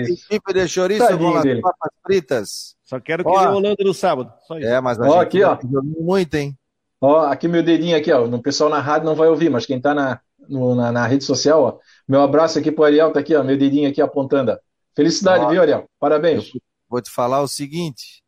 isso. 0.02 0.28
Bife 0.28 0.52
de 0.52 0.68
chouriço 0.68 1.18
com 1.18 1.36
as 1.36 1.60
papas 1.60 1.90
fritas. 2.04 2.76
Só 2.82 2.98
quero 2.98 3.22
que 3.22 3.30
ele 3.30 3.46
Holanda 3.46 3.84
no 3.84 3.94
sábado. 3.94 4.32
Só 4.48 4.58
isso. 4.58 4.66
É, 4.66 4.80
mas 4.80 4.98
a 4.98 5.08
ó, 5.08 5.20
aqui, 5.20 5.44
ó. 5.44 5.56
muito, 6.00 6.34
hein? 6.34 6.58
Ó, 7.00 7.20
aqui 7.26 7.46
meu 7.46 7.62
dedinho 7.62 7.96
aqui, 7.96 8.10
ó. 8.10 8.24
O 8.24 8.42
pessoal 8.42 8.68
na 8.68 8.80
rádio 8.80 9.06
não 9.06 9.14
vai 9.14 9.28
ouvir, 9.28 9.48
mas 9.48 9.64
quem 9.64 9.80
tá 9.80 9.94
na, 9.94 10.20
no, 10.48 10.74
na, 10.74 10.90
na, 10.90 11.06
rede 11.06 11.24
social, 11.24 11.62
ó. 11.62 11.78
Meu 12.06 12.22
abraço 12.22 12.58
aqui 12.58 12.72
pro 12.72 12.84
Ariel, 12.84 13.12
tá 13.12 13.20
aqui, 13.20 13.34
ó. 13.34 13.44
Meu 13.44 13.58
dedinho 13.58 13.88
aqui 13.88 14.00
apontando. 14.00 14.58
Felicidade, 14.94 15.44
ó, 15.44 15.50
viu, 15.50 15.60
Ariel? 15.60 15.88
Parabéns. 16.00 16.52
Vou 16.88 17.00
te 17.00 17.10
falar 17.10 17.42
o 17.42 17.48
seguinte: 17.48 18.22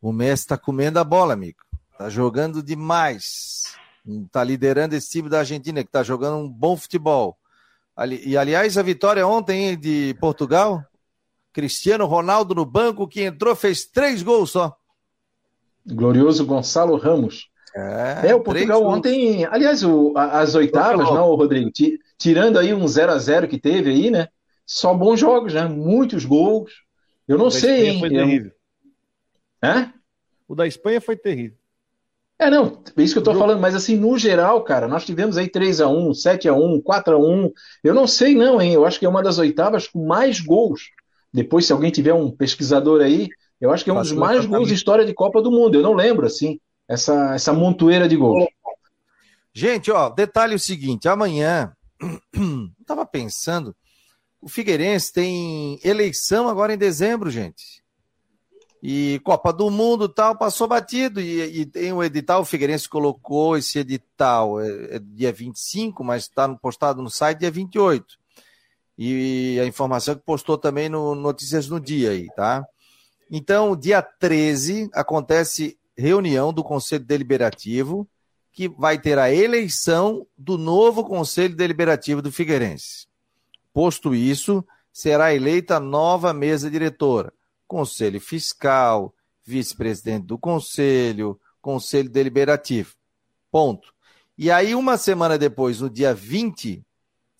o 0.00 0.12
Messi 0.12 0.46
tá 0.46 0.58
comendo 0.58 0.98
a 0.98 1.04
bola, 1.04 1.32
amigo. 1.32 1.58
Tá 1.98 2.08
jogando 2.08 2.62
demais. 2.62 3.74
Tá 4.30 4.44
liderando 4.44 4.94
esse 4.94 5.10
time 5.10 5.28
da 5.28 5.40
Argentina, 5.40 5.82
que 5.82 5.90
tá 5.90 6.02
jogando 6.02 6.36
um 6.36 6.48
bom 6.48 6.76
futebol. 6.76 7.36
E, 8.24 8.36
aliás, 8.36 8.76
a 8.76 8.82
vitória 8.82 9.26
ontem 9.26 9.76
de 9.76 10.14
Portugal, 10.20 10.84
Cristiano 11.52 12.04
Ronaldo 12.04 12.54
no 12.54 12.66
banco, 12.66 13.08
que 13.08 13.22
entrou, 13.22 13.56
fez 13.56 13.86
três 13.86 14.22
gols 14.22 14.50
só. 14.50 14.76
Glorioso 15.86 16.44
Gonçalo 16.44 16.96
Ramos. 16.96 17.48
É, 17.76 18.30
é 18.30 18.34
o 18.34 18.40
Portugal 18.40 18.82
ontem. 18.84 19.44
Aliás, 19.44 19.84
o, 19.84 20.14
as 20.16 20.54
oitavas, 20.54 21.10
não, 21.10 21.34
Rodrigo? 21.34 21.70
Tirando 22.18 22.58
aí 22.58 22.72
um 22.72 22.88
0 22.88 23.12
a 23.12 23.18
0 23.18 23.46
que 23.46 23.58
teve 23.58 23.90
aí, 23.90 24.10
né? 24.10 24.28
Só 24.64 24.94
bons 24.94 25.20
jogos, 25.20 25.52
né? 25.52 25.66
Muitos 25.68 26.24
gols. 26.24 26.72
Eu 27.28 27.36
não 27.36 27.50
sei, 27.50 27.88
hein? 27.88 28.00
Foi 28.00 28.08
terrível. 28.08 28.50
É? 29.62 29.90
O 30.48 30.54
da 30.54 30.66
Espanha 30.66 31.00
foi 31.00 31.16
terrível. 31.16 31.58
É, 32.38 32.50
não, 32.50 32.82
é 32.96 33.02
isso 33.02 33.14
que 33.14 33.18
eu 33.18 33.22
tô 33.22 33.34
falando, 33.34 33.60
mas 33.60 33.74
assim, 33.74 33.96
no 33.96 34.18
geral, 34.18 34.62
cara, 34.62 34.86
nós 34.86 35.06
tivemos 35.06 35.38
aí 35.38 35.48
3x1, 35.48 36.10
7x1, 36.10 36.82
4x1. 36.82 37.50
Eu 37.82 37.94
não 37.94 38.06
sei, 38.06 38.34
não, 38.34 38.60
hein? 38.60 38.74
Eu 38.74 38.84
acho 38.84 38.98
que 38.98 39.06
é 39.06 39.08
uma 39.08 39.22
das 39.22 39.38
oitavas 39.38 39.88
com 39.88 40.06
mais 40.06 40.40
gols. 40.40 40.90
Depois, 41.32 41.66
se 41.66 41.72
alguém 41.72 41.90
tiver 41.90 42.12
um 42.12 42.30
pesquisador 42.30 43.00
aí, 43.02 43.28
eu 43.60 43.70
acho 43.70 43.84
que 43.84 43.90
é 43.90 43.92
um 43.92 44.00
dos 44.00 44.12
mais 44.12 44.44
gols 44.44 44.68
de 44.68 44.74
história 44.74 45.04
de 45.04 45.14
Copa 45.14 45.40
do 45.42 45.50
Mundo. 45.50 45.76
Eu 45.76 45.82
não 45.82 45.94
lembro, 45.94 46.26
assim, 46.26 46.60
essa, 46.88 47.34
essa 47.34 47.52
montoeira 47.52 48.08
de 48.08 48.16
gols. 48.16 48.46
Gente, 49.52 49.90
ó, 49.90 50.10
detalhe 50.10 50.54
o 50.54 50.60
seguinte: 50.60 51.08
amanhã, 51.08 51.74
eu 52.32 52.84
tava 52.86 53.06
pensando, 53.06 53.74
o 54.40 54.48
Figueirense 54.48 55.12
tem 55.12 55.80
eleição 55.82 56.48
agora 56.48 56.74
em 56.74 56.78
dezembro, 56.78 57.30
gente. 57.30 57.82
E 58.82 59.20
Copa 59.24 59.52
do 59.52 59.70
Mundo 59.70 60.08
tal, 60.08 60.36
passou 60.36 60.68
batido. 60.68 61.20
E, 61.20 61.62
e 61.62 61.66
tem 61.66 61.92
o 61.92 62.04
edital, 62.04 62.42
o 62.42 62.44
Figueirense 62.44 62.88
colocou 62.88 63.56
esse 63.56 63.78
edital 63.78 64.60
é, 64.60 64.96
é 64.96 64.98
dia 64.98 65.32
25, 65.32 66.04
mas 66.04 66.24
está 66.24 66.48
postado 66.56 67.02
no 67.02 67.10
site 67.10 67.40
dia 67.40 67.50
28. 67.50 68.06
E 68.98 69.58
a 69.60 69.66
informação 69.66 70.14
que 70.14 70.22
postou 70.22 70.56
também 70.56 70.88
no 70.88 71.14
Notícias 71.14 71.68
no 71.68 71.80
Dia 71.80 72.10
aí, 72.10 72.28
tá? 72.36 72.64
Então, 73.30 73.74
dia 73.74 74.00
13, 74.00 74.88
acontece 74.94 75.76
reunião 75.96 76.52
do 76.52 76.62
Conselho 76.62 77.04
Deliberativo, 77.04 78.08
que 78.52 78.68
vai 78.68 78.98
ter 78.98 79.18
a 79.18 79.32
eleição 79.32 80.26
do 80.36 80.56
novo 80.56 81.04
Conselho 81.04 81.54
Deliberativo 81.54 82.22
do 82.22 82.32
Figueirense. 82.32 83.06
Posto 83.72 84.14
isso, 84.14 84.64
será 84.92 85.34
eleita 85.34 85.78
nova 85.78 86.32
mesa 86.32 86.70
diretora 86.70 87.32
Conselho 87.66 88.20
Fiscal, 88.20 89.14
vice-presidente 89.44 90.26
do 90.26 90.38
Conselho, 90.38 91.40
Conselho 91.60 92.08
Deliberativo. 92.08 92.94
Ponto. 93.50 93.92
E 94.38 94.50
aí, 94.50 94.74
uma 94.74 94.96
semana 94.96 95.38
depois, 95.38 95.80
no 95.80 95.88
dia 95.88 96.14
20, 96.14 96.84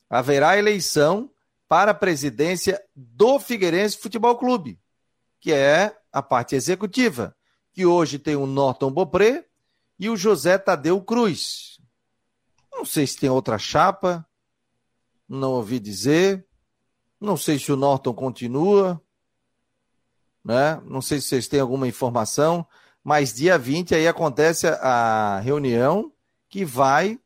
haverá 0.09 0.59
eleição 0.59 1.31
para 1.69 1.91
a 1.91 1.95
presidência 1.95 2.83
do 2.95 3.39
Figueirense 3.39 3.99
Futebol 3.99 4.37
Clube, 4.37 4.79
que 5.41 5.53
é 5.53 5.95
a 6.13 6.23
parte 6.23 6.55
executiva, 6.55 7.36
que 7.77 7.87
hoje 7.87 8.19
tem 8.19 8.35
o 8.35 8.47
Norton 8.47 8.91
Bopré 8.91 9.47
e 9.99 10.11
o 10.11 10.17
José 10.17 10.59
Tadeu 10.59 11.01
Cruz. 11.01 11.79
Não 12.73 12.85
sei 12.85 13.07
se 13.07 13.19
tem 13.19 13.31
outra 13.31 13.59
chapa, 13.59 14.27
não 15.29 15.53
ouvi 15.53 15.79
dizer. 15.79 16.45
Não 17.21 17.37
sei 17.37 17.59
se 17.59 17.71
o 17.71 17.77
Norton 17.77 18.13
continua 18.13 19.01
né? 20.47 20.81
Não 20.87 21.03
sei 21.03 21.21
se 21.21 21.27
vocês 21.27 21.49
têm 21.49 21.59
alguma 21.59 21.89
informação, 21.89 22.65
mas 23.03 23.35
dia 23.35 23.59
20 23.59 23.97
aí 23.97 24.07
acontece 24.07 24.69
a 24.69 25.41
reunião 25.43 26.13
que 26.49 26.65
vai 26.65 27.19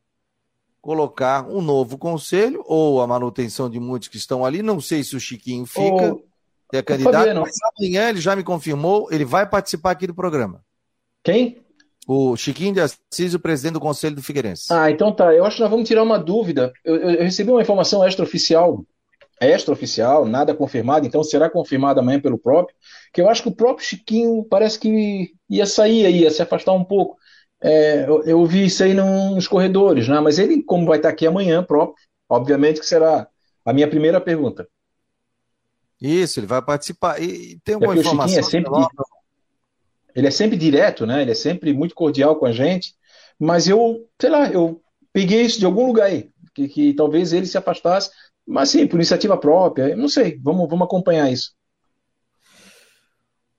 colocar 0.80 1.46
um 1.46 1.60
novo 1.60 1.98
conselho 1.98 2.64
ou 2.66 3.02
a 3.02 3.06
manutenção 3.06 3.68
de 3.68 3.78
muitos 3.78 4.08
que 4.08 4.16
estão 4.16 4.42
ali. 4.42 4.62
Não 4.62 4.80
sei 4.80 5.04
se 5.04 5.14
o 5.14 5.20
Chiquinho 5.20 5.66
fica, 5.66 6.14
o... 6.14 6.24
é 6.72 6.82
candidato, 6.82 7.14
Fabiano. 7.14 7.40
mas 7.42 7.56
amanhã 7.76 8.08
ele 8.08 8.20
já 8.20 8.34
me 8.36 8.44
confirmou, 8.44 9.08
ele 9.10 9.24
vai 9.24 9.48
participar 9.48 9.92
aqui 9.92 10.06
do 10.06 10.14
programa. 10.14 10.62
Quem? 11.22 11.58
O 12.06 12.36
Chiquinho 12.36 12.74
de 12.74 12.80
Assis, 12.80 13.34
o 13.34 13.40
presidente 13.40 13.74
do 13.74 13.80
Conselho 13.80 14.16
do 14.16 14.22
Figueirense. 14.22 14.72
Ah, 14.72 14.90
então 14.90 15.12
tá. 15.12 15.34
Eu 15.34 15.44
acho 15.44 15.56
que 15.56 15.62
nós 15.62 15.70
vamos 15.70 15.86
tirar 15.86 16.02
uma 16.02 16.18
dúvida. 16.18 16.72
Eu, 16.84 16.96
eu, 16.96 17.10
eu 17.10 17.24
recebi 17.24 17.50
uma 17.50 17.62
informação 17.62 18.06
extraoficial 18.06 18.84
extraoficial, 19.40 20.26
nada 20.26 20.54
confirmado, 20.54 21.06
então 21.06 21.24
será 21.24 21.48
confirmado 21.48 21.98
amanhã 21.98 22.20
pelo 22.20 22.38
próprio, 22.38 22.76
que 23.12 23.20
eu 23.20 23.28
acho 23.28 23.42
que 23.42 23.48
o 23.48 23.54
próprio 23.54 23.86
Chiquinho 23.86 24.44
parece 24.44 24.78
que 24.78 25.32
ia 25.48 25.64
sair 25.64 26.04
aí, 26.04 26.20
ia 26.20 26.30
se 26.30 26.42
afastar 26.42 26.72
um 26.72 26.84
pouco. 26.84 27.16
É, 27.62 28.04
eu, 28.06 28.22
eu, 28.24 28.46
vi 28.46 28.66
isso 28.66 28.82
aí 28.84 28.94
nos 28.94 29.48
corredores, 29.48 30.08
né? 30.08 30.20
mas 30.20 30.38
ele, 30.38 30.62
como 30.62 30.86
vai 30.86 30.98
estar 30.98 31.08
aqui 31.08 31.26
amanhã 31.26 31.62
próprio, 31.62 31.96
obviamente 32.28 32.80
que 32.80 32.86
será 32.86 33.26
a 33.64 33.72
minha 33.72 33.88
primeira 33.88 34.20
pergunta. 34.20 34.68
Isso, 36.00 36.40
ele 36.40 36.46
vai 36.46 36.62
participar. 36.62 37.20
E 37.20 37.58
tem 37.64 37.76
uma 37.76 37.94
é 37.94 37.98
informação. 37.98 38.40
O 38.40 38.42
Chiquinho 38.44 38.62
é 38.62 38.70
sempre, 38.70 38.70
ele 40.14 40.26
é 40.26 40.30
sempre 40.30 40.56
direto, 40.56 41.06
né? 41.06 41.22
Ele 41.22 41.32
é 41.32 41.34
sempre 41.34 41.72
muito 41.72 41.94
cordial 41.94 42.36
com 42.36 42.46
a 42.46 42.52
gente, 42.52 42.94
mas 43.38 43.68
eu, 43.68 44.08
sei 44.20 44.30
lá, 44.30 44.48
eu 44.48 44.80
peguei 45.12 45.42
isso 45.42 45.58
de 45.58 45.66
algum 45.66 45.86
lugar 45.86 46.06
aí, 46.06 46.30
que, 46.54 46.68
que 46.68 46.94
talvez 46.94 47.32
ele 47.32 47.46
se 47.46 47.58
afastasse 47.58 48.10
mas 48.50 48.70
sim, 48.70 48.86
por 48.86 48.96
iniciativa 48.96 49.38
própria, 49.38 49.94
não 49.94 50.08
sei, 50.08 50.38
vamos, 50.42 50.68
vamos 50.68 50.84
acompanhar 50.84 51.30
isso. 51.30 51.54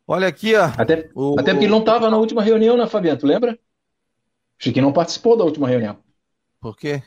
Olha 0.06 0.28
aqui, 0.28 0.54
ó. 0.54 0.66
Até, 0.78 1.10
o... 1.16 1.40
até 1.40 1.52
porque 1.52 1.66
ele 1.66 1.72
não 1.72 1.80
estava 1.80 2.10
na 2.10 2.18
última 2.18 2.44
reunião, 2.44 2.76
né, 2.76 2.86
Fabiano? 2.86 3.18
Tu 3.18 3.26
lembra? 3.26 3.58
Chiquinho 4.58 4.86
não 4.86 4.94
participou 4.94 5.38
da 5.38 5.46
última 5.46 5.70
reunião. 5.70 5.98
Por 6.60 6.76
quê? 6.76 7.02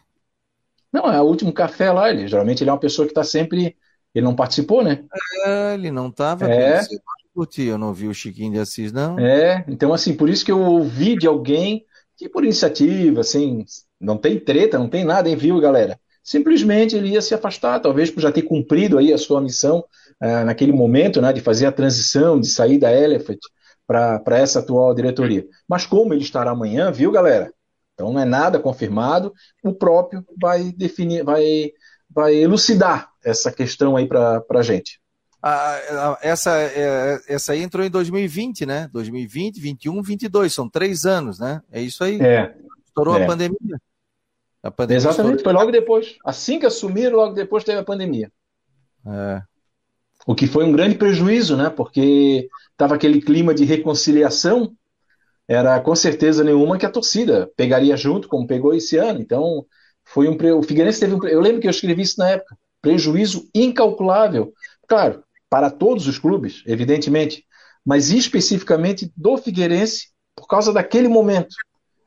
Não, 0.90 1.12
é 1.12 1.20
o 1.20 1.24
último 1.24 1.52
café 1.52 1.92
lá. 1.92 2.08
Ele, 2.08 2.26
geralmente 2.26 2.62
ele 2.62 2.70
é 2.70 2.72
uma 2.72 2.80
pessoa 2.80 3.06
que 3.06 3.10
está 3.10 3.22
sempre. 3.22 3.76
Ele 4.14 4.24
não 4.24 4.36
participou, 4.36 4.82
né? 4.84 5.04
É, 5.44 5.74
ele 5.74 5.90
não 5.90 6.08
estava. 6.08 6.46
É. 6.46 6.80
Eu 7.58 7.76
não 7.76 7.92
vi 7.92 8.06
o 8.06 8.14
Chiquinho 8.14 8.52
de 8.52 8.60
Assis, 8.60 8.92
não. 8.92 9.18
É, 9.18 9.64
então 9.66 9.92
assim, 9.92 10.14
por 10.14 10.28
isso 10.28 10.44
que 10.44 10.52
eu 10.52 10.60
ouvi 10.60 11.18
de 11.18 11.26
alguém 11.26 11.84
que 12.16 12.28
por 12.28 12.44
iniciativa, 12.44 13.22
assim, 13.22 13.64
não 14.00 14.16
tem 14.16 14.38
treta, 14.38 14.78
não 14.78 14.88
tem 14.88 15.04
nada, 15.04 15.28
hein, 15.28 15.34
viu, 15.34 15.58
galera? 15.60 15.98
simplesmente 16.24 16.96
ele 16.96 17.10
ia 17.10 17.20
se 17.20 17.34
afastar, 17.34 17.78
talvez 17.80 18.10
por 18.10 18.20
já 18.20 18.32
ter 18.32 18.42
cumprido 18.42 18.96
aí 18.96 19.12
a 19.12 19.18
sua 19.18 19.42
missão 19.42 19.84
uh, 20.22 20.44
naquele 20.46 20.72
momento, 20.72 21.20
né, 21.20 21.32
de 21.32 21.42
fazer 21.42 21.66
a 21.66 21.72
transição, 21.72 22.40
de 22.40 22.48
sair 22.48 22.78
da 22.78 22.90
Elephant 22.90 23.38
para 23.86 24.38
essa 24.38 24.60
atual 24.60 24.94
diretoria. 24.94 25.46
Mas 25.68 25.84
como 25.84 26.14
ele 26.14 26.22
estará 26.22 26.52
amanhã, 26.52 26.90
viu, 26.90 27.12
galera? 27.12 27.52
Então 27.92 28.10
não 28.10 28.18
é 28.18 28.24
nada 28.24 28.58
confirmado, 28.58 29.32
o 29.62 29.74
próprio 29.74 30.24
vai 30.40 30.72
definir, 30.72 31.22
vai, 31.22 31.70
vai 32.14 32.34
elucidar 32.34 33.10
essa 33.24 33.50
questão 33.50 33.96
aí 33.96 34.06
para 34.06 34.44
a 34.48 34.62
gente. 34.62 35.00
Ah, 35.42 36.18
essa, 36.22 36.58
é, 36.58 37.20
essa 37.28 37.52
aí 37.52 37.62
entrou 37.62 37.84
em 37.84 37.90
2020, 37.90 38.64
né? 38.64 38.88
2020, 38.92 39.60
21, 39.60 40.02
22, 40.02 40.54
são 40.54 40.70
três 40.70 41.04
anos, 41.04 41.38
né? 41.38 41.60
É 41.70 41.82
isso 41.82 42.02
aí. 42.02 42.18
É. 42.20 42.54
Estourou 42.86 43.18
é. 43.18 43.24
a 43.24 43.26
pandemia. 43.26 43.58
Exatamente, 44.88 45.42
foi 45.42 45.52
logo 45.52 45.70
depois. 45.70 46.16
Assim 46.24 46.58
que 46.58 46.64
assumiram, 46.64 47.16
logo 47.16 47.34
depois 47.34 47.64
teve 47.64 47.78
a 47.78 47.84
pandemia. 47.84 48.32
É. 49.06 49.42
O 50.26 50.34
que 50.34 50.46
foi 50.46 50.64
um 50.64 50.72
grande 50.72 50.94
prejuízo, 50.94 51.56
né? 51.56 51.68
Porque 51.68 52.48
estava 52.72 52.94
aquele 52.94 53.20
clima 53.20 53.52
de 53.52 53.66
reconciliação, 53.66 54.72
era 55.46 55.78
com 55.80 55.94
certeza 55.94 56.42
nenhuma 56.42 56.78
que 56.78 56.86
a 56.86 56.90
torcida 56.90 57.50
pegaria 57.54 57.96
junto, 57.98 58.28
como 58.28 58.46
pegou 58.46 58.72
esse 58.72 58.96
ano. 58.96 59.20
Então, 59.20 59.66
foi 60.14 60.28
um. 60.28 60.36
O 60.56 60.62
Figueirense 60.62 61.00
teve 61.00 61.12
um. 61.12 61.24
Eu 61.26 61.40
lembro 61.40 61.60
que 61.60 61.66
eu 61.66 61.72
escrevi 61.72 62.02
isso 62.02 62.20
na 62.20 62.30
época. 62.30 62.56
Prejuízo 62.80 63.48
incalculável. 63.52 64.52
Claro, 64.86 65.24
para 65.50 65.70
todos 65.70 66.06
os 66.06 66.18
clubes, 66.18 66.62
evidentemente, 66.66 67.44
mas 67.84 68.10
especificamente 68.10 69.12
do 69.16 69.36
Figueirense, 69.36 70.10
por 70.36 70.46
causa 70.46 70.72
daquele 70.72 71.08
momento 71.08 71.56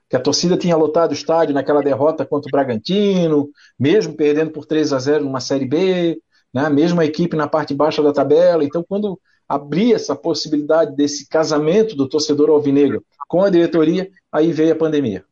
que 0.09 0.15
a 0.15 0.21
torcida 0.21 0.55
tinha 0.55 0.77
lotado 0.77 1.11
o 1.11 1.13
estádio 1.13 1.53
naquela 1.53 1.83
derrota 1.83 2.25
contra 2.25 2.47
o 2.47 2.51
Bragantino, 2.51 3.49
mesmo 3.77 4.15
perdendo 4.15 4.51
por 4.51 4.65
3 4.65 4.93
a 4.93 4.99
0 4.99 5.25
numa 5.25 5.41
Série 5.41 5.65
B, 5.65 6.17
né? 6.53 6.69
mesmo 6.69 7.01
a 7.01 7.05
equipe 7.05 7.35
na 7.35 7.45
parte 7.45 7.73
baixa 7.73 8.01
da 8.01 8.13
tabela. 8.13 8.63
Então, 8.63 8.85
quando 8.87 9.19
abria 9.49 9.95
essa 9.95 10.15
possibilidade 10.15 10.95
desse 10.95 11.27
casamento 11.27 11.93
do 11.93 12.07
torcedor 12.07 12.49
alvinegro 12.49 13.03
com 13.27 13.41
a 13.43 13.49
diretoria, 13.49 14.09
aí 14.31 14.53
veio 14.53 14.71
a 14.71 14.77
pandemia. 14.77 15.25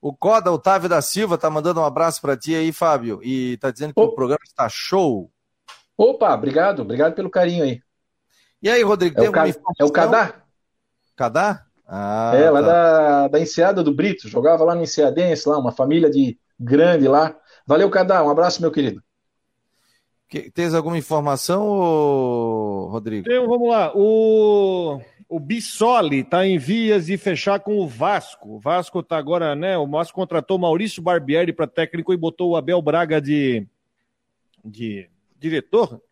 O 0.00 0.14
Coda 0.14 0.50
Otávio 0.50 0.88
da 0.88 1.02
Silva 1.02 1.36
tá 1.36 1.50
mandando 1.50 1.80
um 1.80 1.84
abraço 1.84 2.22
para 2.22 2.36
ti 2.36 2.54
aí, 2.54 2.72
Fábio, 2.72 3.20
e 3.22 3.58
tá 3.58 3.70
dizendo 3.70 3.92
que 3.92 4.00
o 4.00 4.14
programa 4.14 4.40
está 4.44 4.66
show. 4.68 5.30
Opa, 5.96 6.32
obrigado, 6.34 6.80
obrigado 6.80 7.14
pelo 7.14 7.28
carinho 7.28 7.64
aí. 7.64 7.82
E 8.62 8.70
aí, 8.70 8.82
Rodrigo, 8.82 9.20
é, 9.22 9.28
o, 9.28 9.32
é 9.78 9.84
o 9.84 9.90
Cadá? 9.90 10.42
Cadá? 11.14 11.66
Ah, 11.86 12.32
é, 12.34 12.48
lá 12.50 12.62
tá. 12.62 12.66
da, 12.66 13.28
da 13.28 13.40
Enseada 13.40 13.82
do 13.82 13.92
Brito, 13.92 14.28
jogava 14.28 14.64
lá 14.64 14.74
no 14.74 14.82
Enseadense, 14.82 15.48
lá, 15.48 15.58
uma 15.58 15.72
família 15.72 16.10
de 16.10 16.38
grande 16.58 17.06
lá. 17.06 17.36
Valeu, 17.66 17.90
Cadá, 17.90 18.22
um 18.22 18.30
abraço, 18.30 18.62
meu 18.62 18.70
querido. 18.70 19.02
Que, 20.28 20.50
tens 20.50 20.72
alguma 20.72 20.96
informação, 20.96 21.66
Rodrigo? 22.88 23.28
Então, 23.28 23.48
vamos 23.48 23.68
lá. 23.68 23.92
O, 23.94 25.00
o 25.30 25.38
Bissoli 25.38 26.18
está 26.18 26.44
em 26.44 26.58
vias 26.58 27.06
de 27.06 27.16
fechar 27.16 27.60
com 27.60 27.78
o 27.78 27.86
Vasco. 27.86 28.56
O 28.56 28.58
Vasco 28.58 28.98
está 28.98 29.16
agora, 29.16 29.54
né? 29.54 29.78
O 29.78 29.86
Vasco 29.86 30.16
contratou 30.16 30.58
Maurício 30.58 31.00
Barbieri 31.00 31.52
para 31.52 31.68
técnico 31.68 32.12
e 32.12 32.16
botou 32.16 32.50
o 32.50 32.56
Abel 32.56 32.82
Braga 32.82 33.20
de, 33.20 33.64
de 34.64 35.08
diretor 35.38 36.02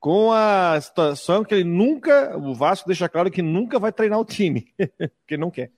com 0.00 0.32
a 0.32 0.80
situação 0.80 1.44
que 1.44 1.54
ele 1.54 1.64
nunca, 1.64 2.36
o 2.36 2.54
Vasco 2.54 2.88
deixa 2.88 3.08
claro 3.08 3.30
que 3.30 3.40
nunca 3.40 3.78
vai 3.78 3.92
treinar 3.92 4.18
o 4.18 4.24
time, 4.24 4.66
porque 5.22 5.36
não 5.36 5.50
quer. 5.50 5.70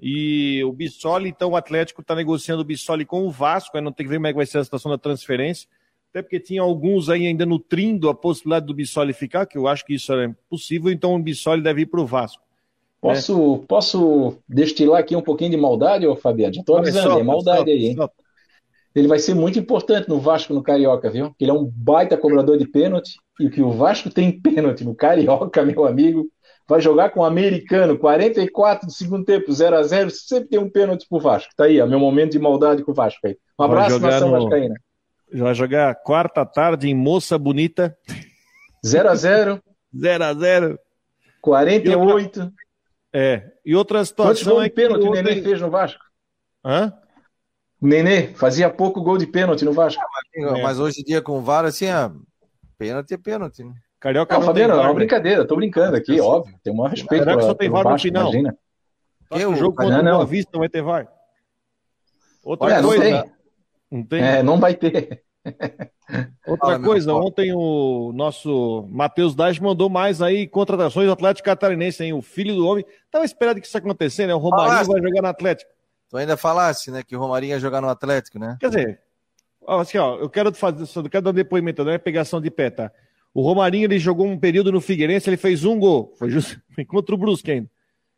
E 0.00 0.62
o 0.64 0.72
Bissoli, 0.72 1.28
então 1.28 1.50
o 1.50 1.56
Atlético 1.56 2.00
está 2.00 2.16
negociando 2.16 2.62
o 2.62 2.64
Bissoli 2.64 3.04
com 3.04 3.26
o 3.26 3.30
Vasco, 3.30 3.76
aí 3.76 3.82
não 3.82 3.92
tem 3.92 4.04
que 4.04 4.10
ver 4.10 4.16
como 4.16 4.26
é 4.26 4.32
que 4.32 4.36
vai 4.36 4.46
ser 4.46 4.58
a 4.58 4.64
situação 4.64 4.90
da 4.90 4.98
transferência, 4.98 5.68
até 6.10 6.22
porque 6.22 6.40
tinha 6.40 6.62
alguns 6.62 7.08
aí 7.08 7.26
ainda 7.26 7.44
nutrindo 7.44 8.08
a 8.08 8.14
possibilidade 8.14 8.66
do 8.66 8.74
Bissoli 8.74 9.12
ficar, 9.12 9.46
que 9.46 9.58
eu 9.58 9.68
acho 9.68 9.84
que 9.84 9.94
isso 9.94 10.12
é 10.12 10.34
possível, 10.48 10.90
então 10.90 11.14
o 11.14 11.22
Bissoli 11.22 11.62
deve 11.62 11.82
ir 11.82 11.86
para 11.86 12.00
o 12.00 12.06
Vasco. 12.06 12.42
Posso, 13.00 13.60
é. 13.62 13.66
posso 13.66 14.38
destilar 14.48 15.00
aqui 15.00 15.14
um 15.14 15.22
pouquinho 15.22 15.50
de 15.50 15.56
maldade, 15.56 16.06
ô 16.06 16.16
Fabiano? 16.16 16.54
Já 16.54 16.60
estou 16.60 16.78
avisando, 16.78 17.18
é 17.18 17.22
maldade 17.22 17.70
aí, 17.70 17.86
hein? 17.86 17.96
Ele 18.94 19.06
vai 19.06 19.18
ser 19.18 19.34
muito 19.34 19.58
importante 19.58 20.08
no 20.08 20.18
Vasco, 20.18 20.52
no 20.52 20.62
Carioca, 20.62 21.08
viu? 21.08 21.32
Ele 21.38 21.50
é 21.50 21.54
um 21.54 21.64
baita 21.64 22.16
cobrador 22.16 22.58
de 22.58 22.66
pênalti, 22.66 23.16
e 23.38 23.48
que 23.48 23.62
o 23.62 23.70
Vasco 23.70 24.10
tem 24.10 24.32
pênalti 24.40 24.82
no 24.82 24.94
Carioca, 24.94 25.64
meu 25.64 25.86
amigo, 25.86 26.26
vai 26.66 26.80
jogar 26.80 27.10
com 27.10 27.20
o 27.20 27.24
americano, 27.24 27.98
44 27.98 28.86
do 28.86 28.92
segundo 28.92 29.24
tempo, 29.24 29.52
0 29.52 29.76
a 29.76 29.82
0 29.82 30.10
sempre 30.10 30.48
tem 30.48 30.58
um 30.58 30.70
pênalti 30.70 31.06
pro 31.08 31.20
Vasco. 31.20 31.52
Tá 31.56 31.64
aí, 31.64 31.84
meu 31.86 32.00
momento 32.00 32.32
de 32.32 32.38
maldade 32.38 32.82
com 32.82 32.90
o 32.90 32.94
Vasco 32.94 33.26
aí. 33.26 33.36
Um 33.58 33.64
abraço, 33.64 34.00
nação 34.00 34.30
no... 34.30 34.40
vascaína. 34.42 34.74
Vai 35.32 35.54
jogar 35.54 35.94
quarta 35.94 36.44
tarde 36.44 36.88
em 36.88 36.94
Moça 36.94 37.38
Bonita. 37.38 37.96
0 38.86 39.08
a 39.08 39.14
0 39.14 39.62
0 39.94 40.24
a 40.24 40.34
0 40.34 40.78
48. 41.40 42.00
Outra... 42.00 42.52
É, 43.12 43.50
e 43.64 43.74
outra 43.74 44.04
situação 44.04 44.56
Quantos 44.56 44.66
é 44.66 44.68
que 44.68 44.74
pênalti 44.74 45.06
o 45.06 45.10
Nenê 45.10 45.42
fez 45.42 45.60
no 45.60 45.70
Vasco? 45.70 46.04
Hã? 46.64 46.92
Nenê 47.80 48.34
fazia 48.34 48.68
pouco 48.68 49.00
gol 49.02 49.16
de 49.16 49.26
pênalti 49.26 49.64
no 49.64 49.72
Vasco. 49.72 50.02
mas, 50.36 50.62
mas 50.62 50.78
hoje 50.80 51.00
em 51.00 51.04
dia 51.04 51.22
com 51.22 51.38
o 51.38 51.42
VAR, 51.42 51.64
assim, 51.64 51.86
é 51.86 52.10
Pênalti 52.76 53.14
é 53.14 53.18
pênalti, 53.18 53.64
né? 53.64 53.74
Carioca 53.98 54.32
não, 54.34 54.40
não 54.40 54.46
Fabiano, 54.46 54.74
é 54.74 54.80
uma 54.80 54.94
brincadeira, 54.94 55.44
tô 55.44 55.56
brincando 55.56 55.96
aqui, 55.96 56.20
óbvio. 56.20 56.56
Tem 56.62 56.72
um 56.72 56.86
respeito. 56.86 57.24
Será 57.24 57.36
que 57.36 57.42
só 57.42 57.54
tem 57.54 57.68
VAR 57.68 57.84
no 57.88 57.98
final? 57.98 58.30
Imagina. 58.30 58.56
Que 59.30 59.44
o 59.44 59.56
jogo 59.56 59.76
contra 59.76 60.02
não, 60.02 60.12
o 60.12 60.16
Boa 60.16 60.26
Vista 60.26 60.50
não 60.52 60.60
vai 60.60 60.68
ter 60.68 60.82
VAR. 60.82 61.08
Outra 62.44 62.78
é, 62.78 62.82
coisa. 62.82 63.37
Não 63.90 64.02
tem. 64.02 64.20
não. 64.20 64.28
É, 64.28 64.42
não 64.42 64.60
vai 64.60 64.74
ter. 64.74 65.22
Outra 66.46 66.72
Fala, 66.72 66.80
coisa, 66.80 67.12
ontem 67.14 67.52
o 67.54 68.12
nosso 68.14 68.88
Matheus 68.90 69.34
Dage 69.34 69.62
mandou 69.62 69.90
mais 69.90 70.22
aí 70.22 70.46
contratações 70.46 71.06
do 71.06 71.12
Atlético 71.12 71.44
Catarinense, 71.44 72.02
hein? 72.02 72.12
O 72.14 72.22
filho 72.22 72.54
do 72.54 72.66
homem. 72.66 72.84
Tava 73.10 73.24
esperando 73.24 73.60
que 73.60 73.66
isso 73.66 73.76
acontecesse, 73.76 74.26
né? 74.26 74.34
O 74.34 74.38
Romarinho 74.38 74.70
Falasse. 74.70 74.90
vai 74.90 75.02
jogar 75.02 75.22
no 75.22 75.28
Atlético. 75.28 75.70
Tu 76.08 76.16
ainda 76.16 76.36
falasse, 76.36 76.90
né? 76.90 77.02
Que 77.02 77.14
o 77.14 77.18
Romarinho 77.18 77.50
ia 77.50 77.60
jogar 77.60 77.82
no 77.82 77.88
Atlético, 77.88 78.38
né? 78.38 78.56
Quer 78.58 78.68
dizer, 78.68 79.00
assim, 79.66 79.98
ó, 79.98 80.16
eu 80.16 80.30
quero 80.30 80.52
fazer, 80.54 80.84
eu 80.98 81.10
quero 81.10 81.24
dar 81.24 81.30
um 81.30 81.34
depoimento, 81.34 81.84
não 81.84 81.92
é 81.92 81.98
pegação 81.98 82.40
de 82.40 82.50
pé, 82.50 82.70
tá? 82.70 82.90
O 83.34 83.42
Romarinho, 83.42 83.84
ele 83.84 83.98
jogou 83.98 84.26
um 84.26 84.38
período 84.38 84.72
no 84.72 84.80
Figueirense, 84.80 85.28
ele 85.28 85.36
fez 85.36 85.64
um 85.64 85.78
gol. 85.78 86.14
Foi 86.18 86.30
justo 86.30 86.60
contra 86.88 87.14
o 87.14 87.18
Brusque 87.18 87.50
ainda. 87.50 87.70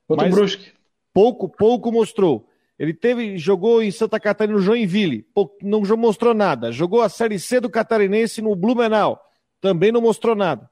Contra 0.06 0.26
Mas 0.26 0.32
o 0.32 0.36
Brusque. 0.36 0.72
Pouco, 1.12 1.48
pouco 1.48 1.90
mostrou. 1.90 2.48
Ele 2.80 2.94
teve, 2.94 3.38
jogou 3.38 3.82
em 3.82 3.90
Santa 3.90 4.18
Catarina 4.18 4.56
no 4.56 4.64
Joinville, 4.64 5.26
não 5.62 5.82
mostrou 5.96 6.32
nada. 6.34 6.72
Jogou 6.72 7.02
a 7.02 7.08
Série 7.08 7.38
C 7.38 7.60
do 7.60 7.68
Catarinense 7.68 8.40
no 8.40 8.56
Blumenau, 8.56 9.22
também 9.60 9.92
não 9.92 10.00
mostrou 10.00 10.34
nada. 10.34 10.68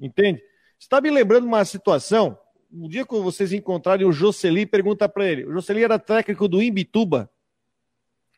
Entende? 0.00 0.42
Está 0.80 1.00
me 1.00 1.10
lembrando 1.10 1.44
uma 1.44 1.64
situação, 1.64 2.38
um 2.72 2.88
dia 2.88 3.04
que 3.04 3.14
vocês 3.14 3.52
encontrarem 3.52 4.06
o 4.06 4.12
Jocely, 4.12 4.64
pergunta 4.64 5.08
para 5.08 5.30
ele. 5.30 5.44
O 5.44 5.52
Jocely 5.52 5.84
era 5.84 5.98
técnico 5.98 6.48
do 6.48 6.62
Imbituba, 6.62 7.30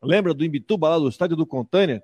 Lembra 0.03 0.35
do 0.35 0.45
Imbituba, 0.45 0.89
lá 0.89 0.99
do 0.99 1.09
estádio 1.09 1.37
do 1.37 1.47
Contânia? 1.47 2.03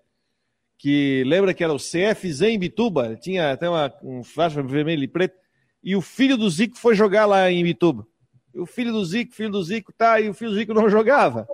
Que 0.79 1.23
lembra 1.25 1.55
que 1.55 1.63
era 1.63 1.73
o 1.73 1.79
CFZ 1.79 2.43
Imbituba? 2.43 3.17
Tinha 3.17 3.53
até 3.53 3.69
uma, 3.69 3.93
um 4.03 4.25
faixa 4.25 4.63
vermelho 4.63 5.05
e 5.05 5.09
preto. 5.09 5.37
E 5.83 5.95
o 5.95 6.01
filho 6.01 6.37
do 6.37 6.49
Zico 6.49 6.77
foi 6.77 6.95
jogar 6.95 7.27
lá 7.27 7.51
em 7.51 7.61
Imbituba. 7.61 8.07
O 8.55 8.67
filho 8.67 8.93
do 8.93 9.05
Zico, 9.05 9.35
filho 9.35 9.51
do 9.51 9.63
Zico, 9.63 9.93
tá, 9.93 10.21
e 10.21 10.29
o 10.29 10.35
filho 10.35 10.51
do 10.51 10.57
Zico 10.57 10.75
não 10.75 10.89
jogava. 10.89 11.49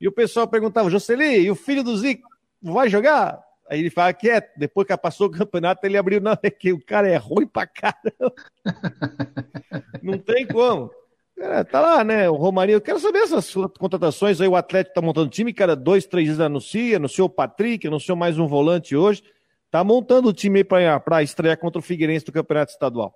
E 0.00 0.06
o 0.06 0.12
pessoal 0.12 0.46
perguntava, 0.46 0.90
Jocely, 0.90 1.40
e 1.40 1.50
o 1.50 1.54
filho 1.54 1.82
do 1.82 1.96
Zico 1.96 2.28
vai 2.62 2.88
jogar? 2.88 3.42
Aí 3.68 3.80
ele 3.80 3.90
fala 3.90 4.12
quieto. 4.12 4.50
É, 4.56 4.58
depois 4.58 4.86
que 4.86 4.96
passou 4.96 5.28
o 5.28 5.30
campeonato, 5.30 5.84
ele 5.86 5.96
abriu, 5.96 6.20
não, 6.20 6.36
é 6.42 6.50
que 6.50 6.72
o 6.72 6.84
cara 6.84 7.08
é 7.08 7.16
ruim 7.16 7.46
pra 7.46 7.66
caramba. 7.66 8.34
não 10.02 10.18
tem 10.18 10.46
como. 10.46 10.90
É, 11.38 11.64
tá 11.64 11.80
lá, 11.80 12.04
né? 12.04 12.28
O 12.28 12.34
Romarinho. 12.34 12.76
Eu 12.76 12.80
quero 12.80 12.98
saber 13.00 13.18
essas 13.20 13.52
contratações 13.78 14.40
aí. 14.40 14.46
O 14.46 14.56
Atlético 14.56 14.94
tá 14.94 15.02
montando 15.02 15.30
time, 15.30 15.52
cada 15.52 15.74
dois, 15.74 16.06
três 16.06 16.26
dias 16.26 16.40
anuncia, 16.40 16.96
anunciou 16.96 17.26
o 17.26 17.30
Patrick, 17.30 17.86
anunciou 17.86 18.16
mais 18.16 18.38
um 18.38 18.46
volante 18.46 18.94
hoje. 18.94 19.22
Tá 19.70 19.82
montando 19.82 20.28
o 20.28 20.32
time 20.32 20.60
aí 20.60 20.64
pra, 20.64 21.00
pra 21.00 21.22
estrear 21.22 21.58
contra 21.58 21.80
o 21.80 21.82
Figueirense 21.82 22.24
do 22.24 22.32
Campeonato 22.32 22.72
Estadual. 22.72 23.14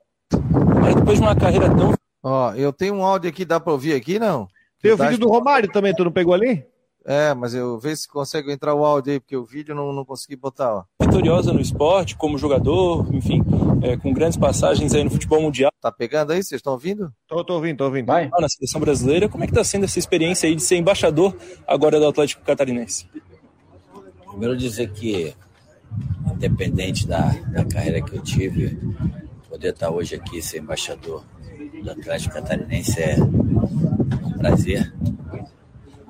Aí 0.84 0.94
depois 0.94 1.18
de 1.18 1.24
uma 1.24 1.36
carreira 1.36 1.68
tão. 1.74 1.97
Ó, 2.22 2.52
eu 2.54 2.72
tenho 2.72 2.94
um 2.94 3.04
áudio 3.04 3.30
aqui, 3.30 3.44
dá 3.44 3.60
pra 3.60 3.72
ouvir 3.72 3.94
aqui, 3.94 4.18
não? 4.18 4.48
Tem 4.82 4.92
o 4.92 4.96
vídeo 4.96 5.18
do 5.18 5.28
Romário 5.28 5.70
também, 5.70 5.94
tu 5.94 6.04
não 6.04 6.12
pegou 6.12 6.34
ali? 6.34 6.64
É, 7.04 7.32
mas 7.32 7.54
eu 7.54 7.78
vejo 7.78 7.96
se 7.96 8.08
consigo 8.08 8.50
entrar 8.50 8.74
o 8.74 8.84
áudio 8.84 9.14
aí, 9.14 9.20
porque 9.20 9.36
o 9.36 9.44
vídeo 9.44 9.74
não, 9.74 9.92
não 9.94 10.04
consegui 10.04 10.36
botar, 10.36 10.74
ó. 10.74 10.84
Vitoriosa 11.00 11.52
no 11.52 11.60
esporte, 11.60 12.14
como 12.14 12.36
jogador, 12.36 13.08
enfim, 13.14 13.42
é, 13.82 13.96
com 13.96 14.12
grandes 14.12 14.36
passagens 14.36 14.94
aí 14.94 15.02
no 15.02 15.10
futebol 15.10 15.40
mundial. 15.40 15.72
Tá 15.80 15.90
pegando 15.90 16.32
aí? 16.32 16.42
Vocês 16.42 16.58
estão 16.58 16.74
ouvindo? 16.74 17.10
Tô, 17.26 17.42
tô 17.42 17.54
ouvindo, 17.54 17.78
tô 17.78 17.84
ouvindo. 17.84 18.06
Vai. 18.06 18.28
Na 18.38 18.48
seleção 18.48 18.78
brasileira, 18.80 19.26
como 19.26 19.42
é 19.42 19.46
que 19.46 19.54
tá 19.54 19.64
sendo 19.64 19.84
essa 19.84 19.98
experiência 19.98 20.46
aí 20.48 20.54
de 20.54 20.62
ser 20.62 20.76
embaixador 20.76 21.34
agora 21.66 21.98
do 21.98 22.06
Atlético 22.06 22.44
Catarinense? 22.44 23.08
Primeiro 24.28 24.54
dizer 24.54 24.92
que, 24.92 25.34
independente 26.30 27.06
da, 27.06 27.30
da 27.50 27.64
carreira 27.64 28.02
que 28.02 28.14
eu 28.14 28.22
tive, 28.22 28.78
poder 29.48 29.70
estar 29.70 29.88
hoje 29.90 30.14
aqui 30.14 30.42
ser 30.42 30.58
embaixador 30.58 31.24
do 31.82 31.90
Atlético 31.90 32.34
Catarinense 32.34 33.00
é 33.00 33.16
um 33.18 34.32
prazer 34.38 34.92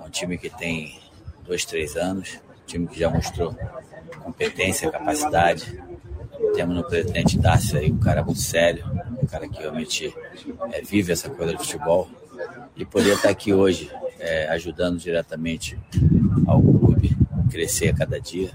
um 0.08 0.10
time 0.10 0.38
que 0.38 0.48
tem 0.48 0.98
dois, 1.46 1.66
três 1.66 1.94
anos, 1.94 2.40
um 2.62 2.66
time 2.66 2.86
que 2.86 2.98
já 2.98 3.10
mostrou 3.10 3.54
competência, 4.24 4.90
capacidade. 4.90 5.80
Temos 6.54 6.74
no 6.74 6.82
presidente 6.82 7.38
Dácio 7.38 7.78
aí 7.78 7.92
um 7.92 7.98
cara 7.98 8.24
muito 8.24 8.40
sério, 8.40 8.86
um 9.22 9.26
cara 9.26 9.46
que 9.46 9.58
realmente 9.58 10.14
é, 10.72 10.80
vive 10.80 11.12
essa 11.12 11.28
coisa 11.28 11.52
do 11.52 11.58
futebol. 11.58 12.08
E 12.74 12.84
poder 12.86 13.14
estar 13.14 13.28
aqui 13.28 13.52
hoje 13.52 13.90
é, 14.18 14.48
ajudando 14.48 14.98
diretamente 14.98 15.78
ao 16.46 16.62
clube 16.62 17.14
crescer 17.50 17.88
a 17.88 17.94
cada 17.94 18.20
dia, 18.20 18.50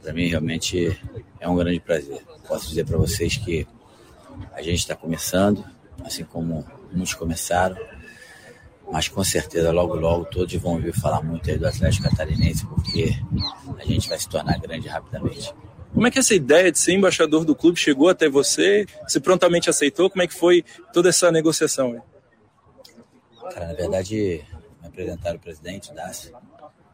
para 0.00 0.12
mim 0.12 0.28
realmente 0.28 0.98
é 1.38 1.48
um 1.48 1.56
grande 1.56 1.80
prazer. 1.80 2.22
Posso 2.48 2.68
dizer 2.68 2.86
para 2.86 2.96
vocês 2.96 3.36
que 3.36 3.66
a 4.54 4.62
gente 4.62 4.78
está 4.78 4.94
começando, 4.96 5.64
assim 6.04 6.24
como 6.24 6.64
muitos 6.92 7.14
começaram, 7.14 7.76
mas 8.90 9.08
com 9.08 9.22
certeza 9.22 9.70
logo 9.70 9.94
logo 9.94 10.24
todos 10.24 10.52
vão 10.54 10.74
ouvir 10.74 10.92
falar 10.92 11.22
muito 11.22 11.48
aí 11.50 11.56
do 11.56 11.66
Atlético 11.66 12.08
Catarinense, 12.08 12.66
porque 12.66 13.16
a 13.78 13.84
gente 13.84 14.08
vai 14.08 14.18
se 14.18 14.28
tornar 14.28 14.58
grande 14.58 14.88
rapidamente. 14.88 15.54
Como 15.92 16.06
é 16.06 16.10
que 16.10 16.18
essa 16.18 16.34
ideia 16.34 16.70
de 16.70 16.78
ser 16.78 16.92
embaixador 16.92 17.44
do 17.44 17.54
clube 17.54 17.78
chegou 17.78 18.08
até 18.08 18.28
você? 18.28 18.86
Você 19.06 19.18
prontamente 19.18 19.68
aceitou? 19.68 20.08
Como 20.08 20.22
é 20.22 20.26
que 20.26 20.34
foi 20.34 20.64
toda 20.92 21.08
essa 21.08 21.32
negociação? 21.32 22.00
Cara, 23.52 23.66
na 23.68 23.74
verdade, 23.74 24.44
me 24.80 24.86
apresentaram 24.86 25.36
o 25.36 25.40
presidente, 25.40 25.92
Dácio. 25.92 26.32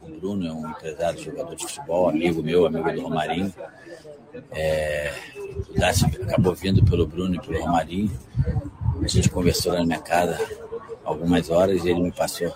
O 0.00 0.09
Bruno 0.09 0.46
é 0.46 0.52
um 0.52 0.70
empresário, 0.70 1.22
jogador 1.22 1.54
de 1.54 1.64
futebol, 1.64 2.09
amigo 2.09 2.42
meu, 2.42 2.64
amigo 2.64 2.90
do 2.92 3.02
Romarinho. 3.02 3.52
É, 4.52 5.12
o 5.68 5.78
Dácio 5.78 6.07
acabou 6.07 6.54
vindo 6.54 6.82
pelo 6.84 7.07
Bruno 7.07 7.34
e 7.34 7.40
pelo 7.40 7.61
Romarinho. 7.61 8.11
A 9.03 9.09
gente 9.09 9.28
conversou 9.28 9.72
lá 9.72 9.80
na 9.80 9.86
minha 9.86 10.01
casa, 10.01 10.38
algumas 11.05 11.51
horas 11.51 11.84
e 11.84 11.90
ele 11.90 12.01
me 12.01 12.12
passou 12.12 12.53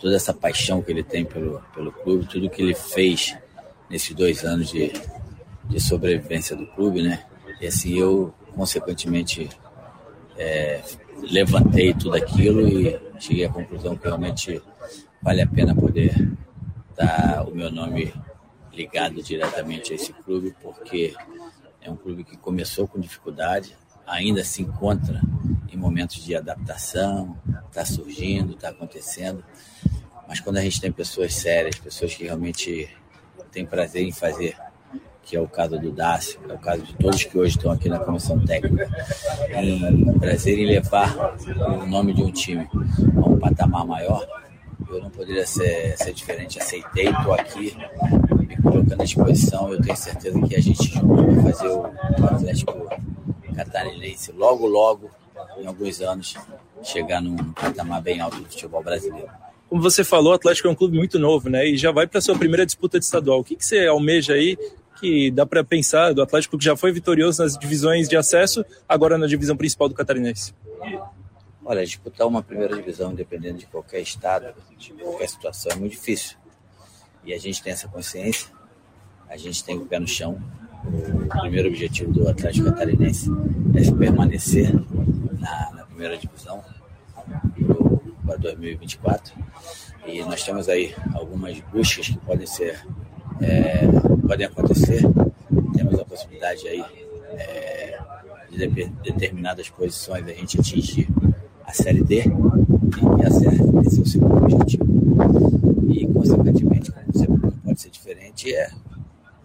toda 0.00 0.16
essa 0.16 0.32
paixão 0.32 0.82
que 0.82 0.90
ele 0.90 1.02
tem 1.02 1.24
pelo, 1.24 1.62
pelo 1.74 1.92
clube, 1.92 2.26
tudo 2.26 2.50
que 2.50 2.62
ele 2.62 2.74
fez 2.74 3.36
nesses 3.88 4.14
dois 4.14 4.44
anos 4.44 4.70
de, 4.70 4.92
de 5.68 5.80
sobrevivência 5.80 6.56
do 6.56 6.66
clube, 6.66 7.02
né? 7.02 7.24
E 7.60 7.66
assim 7.66 7.98
eu, 7.98 8.32
consequentemente, 8.54 9.48
é, 10.38 10.82
levantei 11.30 11.92
tudo 11.92 12.16
aquilo 12.16 12.66
e 12.66 12.98
cheguei 13.18 13.44
à 13.44 13.50
conclusão 13.50 13.96
que 13.96 14.04
realmente 14.04 14.62
vale 15.22 15.42
a 15.42 15.46
pena 15.46 15.74
poder 15.74 16.32
dar 16.96 17.46
o 17.46 17.54
meu 17.54 17.70
nome 17.70 18.12
ligado 18.72 19.22
diretamente 19.22 19.92
a 19.92 19.96
esse 19.96 20.12
clube, 20.12 20.54
porque 20.62 21.14
é 21.82 21.90
um 21.90 21.96
clube 21.96 22.24
que 22.24 22.36
começou 22.36 22.88
com 22.88 22.98
dificuldade, 22.98 23.76
ainda 24.10 24.44
se 24.44 24.60
encontra 24.60 25.22
em 25.72 25.76
momentos 25.76 26.22
de 26.24 26.34
adaptação, 26.34 27.36
está 27.68 27.84
surgindo, 27.84 28.54
está 28.54 28.70
acontecendo. 28.70 29.42
Mas 30.28 30.40
quando 30.40 30.58
a 30.58 30.62
gente 30.62 30.80
tem 30.80 30.90
pessoas 30.90 31.34
sérias, 31.34 31.76
pessoas 31.76 32.14
que 32.14 32.24
realmente 32.24 32.88
têm 33.52 33.64
prazer 33.64 34.02
em 34.02 34.12
fazer, 34.12 34.56
que 35.22 35.36
é 35.36 35.40
o 35.40 35.46
caso 35.46 35.78
do 35.78 35.92
Dácio, 35.92 36.40
é 36.48 36.52
o 36.52 36.58
caso 36.58 36.82
de 36.82 36.94
todos 36.94 37.22
que 37.22 37.38
hoje 37.38 37.56
estão 37.56 37.70
aqui 37.70 37.88
na 37.88 38.00
comissão 38.00 38.38
técnica, 38.44 38.88
em 39.54 40.18
prazer 40.18 40.58
em 40.58 40.66
levar 40.66 41.36
o 41.80 41.86
nome 41.86 42.12
de 42.12 42.22
um 42.22 42.32
time 42.32 42.68
a 43.16 43.28
um 43.28 43.38
patamar 43.38 43.86
maior, 43.86 44.26
eu 44.88 45.00
não 45.00 45.10
poderia 45.10 45.46
ser, 45.46 45.96
ser 45.96 46.12
diferente. 46.12 46.58
Aceitei, 46.58 47.08
estou 47.08 47.32
aqui 47.32 47.76
me 48.36 48.56
colocando 48.56 49.00
à 49.00 49.04
disposição. 49.04 49.72
Eu 49.72 49.80
tenho 49.80 49.96
certeza 49.96 50.40
que 50.40 50.56
a 50.56 50.60
gente 50.60 50.92
junto 50.92 51.14
vai 51.14 51.52
fazer 51.52 51.68
o, 51.68 51.82
o 51.82 52.24
Atlético 52.24 52.88
Catarinense 53.54 54.32
logo, 54.32 54.66
logo, 54.66 55.10
em 55.58 55.66
alguns 55.66 56.00
anos, 56.00 56.34
chegar 56.82 57.20
num 57.20 57.36
patamar 57.52 58.02
bem 58.02 58.20
alto 58.20 58.38
do 58.38 58.44
futebol 58.46 58.82
brasileiro. 58.82 59.30
Como 59.68 59.80
você 59.80 60.02
falou, 60.02 60.32
o 60.32 60.34
Atlético 60.34 60.66
é 60.66 60.70
um 60.70 60.74
clube 60.74 60.96
muito 60.96 61.18
novo, 61.18 61.48
né? 61.48 61.66
E 61.66 61.76
já 61.76 61.92
vai 61.92 62.06
para 62.06 62.20
sua 62.20 62.36
primeira 62.36 62.66
disputa 62.66 62.98
de 62.98 63.04
estadual. 63.04 63.40
O 63.40 63.44
que, 63.44 63.54
que 63.54 63.64
você 63.64 63.86
almeja 63.86 64.34
aí 64.34 64.58
que 64.98 65.30
dá 65.30 65.46
para 65.46 65.64
pensar 65.64 66.12
do 66.12 66.22
Atlético 66.22 66.58
que 66.58 66.64
já 66.64 66.76
foi 66.76 66.92
vitorioso 66.92 67.42
nas 67.42 67.56
divisões 67.56 68.08
de 68.08 68.16
acesso, 68.16 68.64
agora 68.88 69.16
na 69.16 69.26
divisão 69.26 69.56
principal 69.56 69.88
do 69.88 69.94
Catarinense? 69.94 70.52
Olha, 71.64 71.84
disputar 71.84 72.26
uma 72.26 72.42
primeira 72.42 72.74
divisão, 72.74 73.14
dependendo 73.14 73.58
de 73.58 73.66
qualquer 73.66 74.00
estado, 74.00 74.52
de 74.76 74.92
qualquer 74.92 75.28
situação, 75.28 75.72
é 75.72 75.76
muito 75.76 75.92
difícil. 75.92 76.36
E 77.24 77.32
a 77.32 77.38
gente 77.38 77.62
tem 77.62 77.72
essa 77.72 77.86
consciência, 77.86 78.48
a 79.28 79.36
gente 79.36 79.62
tem 79.62 79.78
o 79.78 79.86
pé 79.86 79.98
no 79.98 80.08
chão. 80.08 80.42
O 80.84 81.40
primeiro 81.40 81.68
objetivo 81.68 82.12
do 82.12 82.28
Atlético 82.28 82.70
Catarinense 82.70 83.30
é 83.74 83.90
permanecer 83.92 84.72
na, 85.38 85.70
na 85.72 85.84
primeira 85.84 86.16
divisão 86.16 86.62
para 88.26 88.36
2024. 88.36 89.34
E 90.06 90.20
nós 90.22 90.42
temos 90.42 90.68
aí 90.68 90.94
algumas 91.14 91.60
buscas 91.72 92.08
que 92.08 92.18
podem 92.18 92.46
ser, 92.46 92.84
é, 93.40 93.86
podem 94.26 94.46
acontecer. 94.46 95.02
Temos 95.74 95.98
a 95.98 96.04
possibilidade 96.04 96.66
aí 96.66 96.84
é, 97.32 97.98
de 98.50 98.66
determinadas 99.02 99.68
posições 99.68 100.26
a 100.26 100.32
gente 100.32 100.58
atingir 100.58 101.08
a 101.64 101.72
Série 101.72 102.02
D, 102.02 102.24
e 102.24 103.26
esse 103.26 103.46
é 103.46 104.02
o 104.02 104.06
segundo 104.06 104.36
objetivo. 104.36 104.84
E, 105.88 106.06
consequentemente, 106.06 106.90
como 106.92 107.38
não 107.38 107.50
pode 107.50 107.80
ser 107.80 107.90
diferente, 107.90 108.52
é 108.54 108.70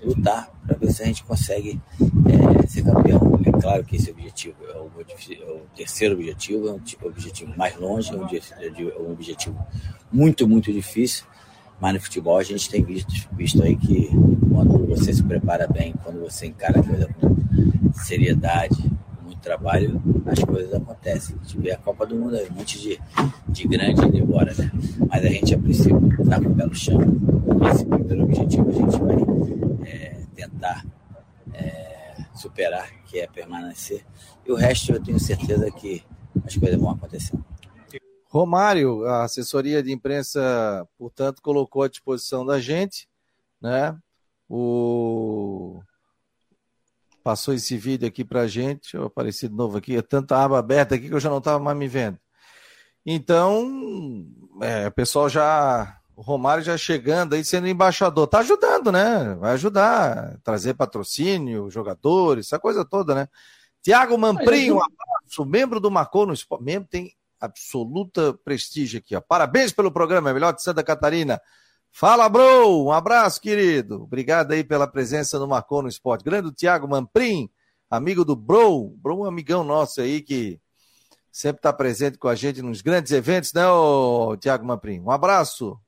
lutar 0.05 0.49
para 0.65 0.77
ver 0.77 0.91
se 0.91 1.03
a 1.03 1.05
gente 1.05 1.23
consegue 1.23 1.81
é, 1.99 2.67
ser 2.67 2.83
campeão. 2.83 3.39
É 3.45 3.51
claro 3.51 3.83
que 3.83 3.95
esse 3.95 4.11
objetivo 4.11 4.55
é 4.67 4.77
o, 4.77 4.89
é 4.99 5.51
o 5.51 5.61
terceiro 5.75 6.15
objetivo, 6.15 6.67
é 6.67 6.71
um 6.71 7.07
objetivo 7.07 7.53
mais 7.57 7.75
longe, 7.77 8.11
é 8.11 8.15
um, 8.15 8.25
é 8.25 9.01
um 9.01 9.11
objetivo 9.11 9.57
muito, 10.11 10.47
muito 10.47 10.71
difícil. 10.71 11.25
Mas 11.79 11.93
no 11.93 11.99
futebol 11.99 12.37
a 12.37 12.43
gente 12.43 12.69
tem 12.69 12.83
visto, 12.83 13.13
visto 13.33 13.61
aí 13.61 13.75
que 13.75 14.09
quando 14.51 14.85
você 14.87 15.13
se 15.13 15.23
prepara 15.23 15.67
bem, 15.67 15.93
quando 16.03 16.21
você 16.21 16.47
encara 16.47 16.79
a 16.79 16.83
coisa 16.83 17.07
com 17.19 17.35
seriedade, 17.93 18.91
trabalho, 19.45 20.01
as 20.25 20.43
coisas 20.43 20.73
acontecem. 20.73 21.35
A 21.39 21.43
gente 21.43 21.59
vê 21.59 21.71
a 21.71 21.77
Copa 21.77 22.05
do 22.05 22.15
Mundo, 22.15 22.35
um 22.35 22.55
monte 22.55 22.79
de, 22.79 22.99
de 23.47 23.67
grande 23.67 24.03
indo 24.03 24.17
embora, 24.17 24.53
né? 24.55 24.71
Mas 25.07 25.23
a 25.23 25.29
gente, 25.29 25.53
a 25.53 25.57
princípio, 25.59 26.21
está 26.21 26.41
com 26.41 26.49
o 26.49 26.55
pé 26.55 26.65
no 26.65 26.75
chão. 26.75 26.99
Esse 27.71 27.85
primeiro 27.85 28.23
objetivo 28.23 28.69
a 28.69 28.73
gente 28.73 28.97
vai 28.97 29.87
é, 29.87 30.17
tentar 30.35 30.83
é, 31.53 32.15
superar, 32.33 32.89
que 33.05 33.19
é 33.19 33.27
permanecer. 33.27 34.03
E 34.45 34.51
o 34.51 34.55
resto 34.55 34.91
eu 34.91 35.01
tenho 35.01 35.19
certeza 35.19 35.69
que 35.71 36.03
as 36.43 36.57
coisas 36.57 36.79
vão 36.79 36.89
acontecendo. 36.89 37.45
Romário, 38.27 39.05
a 39.05 39.23
assessoria 39.23 39.81
de 39.81 39.93
imprensa, 39.93 40.85
portanto, 40.97 41.41
colocou 41.41 41.83
à 41.83 41.87
disposição 41.87 42.45
da 42.45 42.59
gente, 42.59 43.07
né? 43.61 43.95
O 44.49 45.81
passou 47.25 47.55
esse 47.55 47.75
vídeo 47.75 48.07
aqui 48.07 48.23
pra 48.23 48.45
gente. 48.45 48.81
Deixa 48.83 48.97
eu 48.97 49.05
aparecer 49.05 49.49
de 49.49 49.55
novo 49.55 49.79
aqui. 49.79 49.97
É 49.97 50.01
tanta 50.03 50.37
aba 50.37 50.59
aberta 50.59 50.93
aqui 50.93 51.07
que 51.07 51.13
eu 51.15 51.19
já 51.19 51.31
não 51.31 51.39
estava 51.39 51.57
mais 51.57 51.75
me 51.75 51.87
vendo. 51.87 52.19
Então, 53.03 54.23
é, 54.61 54.87
o 54.87 54.91
pessoal 54.91 55.27
já. 55.27 55.99
O 56.15 56.21
Romário 56.21 56.63
já 56.63 56.77
chegando 56.77 57.33
aí 57.33 57.43
sendo 57.43 57.67
embaixador. 57.67 58.27
Tá 58.27 58.39
ajudando, 58.39 58.91
né? 58.91 59.35
Vai 59.39 59.53
ajudar. 59.53 60.37
Trazer 60.43 60.75
patrocínio, 60.75 61.69
jogadores, 61.69 62.45
essa 62.45 62.59
coisa 62.59 62.85
toda, 62.85 63.15
né? 63.15 63.27
Tiago 63.81 64.17
Mamprinho, 64.17 64.75
um 64.75 64.83
abraço, 64.83 65.45
membro 65.45 65.79
do 65.79 65.89
Marcou 65.89 66.27
no 66.27 66.33
Esporte. 66.33 66.63
Membro 66.63 66.87
tem 66.87 67.11
absoluta 67.41 68.33
prestígio 68.45 68.99
aqui, 68.99 69.15
ó. 69.15 69.21
Parabéns 69.21 69.73
pelo 69.73 69.91
programa, 69.91 70.29
é 70.29 70.33
melhor 70.33 70.53
de 70.53 70.61
Santa 70.61 70.83
Catarina. 70.83 71.41
Fala, 71.97 72.27
bro! 72.27 72.87
Um 72.87 72.91
abraço, 72.91 73.39
querido. 73.39 74.03
Obrigado 74.03 74.51
aí 74.51 74.65
pela 74.65 74.85
presença 74.85 75.39
no 75.39 75.47
Marcou 75.47 75.81
no 75.81 75.87
Esporte. 75.87 76.25
Grande 76.25 76.51
Thiago 76.51 76.85
Mamprim, 76.89 77.49
amigo 77.89 78.25
do 78.25 78.35
Bro. 78.35 78.89
Bro, 78.97 79.19
um 79.19 79.23
amigão 79.23 79.63
nosso 79.63 80.01
aí 80.01 80.19
que 80.19 80.59
sempre 81.31 81.59
está 81.59 81.71
presente 81.71 82.17
com 82.17 82.27
a 82.27 82.35
gente 82.35 82.61
nos 82.61 82.81
grandes 82.81 83.13
eventos, 83.13 83.53
né, 83.53 83.65
ô, 83.69 84.35
Thiago 84.35 84.65
Mamprim? 84.65 84.99
Um 84.99 85.09
abraço. 85.09 85.79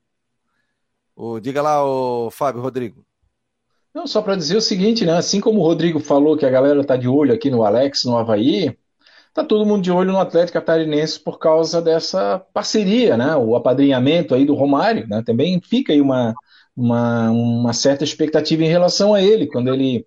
O, 1.13 1.41
diga 1.41 1.61
lá, 1.61 1.83
o 1.85 2.31
Fábio 2.31 2.61
Rodrigo. 2.61 3.05
Não, 3.93 4.07
só 4.07 4.21
para 4.21 4.37
dizer 4.37 4.55
o 4.55 4.61
seguinte, 4.61 5.05
né? 5.05 5.17
Assim 5.17 5.41
como 5.41 5.59
o 5.59 5.63
Rodrigo 5.63 5.99
falou 5.99 6.37
que 6.37 6.45
a 6.45 6.49
galera 6.49 6.85
tá 6.85 6.95
de 6.95 7.09
olho 7.09 7.33
aqui 7.33 7.51
no 7.51 7.65
Alex, 7.65 8.05
no 8.05 8.17
Havaí, 8.17 8.77
tá 9.43 9.47
todo 9.47 9.65
mundo 9.65 9.83
de 9.83 9.91
olho 9.91 10.11
no 10.11 10.19
Atlético 10.19 10.53
Catarinense 10.53 11.19
por 11.19 11.37
causa 11.37 11.81
dessa 11.81 12.39
parceria, 12.53 13.15
né? 13.15 13.35
O 13.35 13.55
apadrinhamento 13.55 14.33
aí 14.33 14.45
do 14.45 14.55
Romário, 14.55 15.07
né? 15.07 15.21
Também 15.25 15.61
fica 15.61 15.93
aí 15.93 16.01
uma, 16.01 16.33
uma, 16.75 17.29
uma 17.31 17.73
certa 17.73 18.03
expectativa 18.03 18.63
em 18.63 18.67
relação 18.67 19.13
a 19.13 19.21
ele, 19.21 19.47
quando 19.47 19.73
ele 19.73 20.05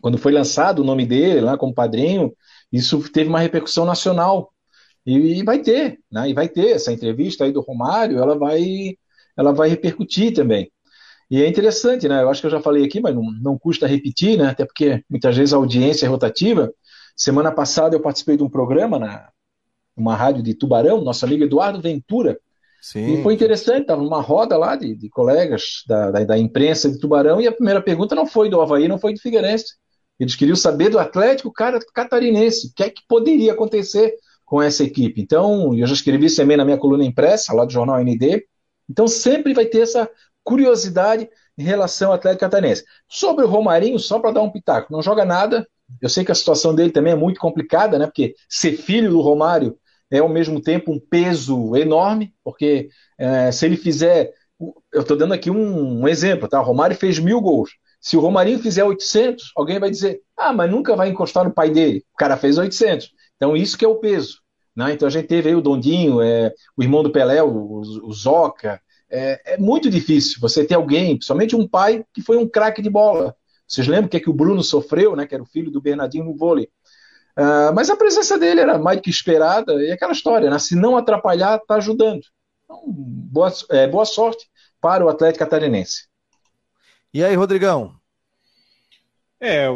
quando 0.00 0.16
foi 0.18 0.32
lançado 0.32 0.80
o 0.80 0.84
nome 0.84 1.04
dele 1.04 1.40
lá 1.40 1.58
como 1.58 1.74
padrinho, 1.74 2.32
isso 2.72 3.00
teve 3.12 3.28
uma 3.28 3.40
repercussão 3.40 3.84
nacional. 3.84 4.52
E, 5.04 5.40
e 5.40 5.42
vai 5.44 5.58
ter, 5.60 5.98
né? 6.10 6.30
E 6.30 6.34
vai 6.34 6.48
ter 6.48 6.70
essa 6.70 6.92
entrevista 6.92 7.44
aí 7.44 7.52
do 7.52 7.60
Romário, 7.60 8.18
ela 8.18 8.38
vai 8.38 8.96
ela 9.36 9.52
vai 9.52 9.68
repercutir 9.68 10.34
também. 10.34 10.70
E 11.30 11.42
é 11.42 11.48
interessante, 11.48 12.08
né? 12.08 12.22
Eu 12.22 12.30
acho 12.30 12.40
que 12.40 12.46
eu 12.46 12.50
já 12.50 12.60
falei 12.60 12.84
aqui, 12.84 13.00
mas 13.00 13.14
não, 13.14 13.22
não 13.42 13.58
custa 13.58 13.86
repetir, 13.86 14.38
né? 14.38 14.48
Até 14.48 14.64
porque 14.64 15.04
muitas 15.10 15.36
vezes 15.36 15.52
a 15.52 15.58
audiência 15.58 16.06
é 16.06 16.08
rotativa. 16.08 16.72
Semana 17.18 17.50
passada 17.50 17.96
eu 17.96 18.00
participei 18.00 18.36
de 18.36 18.44
um 18.44 18.48
programa 18.48 18.96
na 18.96 19.28
uma 19.96 20.14
rádio 20.14 20.40
de 20.40 20.54
Tubarão, 20.54 21.00
nosso 21.00 21.24
amigo 21.24 21.42
Eduardo 21.42 21.80
Ventura. 21.80 22.38
Sim. 22.80 23.14
E 23.14 23.22
foi 23.24 23.34
interessante, 23.34 23.82
estava 23.82 24.00
numa 24.00 24.20
roda 24.20 24.56
lá 24.56 24.76
de, 24.76 24.94
de 24.94 25.08
colegas 25.08 25.82
da, 25.88 26.12
da, 26.12 26.22
da, 26.22 26.38
imprensa 26.38 26.88
de 26.88 27.00
Tubarão, 27.00 27.40
e 27.40 27.48
a 27.48 27.52
primeira 27.52 27.82
pergunta 27.82 28.14
não 28.14 28.24
foi 28.24 28.48
do 28.48 28.60
Havaí, 28.60 28.86
não 28.86 28.98
foi 28.98 29.12
do 29.12 29.20
Figueirense. 29.20 29.74
Eles 30.18 30.36
queriam 30.36 30.54
saber 30.54 30.88
do 30.88 30.98
Atlético 31.00 31.52
cara, 31.52 31.80
catarinense, 31.92 32.68
o 32.68 32.72
que 32.72 32.84
é 32.84 32.90
que 32.90 33.02
poderia 33.08 33.52
acontecer 33.52 34.14
com 34.46 34.62
essa 34.62 34.84
equipe. 34.84 35.20
Então, 35.20 35.74
eu 35.74 35.86
já 35.86 35.94
escrevi 35.94 36.26
isso 36.26 36.36
também 36.36 36.56
na 36.56 36.64
minha 36.64 36.78
coluna 36.78 37.04
impressa, 37.04 37.52
lá 37.52 37.64
do 37.64 37.72
jornal 37.72 37.98
ND. 37.98 38.46
Então, 38.88 39.08
sempre 39.08 39.52
vai 39.52 39.66
ter 39.66 39.80
essa 39.80 40.08
curiosidade 40.44 41.28
em 41.58 41.64
relação 41.64 42.10
ao 42.10 42.14
Atlético 42.14 42.40
Catarinense. 42.42 42.84
Sobre 43.08 43.44
o 43.44 43.48
Romarinho, 43.48 43.98
só 43.98 44.20
para 44.20 44.30
dar 44.30 44.42
um 44.42 44.50
pitaco, 44.50 44.92
não 44.92 45.02
joga 45.02 45.24
nada, 45.24 45.66
eu 46.00 46.08
sei 46.08 46.24
que 46.24 46.32
a 46.32 46.34
situação 46.34 46.74
dele 46.74 46.90
também 46.90 47.12
é 47.12 47.16
muito 47.16 47.40
complicada, 47.40 47.98
né? 47.98 48.06
Porque 48.06 48.34
ser 48.48 48.72
filho 48.72 49.10
do 49.10 49.20
Romário 49.20 49.78
é 50.10 50.18
ao 50.18 50.28
mesmo 50.28 50.60
tempo 50.60 50.92
um 50.92 51.00
peso 51.00 51.76
enorme, 51.76 52.34
porque 52.42 52.88
é, 53.18 53.50
se 53.50 53.66
ele 53.66 53.76
fizer. 53.76 54.32
Eu 54.92 55.02
estou 55.02 55.16
dando 55.16 55.34
aqui 55.34 55.50
um, 55.50 56.02
um, 56.02 56.08
exemplo, 56.08 56.48
tá? 56.48 56.60
O 56.60 56.64
Romário 56.64 56.96
fez 56.96 57.18
mil 57.18 57.40
gols. 57.40 57.70
Se 58.00 58.16
o 58.16 58.20
Romarinho 58.20 58.58
fizer 58.58 58.84
800, 58.84 59.52
alguém 59.56 59.78
vai 59.78 59.90
dizer: 59.90 60.20
ah, 60.36 60.52
mas 60.52 60.70
nunca 60.70 60.96
vai 60.96 61.08
encostar 61.08 61.44
no 61.44 61.52
pai 61.52 61.70
dele. 61.70 62.04
O 62.14 62.16
cara 62.16 62.36
fez 62.36 62.58
800. 62.58 63.12
Então, 63.36 63.56
isso 63.56 63.78
que 63.78 63.84
é 63.84 63.88
o 63.88 63.96
peso. 63.96 64.40
Né? 64.74 64.92
Então, 64.92 65.06
a 65.06 65.10
gente 65.10 65.26
teve 65.26 65.48
aí 65.48 65.54
o 65.54 65.60
Dondinho, 65.60 66.20
é, 66.20 66.52
o 66.76 66.82
irmão 66.82 67.02
do 67.02 67.10
Pelé, 67.10 67.42
o, 67.42 67.80
o 67.80 68.12
Zoca. 68.12 68.80
É, 69.10 69.54
é 69.54 69.58
muito 69.58 69.88
difícil 69.88 70.38
você 70.40 70.64
ter 70.64 70.74
alguém, 70.74 71.16
principalmente 71.16 71.56
um 71.56 71.66
pai, 71.66 72.04
que 72.12 72.20
foi 72.20 72.36
um 72.36 72.48
craque 72.48 72.82
de 72.82 72.90
bola. 72.90 73.34
Vocês 73.68 73.86
lembram 73.86 74.06
o 74.06 74.08
que, 74.08 74.16
é 74.16 74.20
que 74.20 74.30
o 74.30 74.34
Bruno 74.34 74.62
sofreu, 74.62 75.14
né? 75.14 75.26
Que 75.26 75.34
era 75.34 75.42
o 75.42 75.46
filho 75.46 75.70
do 75.70 75.80
Bernardinho 75.80 76.24
no 76.24 76.34
vôlei. 76.34 76.70
Uh, 77.38 77.72
mas 77.74 77.90
a 77.90 77.96
presença 77.96 78.38
dele 78.38 78.60
era 78.60 78.78
mais 78.78 79.00
que 79.00 79.10
esperada 79.10 79.72
e 79.74 79.92
aquela 79.92 80.12
história, 80.12 80.50
né? 80.50 80.58
Se 80.58 80.74
não 80.74 80.96
atrapalhar, 80.96 81.58
está 81.58 81.76
ajudando. 81.76 82.22
Então, 82.64 82.82
boa, 82.86 83.52
é, 83.70 83.86
boa 83.86 84.04
sorte 84.04 84.48
para 84.80 85.04
o 85.04 85.08
Atlético 85.08 85.44
Catarinense. 85.44 86.08
E 87.12 87.22
aí, 87.22 87.34
Rodrigão? 87.34 87.94
É, 89.40 89.68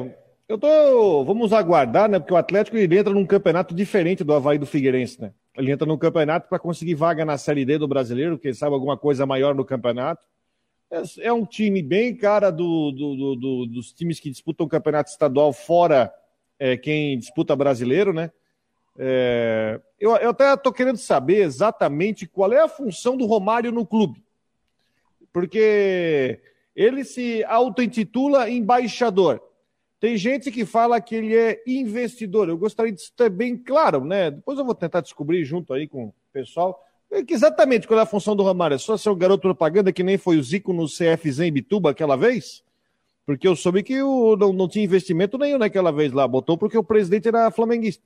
eu 0.48 0.58
tô. 0.58 1.24
Vamos 1.24 1.52
aguardar, 1.52 2.08
né? 2.08 2.18
Porque 2.18 2.34
o 2.34 2.36
Atlético 2.36 2.76
ele 2.76 2.98
entra 2.98 3.12
num 3.12 3.26
campeonato 3.26 3.74
diferente 3.74 4.24
do 4.24 4.32
Havaí 4.32 4.58
do 4.58 4.66
Figueirense, 4.66 5.20
né? 5.20 5.32
Ele 5.56 5.70
entra 5.70 5.86
num 5.86 5.98
campeonato 5.98 6.48
para 6.48 6.58
conseguir 6.58 6.94
vaga 6.94 7.24
na 7.24 7.38
Série 7.38 7.64
D 7.64 7.78
do 7.78 7.86
brasileiro, 7.86 8.38
quem 8.38 8.52
sabe 8.52 8.74
alguma 8.74 8.96
coisa 8.96 9.26
maior 9.26 9.54
no 9.54 9.64
campeonato. 9.64 10.26
É, 10.92 11.28
é 11.28 11.32
um 11.32 11.46
time 11.46 11.82
bem 11.82 12.14
cara 12.14 12.52
do, 12.52 12.92
do, 12.92 13.34
do, 13.34 13.66
dos 13.66 13.94
times 13.94 14.20
que 14.20 14.28
disputam 14.28 14.66
o 14.66 14.68
campeonato 14.68 15.10
estadual 15.10 15.50
fora 15.50 16.12
é, 16.58 16.76
quem 16.76 17.18
disputa 17.18 17.56
brasileiro, 17.56 18.12
né? 18.12 18.30
É, 18.98 19.80
eu, 19.98 20.14
eu 20.16 20.30
até 20.30 20.52
estou 20.52 20.70
querendo 20.70 20.98
saber 20.98 21.38
exatamente 21.38 22.26
qual 22.26 22.52
é 22.52 22.60
a 22.60 22.68
função 22.68 23.16
do 23.16 23.24
Romário 23.24 23.72
no 23.72 23.86
clube. 23.86 24.22
Porque 25.32 26.38
ele 26.76 27.04
se 27.04 27.42
auto-intitula 27.44 28.50
embaixador. 28.50 29.42
Tem 29.98 30.14
gente 30.18 30.50
que 30.50 30.66
fala 30.66 31.00
que 31.00 31.14
ele 31.14 31.34
é 31.34 31.62
investidor. 31.66 32.50
Eu 32.50 32.58
gostaria 32.58 32.92
de 32.92 33.10
ter 33.12 33.30
bem 33.30 33.56
claro, 33.56 34.04
né? 34.04 34.30
Depois 34.30 34.58
eu 34.58 34.64
vou 34.64 34.74
tentar 34.74 35.00
descobrir 35.00 35.42
junto 35.42 35.72
aí 35.72 35.88
com 35.88 36.08
o 36.08 36.14
pessoal 36.32 36.78
exatamente 37.28 37.86
qual 37.86 38.00
é 38.00 38.02
a 38.02 38.06
função 38.06 38.34
do 38.34 38.42
Romário. 38.42 38.74
É 38.74 38.78
só 38.78 38.96
ser 38.96 39.10
um 39.10 39.16
garoto 39.16 39.42
propaganda 39.42 39.92
que 39.92 40.02
nem 40.02 40.16
foi 40.16 40.38
o 40.38 40.42
Zico 40.42 40.72
no 40.72 40.86
CFZ 40.86 41.40
em 41.40 41.52
Bituba 41.52 41.90
aquela 41.90 42.16
vez? 42.16 42.62
Porque 43.26 43.46
eu 43.46 43.54
soube 43.54 43.82
que 43.82 44.02
o, 44.02 44.36
não, 44.36 44.52
não 44.52 44.68
tinha 44.68 44.84
investimento 44.84 45.38
nenhum 45.38 45.58
naquela 45.58 45.92
vez 45.92 46.12
lá. 46.12 46.26
Botou 46.26 46.56
porque 46.56 46.76
o 46.76 46.84
presidente 46.84 47.28
era 47.28 47.50
flamenguista. 47.50 48.02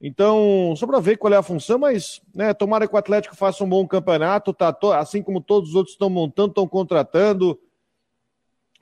Então, 0.00 0.74
só 0.76 0.86
para 0.86 1.00
ver 1.00 1.16
qual 1.16 1.32
é 1.32 1.36
a 1.36 1.42
função, 1.42 1.78
mas 1.78 2.20
né, 2.32 2.54
tomara 2.54 2.86
que 2.86 2.94
o 2.94 2.98
Atlético 2.98 3.34
faça 3.34 3.64
um 3.64 3.68
bom 3.68 3.86
campeonato, 3.86 4.52
tá, 4.52 4.72
to, 4.72 4.92
assim 4.92 5.22
como 5.22 5.40
todos 5.40 5.70
os 5.70 5.74
outros 5.74 5.94
estão 5.94 6.08
montando, 6.08 6.50
estão 6.50 6.68
contratando. 6.68 7.58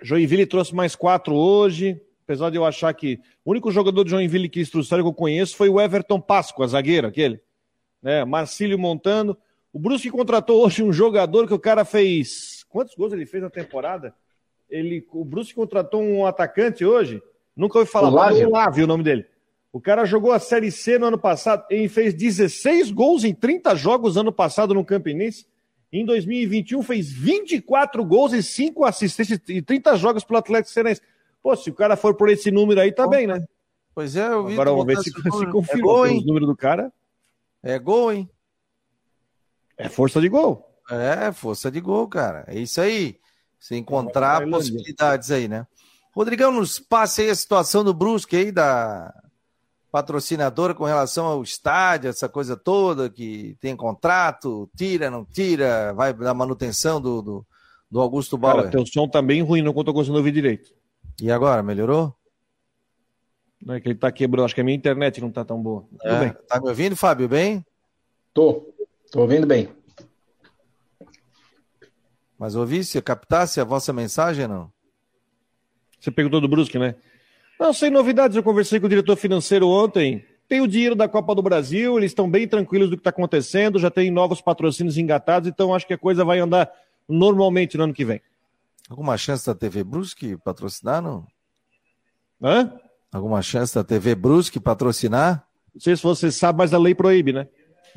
Joinville 0.02 0.44
trouxe 0.44 0.74
mais 0.74 0.94
quatro 0.94 1.34
hoje, 1.34 1.98
apesar 2.24 2.50
de 2.50 2.56
eu 2.56 2.66
achar 2.66 2.92
que 2.92 3.18
o 3.44 3.50
único 3.50 3.70
jogador 3.70 4.04
de 4.04 4.10
Joinville 4.10 4.48
que 4.48 4.62
que 4.62 4.94
eu 4.94 5.12
conheço 5.14 5.56
foi 5.56 5.70
o 5.70 5.80
Everton 5.80 6.20
Páscoa, 6.20 6.68
zagueiro, 6.68 7.06
aquele. 7.06 7.40
Né, 8.02 8.24
Marcílio 8.24 8.78
montando. 8.78 9.36
O 9.72 9.78
Brusque 9.78 10.10
contratou 10.10 10.64
hoje 10.64 10.82
um 10.82 10.92
jogador 10.92 11.46
que 11.46 11.54
o 11.54 11.58
cara 11.58 11.84
fez. 11.84 12.64
Quantos 12.68 12.94
gols 12.94 13.12
ele 13.12 13.26
fez 13.26 13.42
na 13.42 13.50
temporada? 13.50 14.14
Ele, 14.70 15.06
o 15.12 15.24
Brusque 15.24 15.54
contratou 15.54 16.02
um 16.02 16.26
atacante 16.26 16.84
hoje. 16.84 17.22
Nunca 17.54 17.78
ouvi 17.78 17.90
falar. 17.90 18.08
O 18.08 18.14
Lávio. 18.14 18.50
Lávio, 18.50 18.84
o 18.84 18.86
nome 18.88 19.02
dele. 19.02 19.26
O 19.72 19.80
cara 19.80 20.06
jogou 20.06 20.32
a 20.32 20.38
Série 20.38 20.70
C 20.70 20.98
no 20.98 21.06
ano 21.06 21.18
passado 21.18 21.64
e 21.70 21.88
fez 21.88 22.14
16 22.14 22.90
gols 22.90 23.24
em 23.24 23.34
30 23.34 23.74
jogos 23.76 24.16
ano 24.16 24.32
passado 24.32 24.72
no 24.72 24.84
Campinense. 24.84 25.46
Em 25.92 26.04
2021 26.04 26.82
fez 26.82 27.12
24 27.12 28.04
gols 28.04 28.32
e 28.32 28.42
5 28.42 28.84
assistências 28.84 29.40
e 29.48 29.60
30 29.60 29.96
jogos 29.96 30.24
pelo 30.24 30.38
Atlético 30.38 30.72
Cearense. 30.72 31.02
Pô, 31.42 31.54
se 31.54 31.70
o 31.70 31.74
cara 31.74 31.96
for 31.96 32.14
por 32.14 32.28
esse 32.28 32.50
número 32.50 32.80
aí, 32.80 32.90
tá 32.90 33.06
bem, 33.06 33.26
né? 33.26 33.44
Pois 33.94 34.16
é, 34.16 34.26
eu 34.26 34.46
vi. 34.46 34.54
Agora 34.54 34.70
vamos 34.70 34.86
ver 34.86 34.96
se, 34.98 35.10
se 35.10 35.46
confirma 35.50 35.78
é 35.78 35.82
gol, 35.82 36.04
o 36.04 36.20
número 36.22 36.46
do 36.46 36.56
cara. 36.56 36.92
É 37.62 37.78
gol, 37.78 38.12
hein? 38.12 38.30
É 39.76 39.88
força 39.88 40.20
de 40.20 40.28
gol. 40.28 40.66
É, 40.90 41.32
força 41.32 41.70
de 41.70 41.80
gol, 41.80 42.08
cara. 42.08 42.44
É 42.46 42.58
isso 42.58 42.80
aí. 42.80 43.18
Se 43.58 43.74
encontrar 43.74 44.48
possibilidades 44.48 45.30
aí, 45.30 45.48
né? 45.48 45.66
Rodrigão, 46.14 46.52
nos 46.52 46.78
passe 46.78 47.22
aí 47.22 47.30
a 47.30 47.34
situação 47.34 47.84
do 47.84 47.92
Brusque 47.92 48.36
aí, 48.36 48.52
da, 48.52 49.12
patrocinadora 49.96 50.74
com 50.74 50.84
relação 50.84 51.24
ao 51.24 51.42
estádio, 51.42 52.10
essa 52.10 52.28
coisa 52.28 52.54
toda, 52.54 53.08
que 53.08 53.56
tem 53.62 53.74
contrato, 53.74 54.68
tira, 54.76 55.10
não 55.10 55.24
tira, 55.24 55.94
vai 55.94 56.12
dar 56.12 56.34
manutenção 56.34 57.00
do, 57.00 57.22
do, 57.22 57.46
do 57.90 58.00
Augusto 58.00 58.36
Bauer. 58.36 58.56
Cara, 58.56 58.70
teu 58.70 58.84
som 58.84 59.08
tá 59.08 59.22
bem 59.22 59.42
ruim, 59.42 59.62
não 59.62 59.70
estou 59.70 59.94
conseguindo 59.94 60.18
ouvir 60.18 60.32
direito. 60.32 60.70
E 61.18 61.30
agora, 61.30 61.62
melhorou? 61.62 62.14
Não 63.64 63.74
é 63.74 63.80
que 63.80 63.88
ele 63.88 63.94
tá 63.94 64.12
quebrando, 64.12 64.44
acho 64.44 64.54
que 64.54 64.60
a 64.60 64.64
minha 64.64 64.76
internet 64.76 65.20
não 65.20 65.30
tá 65.30 65.44
tão 65.44 65.60
boa. 65.60 65.86
É, 66.02 66.20
bem. 66.20 66.36
Tá 66.48 66.60
me 66.60 66.68
ouvindo, 66.68 66.96
Fábio, 66.96 67.28
bem? 67.28 67.64
Tô, 68.32 68.72
tô 69.10 69.20
ouvindo 69.20 69.46
bem. 69.46 69.68
Mas 72.38 72.54
ouvisse, 72.54 73.00
captasse 73.00 73.60
a 73.60 73.64
vossa 73.64 73.92
mensagem, 73.92 74.46
não? 74.46 74.70
Você 75.98 76.10
perguntou 76.10 76.40
do 76.40 76.48
Brusque, 76.48 76.78
né? 76.78 76.94
Não, 77.58 77.72
sem 77.72 77.90
novidades, 77.90 78.36
eu 78.36 78.42
conversei 78.42 78.78
com 78.78 78.86
o 78.86 78.88
diretor 78.88 79.16
financeiro 79.16 79.66
ontem. 79.66 80.24
Tem 80.46 80.60
o 80.60 80.68
dinheiro 80.68 80.94
da 80.94 81.08
Copa 81.08 81.34
do 81.34 81.42
Brasil, 81.42 81.98
eles 81.98 82.12
estão 82.12 82.30
bem 82.30 82.46
tranquilos 82.46 82.90
do 82.90 82.96
que 82.96 83.00
está 83.00 83.10
acontecendo, 83.10 83.80
já 83.80 83.90
tem 83.90 84.10
novos 84.10 84.40
patrocínios 84.40 84.96
engatados, 84.96 85.48
então 85.48 85.74
acho 85.74 85.86
que 85.86 85.94
a 85.94 85.98
coisa 85.98 86.24
vai 86.24 86.38
andar 86.38 86.70
normalmente 87.08 87.76
no 87.76 87.84
ano 87.84 87.94
que 87.94 88.04
vem. 88.04 88.20
Alguma 88.88 89.16
chance 89.16 89.44
da 89.44 89.54
TV 89.54 89.82
Brusque 89.82 90.36
patrocinar, 90.36 91.02
não? 91.02 91.26
Hã? 92.40 92.78
Alguma 93.16 93.40
chance 93.40 93.74
da 93.74 93.82
TV 93.82 94.14
Brusque 94.14 94.60
patrocinar? 94.60 95.46
Não 95.74 95.80
sei 95.80 95.96
se 95.96 96.02
você 96.02 96.30
sabe, 96.30 96.58
mas 96.58 96.74
a 96.74 96.78
lei 96.78 96.94
proíbe, 96.94 97.32
né? 97.32 97.48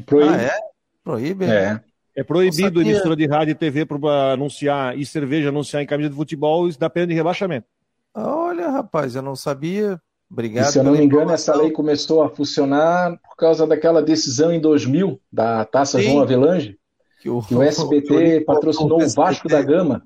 Proíbe. 0.05 0.33
Ah, 0.33 0.41
é? 0.41 0.59
Proíbe? 1.03 1.45
É. 1.45 1.79
É 2.15 2.23
proibido 2.23 2.81
emissora 2.81 3.15
de 3.15 3.25
rádio 3.27 3.51
e 3.51 3.55
TV 3.55 3.85
para 3.85 4.33
anunciar 4.33 4.97
e 4.97 5.05
cerveja 5.05 5.49
anunciar 5.49 5.81
em 5.81 5.85
camisa 5.85 6.09
de 6.09 6.15
futebol, 6.15 6.67
isso 6.67 6.79
dá 6.79 6.89
pena 6.89 7.07
de 7.07 7.13
rebaixamento. 7.13 7.67
Olha, 8.13 8.69
rapaz, 8.69 9.15
eu 9.15 9.21
não 9.21 9.35
sabia. 9.35 10.01
Obrigado. 10.29 10.67
E, 10.67 10.71
se 10.71 10.79
eu 10.79 10.83
não 10.83 10.91
me 10.93 11.03
engano, 11.03 11.31
essa 11.31 11.55
lei 11.55 11.71
começou 11.71 12.21
a 12.21 12.29
funcionar 12.29 13.17
por 13.19 13.35
causa 13.35 13.65
daquela 13.65 14.01
decisão 14.01 14.51
em 14.51 14.59
2000 14.59 15.19
da 15.31 15.63
Taça 15.65 15.97
Sim. 15.99 16.05
João 16.05 16.21
Avelange, 16.21 16.77
que 17.21 17.29
o, 17.29 17.41
que 17.41 17.55
o 17.55 17.63
SBT 17.63 18.39
o, 18.43 18.45
patrocinou 18.45 19.01
o, 19.01 19.09
Vasco 19.09 19.47
da 19.47 19.61
Gama. 19.61 20.03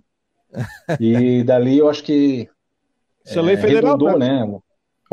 E 0.99 1.43
dali 1.43 1.79
eu 1.79 1.89
acho 1.89 2.03
que 2.03 2.47
isso 3.25 3.39
é, 3.39 3.41
lei 3.41 3.57
federal, 3.57 3.93
redundou, 3.93 4.11
tá? 4.11 4.17
né? 4.19 4.59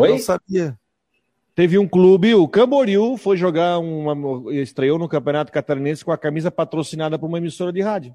Oi? 0.01 0.11
Não 0.11 0.18
sabia. 0.18 0.78
Teve 1.55 1.78
um 1.78 1.86
clube, 1.86 2.34
o 2.34 2.48
Camboriú, 2.48 3.16
foi 3.16 3.36
jogar 3.36 3.78
uma. 3.78 4.55
estreou 4.55 4.98
no 4.98 5.09
Campeonato 5.09 5.53
Catarinense 5.53 6.05
com 6.05 6.12
a 6.12 6.18
camisa 6.18 6.51
patrocinada 6.51 7.18
por 7.18 7.26
uma 7.26 7.38
emissora 7.38 7.72
de 7.72 7.80
rádio. 7.80 8.14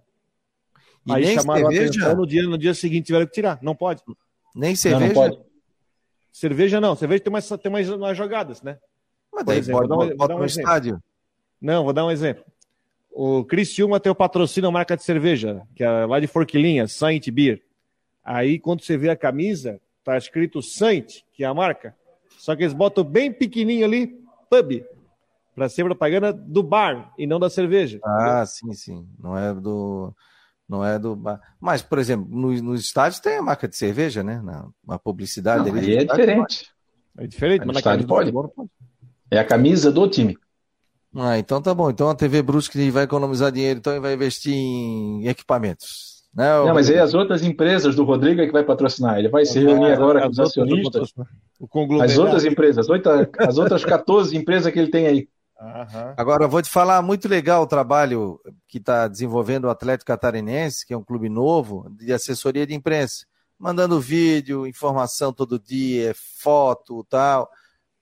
E 1.05 1.13
Aí 1.13 1.35
chamaram 1.35 1.67
a 1.67 1.69
atenção 1.69 2.15
no 2.15 2.25
dia, 2.25 2.43
no 2.43 2.57
dia 2.57 2.73
seguinte 2.73 3.05
tiveram 3.05 3.27
que 3.27 3.33
tirar. 3.33 3.59
Não 3.61 3.75
pode. 3.75 4.01
Nem 4.55 4.75
cerveja? 4.75 4.99
Não, 4.99 5.07
não 5.07 5.13
pode. 5.13 5.45
Cerveja 6.31 6.81
não. 6.81 6.95
Cerveja 6.95 7.23
tem 7.23 7.31
mais, 7.31 7.47
tem 7.47 7.71
mais, 7.71 7.89
mais 7.89 8.17
jogadas, 8.17 8.61
né? 8.61 8.77
Mas 9.31 9.45
daí 9.45 9.59
exemplo, 9.59 9.87
pode, 9.87 10.15
vou 10.15 10.27
dar 10.27 10.35
um, 10.35 10.39
um 10.39 10.45
estádio. 10.45 11.01
Não, 11.61 11.83
vou 11.83 11.93
dar 11.93 12.05
um 12.05 12.11
exemplo. 12.11 12.43
O 13.11 13.45
Criciúma 13.45 13.99
tem 13.99 14.11
o 14.11 14.15
patrocínio 14.15 14.71
marca 14.71 14.97
de 14.97 15.03
cerveja, 15.03 15.61
que 15.75 15.83
é 15.83 16.05
lá 16.05 16.19
de 16.19 16.27
Forquilinha, 16.27 16.87
Saint 16.87 17.29
Beer. 17.29 17.61
Aí, 18.23 18.59
quando 18.59 18.81
você 18.81 18.97
vê 18.97 19.09
a 19.09 19.15
camisa, 19.15 19.79
tá 20.05 20.17
escrito 20.17 20.61
Saint, 20.61 21.21
que 21.33 21.43
é 21.43 21.47
a 21.47 21.53
marca. 21.53 21.95
Só 22.37 22.55
que 22.55 22.63
eles 22.63 22.73
botam 22.73 23.03
bem 23.03 23.31
pequenininho 23.31 23.85
ali, 23.85 24.07
pub, 24.49 24.85
para 25.53 25.67
ser 25.67 25.83
propaganda 25.83 26.31
do 26.31 26.61
bar 26.61 27.13
e 27.17 27.25
não 27.25 27.39
da 27.39 27.49
cerveja. 27.49 27.99
Ah, 28.03 28.43
entendeu? 28.43 28.45
sim, 28.45 28.73
sim. 28.73 29.07
Não 29.19 29.37
é 29.37 29.53
do 29.53 30.13
não 30.67 30.83
é 30.83 30.97
do. 30.97 31.17
Mas, 31.59 31.81
por 31.81 31.99
exemplo, 31.99 32.27
nos, 32.29 32.61
nos 32.61 32.81
estádios 32.81 33.19
tem 33.19 33.37
a 33.37 33.41
marca 33.41 33.67
de 33.67 33.75
cerveja, 33.75 34.23
né? 34.23 34.41
Na, 34.41 34.67
uma 34.83 34.97
publicidade 34.97 35.69
não, 35.69 35.77
ali. 35.77 35.95
é 35.95 36.03
diferente. 36.03 36.71
É 37.17 37.27
diferente, 37.27 37.59
mas, 37.59 37.67
mas 37.67 37.73
na 37.75 37.79
estádio 37.79 38.07
pode. 38.07 38.31
pode. 38.31 38.51
É 39.29 39.39
a 39.39 39.45
camisa 39.45 39.91
do 39.91 40.07
time. 40.09 40.37
Ah, 41.15 41.37
então 41.37 41.61
tá 41.61 41.73
bom. 41.73 41.89
Então 41.89 42.09
a 42.09 42.15
TV 42.15 42.41
Brusque 42.41 42.89
vai 42.89 43.03
economizar 43.03 43.51
dinheiro 43.51 43.79
então 43.79 43.95
e 43.95 43.99
vai 43.99 44.13
investir 44.13 44.53
em 44.53 45.27
equipamentos. 45.27 46.14
Né, 46.35 46.49
não, 46.65 46.73
mas 46.73 46.89
aí 46.89 46.99
as 46.99 47.13
outras 47.13 47.43
empresas 47.43 47.95
do 47.95 48.03
Rodrigo 48.03 48.41
é 48.41 48.45
que 48.45 48.51
vai 48.51 48.63
patrocinar. 48.63 49.17
Ele 49.17 49.29
vai 49.29 49.45
se 49.45 49.57
reunir 49.57 49.91
ah, 49.91 49.93
agora 49.93 50.21
com 50.21 50.29
os 50.29 50.39
acionistas. 50.39 51.13
As 52.03 52.17
outras 52.17 52.43
empresas, 52.43 52.87
as 53.39 53.57
outras 53.57 53.85
14 53.85 54.35
empresas 54.35 54.71
que 54.71 54.77
ele 54.77 54.91
tem 54.91 55.07
aí. 55.07 55.29
Uhum. 55.61 56.13
Agora, 56.17 56.43
eu 56.43 56.49
vou 56.49 56.61
te 56.61 56.69
falar, 56.69 57.01
muito 57.01 57.29
legal 57.29 57.63
o 57.63 57.67
trabalho 57.67 58.39
que 58.67 58.77
está 58.77 59.07
desenvolvendo 59.07 59.65
o 59.65 59.69
Atlético 59.69 60.07
Catarinense, 60.07 60.85
que 60.85 60.93
é 60.93 60.97
um 60.97 61.03
clube 61.03 61.29
novo, 61.29 61.89
de 61.91 62.11
assessoria 62.11 62.67
de 62.67 62.73
imprensa. 62.73 63.25
Mandando 63.57 64.01
vídeo, 64.01 64.67
informação 64.67 65.31
todo 65.31 65.57
dia, 65.57 66.13
foto 66.41 67.05
tal. 67.09 67.49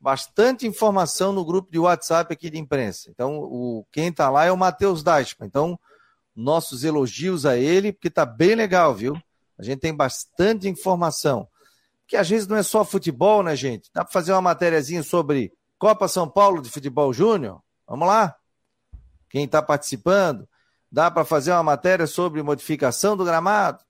Bastante 0.02 0.66
informação 0.66 1.32
no 1.32 1.46
grupo 1.46 1.72
de 1.72 1.78
WhatsApp 1.78 2.34
aqui 2.34 2.50
de 2.50 2.58
imprensa. 2.58 3.12
Então, 3.12 3.38
o, 3.38 3.86
quem 3.92 4.08
está 4.08 4.32
lá 4.32 4.46
é 4.46 4.52
o 4.52 4.58
Matheus 4.58 5.04
Dashman. 5.04 5.48
Então, 5.48 5.80
nossos 6.36 6.84
elogios 6.84 7.46
a 7.46 7.58
ele, 7.58 7.92
porque 7.94 8.08
está 8.08 8.26
bem 8.26 8.56
legal, 8.56 8.94
viu? 8.94 9.16
A 9.58 9.64
gente 9.64 9.80
tem 9.80 9.96
bastante 9.96 10.68
informação. 10.68 11.48
Que 12.08 12.18
às 12.18 12.30
vezes 12.30 12.48
não 12.48 12.58
é 12.58 12.64
só 12.64 12.84
futebol, 12.84 13.44
né, 13.44 13.56
gente? 13.56 13.90
Dá 13.94 14.04
para 14.04 14.12
fazer 14.12 14.34
uma 14.34 14.42
matériazinha 14.42 15.04
sobre 15.04 15.54
Copa 15.78 16.08
São 16.08 16.30
Paulo 16.30 16.62
de 16.62 16.70
Futebol 16.70 17.14
Júnior. 17.14 17.62
Vamos 17.88 18.08
lá? 18.08 18.36
Quem 19.30 19.46
está 19.46 19.62
participando? 19.62 20.48
Dá 20.92 21.10
para 21.10 21.26
fazer 21.26 21.52
uma 21.52 21.64
matéria 21.64 22.06
sobre 22.06 22.44
modificação 22.44 23.18
do 23.18 23.26
gramado, 23.26 23.84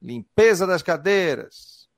limpeza 0.00 0.66
das 0.66 0.82
cadeiras, 0.82 1.88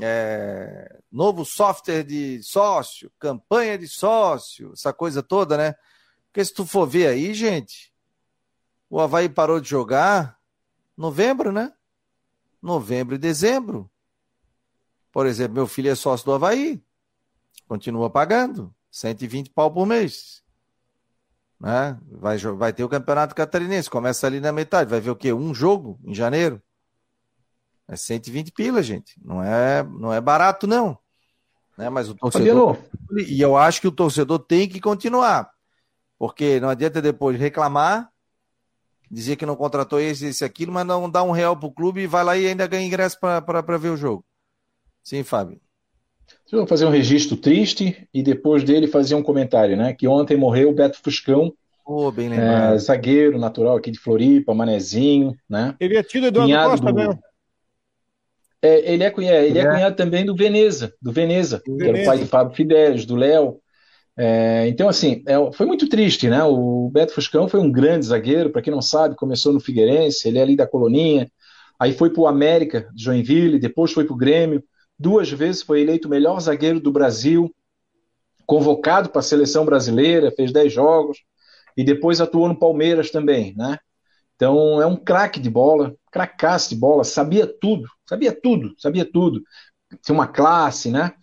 é, 0.00 1.00
novo 1.10 1.44
software 1.44 2.04
de 2.04 2.42
sócio, 2.42 3.10
campanha 3.18 3.78
de 3.78 3.88
sócio, 3.88 4.72
essa 4.72 4.92
coisa 4.92 5.22
toda, 5.22 5.56
né? 5.56 5.74
Porque 6.26 6.44
se 6.44 6.52
tu 6.52 6.64
for 6.64 6.86
ver 6.86 7.08
aí, 7.08 7.34
gente, 7.34 7.89
o 8.90 9.00
Havaí 9.00 9.28
parou 9.28 9.60
de 9.60 9.68
jogar 9.68 10.36
novembro, 10.96 11.52
né? 11.52 11.72
Novembro 12.60 13.14
e 13.14 13.18
dezembro. 13.18 13.88
Por 15.12 15.26
exemplo, 15.26 15.54
meu 15.54 15.66
filho 15.66 15.90
é 15.90 15.94
sócio 15.94 16.26
do 16.26 16.32
Havaí, 16.34 16.82
continua 17.66 18.10
pagando 18.10 18.74
120 18.90 19.50
pau 19.50 19.72
por 19.72 19.86
mês. 19.86 20.42
Né? 21.58 21.98
Vai, 22.10 22.36
vai 22.38 22.72
ter 22.72 22.82
o 22.82 22.88
Campeonato 22.88 23.34
Catarinense, 23.34 23.88
começa 23.88 24.26
ali 24.26 24.40
na 24.40 24.50
metade, 24.50 24.90
vai 24.90 25.00
ver 25.00 25.10
o 25.10 25.16
quê? 25.16 25.32
Um 25.32 25.54
jogo 25.54 25.98
em 26.04 26.14
janeiro. 26.14 26.60
É 27.86 27.96
120 27.96 28.52
pila, 28.52 28.82
gente. 28.82 29.20
Não 29.24 29.42
é, 29.42 29.82
não 29.82 30.12
é 30.12 30.20
barato, 30.20 30.66
não. 30.66 30.98
Né? 31.76 31.88
Mas 31.90 32.08
o 32.08 32.14
torcedor. 32.14 32.78
E 33.26 33.40
eu 33.40 33.56
acho 33.56 33.80
que 33.80 33.88
o 33.88 33.92
torcedor 33.92 34.38
tem 34.38 34.68
que 34.68 34.80
continuar. 34.80 35.50
Porque 36.18 36.60
não 36.60 36.68
adianta 36.68 37.02
depois 37.02 37.38
reclamar, 37.38 38.10
dizer 39.10 39.36
que 39.36 39.44
não 39.44 39.56
contratou 39.56 40.00
esse, 40.00 40.26
esse, 40.26 40.44
aquilo, 40.44 40.72
mas 40.72 40.86
não 40.86 41.10
dá 41.10 41.22
um 41.22 41.32
real 41.32 41.56
pro 41.56 41.70
clube 41.70 42.02
e 42.02 42.06
vai 42.06 42.22
lá 42.22 42.36
e 42.36 42.46
ainda 42.46 42.66
ganha 42.66 42.86
ingresso 42.86 43.18
para 43.18 43.78
ver 43.78 43.88
o 43.88 43.96
jogo. 43.96 44.24
Sim, 45.02 45.22
Fábio. 45.24 45.60
Vou 46.52 46.66
fazer 46.66 46.84
um 46.84 46.90
registro 46.90 47.36
triste 47.36 48.08
e 48.12 48.22
depois 48.22 48.64
dele 48.64 48.86
fazer 48.86 49.14
um 49.14 49.22
comentário, 49.22 49.76
né? 49.76 49.92
Que 49.92 50.08
ontem 50.08 50.36
morreu 50.36 50.70
o 50.70 50.74
Beto 50.74 50.98
Fuscão, 51.02 51.52
oh, 51.84 52.10
bem 52.10 52.28
lembrado. 52.28 52.74
É, 52.74 52.78
zagueiro 52.78 53.38
natural 53.38 53.76
aqui 53.76 53.90
de 53.90 53.98
Floripa, 53.98 54.54
Manezinho, 54.54 55.36
né? 55.48 55.74
Ele 55.78 55.96
é 55.96 56.02
tido 56.02 56.26
Eduardo 56.26 56.52
Cunhado 56.52 56.70
Costa, 56.70 56.92
do... 56.92 56.98
né? 56.98 57.18
É, 58.62 58.92
ele 58.92 59.04
é, 59.04 59.10
cunhado, 59.10 59.36
ele 59.38 59.58
é. 59.58 59.62
é 59.62 59.70
cunhado 59.70 59.96
também 59.96 60.24
do 60.24 60.36
Veneza, 60.36 60.92
do 61.00 61.12
Veneza, 61.12 61.62
Veneza. 61.64 61.82
que 61.82 61.88
era 61.88 62.02
o 62.02 62.04
pai 62.04 62.18
de 62.18 62.26
Fábio 62.26 62.54
Fidelis, 62.54 63.06
do 63.06 63.16
Léo. 63.16 63.60
É, 64.22 64.68
então, 64.68 64.86
assim, 64.86 65.22
é, 65.26 65.34
foi 65.54 65.64
muito 65.64 65.88
triste, 65.88 66.28
né? 66.28 66.44
O 66.44 66.90
Beto 66.92 67.14
Fuscão 67.14 67.48
foi 67.48 67.58
um 67.58 67.72
grande 67.72 68.04
zagueiro, 68.04 68.50
para 68.50 68.60
quem 68.60 68.70
não 68.70 68.82
sabe, 68.82 69.16
começou 69.16 69.50
no 69.50 69.60
Figueirense, 69.60 70.28
ele 70.28 70.38
é 70.38 70.42
ali 70.42 70.54
da 70.54 70.66
Coloninha, 70.66 71.26
aí 71.78 71.94
foi 71.94 72.10
para 72.10 72.20
o 72.20 72.26
América 72.26 72.86
Joinville, 72.94 73.58
depois 73.58 73.92
foi 73.92 74.04
para 74.04 74.12
o 74.12 74.18
Grêmio, 74.18 74.62
duas 74.98 75.30
vezes 75.30 75.62
foi 75.62 75.80
eleito 75.80 76.06
o 76.06 76.10
melhor 76.10 76.38
zagueiro 76.38 76.78
do 76.78 76.92
Brasil, 76.92 77.50
convocado 78.44 79.08
para 79.08 79.20
a 79.20 79.22
seleção 79.22 79.64
brasileira, 79.64 80.30
fez 80.30 80.52
10 80.52 80.70
jogos, 80.70 81.16
e 81.74 81.82
depois 81.82 82.20
atuou 82.20 82.46
no 82.46 82.58
Palmeiras 82.58 83.10
também, 83.10 83.54
né? 83.56 83.78
Então 84.36 84.82
é 84.82 84.86
um 84.86 84.96
craque 84.96 85.40
de 85.40 85.48
bola, 85.48 85.94
cracasse 86.12 86.74
de 86.74 86.76
bola, 86.76 87.04
sabia 87.04 87.46
tudo, 87.46 87.88
sabia 88.06 88.38
tudo, 88.38 88.74
sabia 88.76 89.10
tudo. 89.10 89.42
Tinha 90.02 90.14
uma 90.14 90.28
classe, 90.28 90.90
né? 90.90 91.14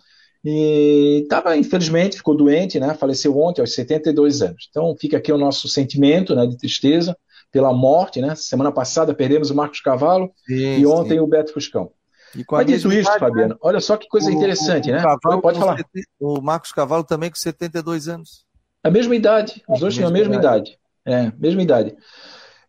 E 0.49 1.23
estava, 1.23 1.57
infelizmente, 1.57 2.15
ficou 2.15 2.33
doente, 2.33 2.79
né? 2.79 2.93
Faleceu 2.93 3.37
ontem, 3.37 3.59
aos 3.59 3.73
72 3.73 4.41
anos. 4.41 4.69
Então 4.69 4.95
fica 4.97 5.17
aqui 5.17 5.29
o 5.29 5.37
nosso 5.37 5.67
sentimento 5.67 6.33
né, 6.33 6.47
de 6.47 6.57
tristeza 6.57 7.17
pela 7.51 7.73
morte, 7.73 8.21
né? 8.21 8.33
Semana 8.33 8.71
passada 8.71 9.13
perdemos 9.13 9.49
o 9.49 9.55
Marcos 9.55 9.81
Cavallo 9.81 10.31
sim, 10.45 10.79
e 10.79 10.85
ontem 10.85 11.15
sim. 11.15 11.19
o 11.19 11.27
Beto 11.27 11.51
Fuscão. 11.51 11.91
E 12.33 12.45
com 12.45 12.55
Mas 12.55 12.65
dito 12.65 12.89
isso, 12.93 13.11
Fabiano, 13.19 13.55
né? 13.55 13.59
olha 13.61 13.81
só 13.81 13.97
que 13.97 14.07
coisa 14.07 14.29
o, 14.29 14.33
interessante, 14.33 14.89
o, 14.89 14.93
o 14.93 14.95
né? 14.95 15.01
Cavalo 15.01 15.41
Pode 15.41 15.59
falar. 15.59 15.77
O 16.17 16.41
Marcos 16.41 16.71
Cavallo 16.71 17.03
também 17.03 17.29
com 17.29 17.35
72 17.35 18.07
anos. 18.07 18.45
A 18.81 18.89
mesma 18.89 19.17
idade, 19.17 19.61
os 19.67 19.81
dois 19.81 19.95
tinham 19.95 20.07
a 20.07 20.13
mesma 20.13 20.35
idade. 20.35 20.79
idade. 21.05 21.27
É, 21.27 21.33
mesma 21.37 21.61
idade. 21.61 21.93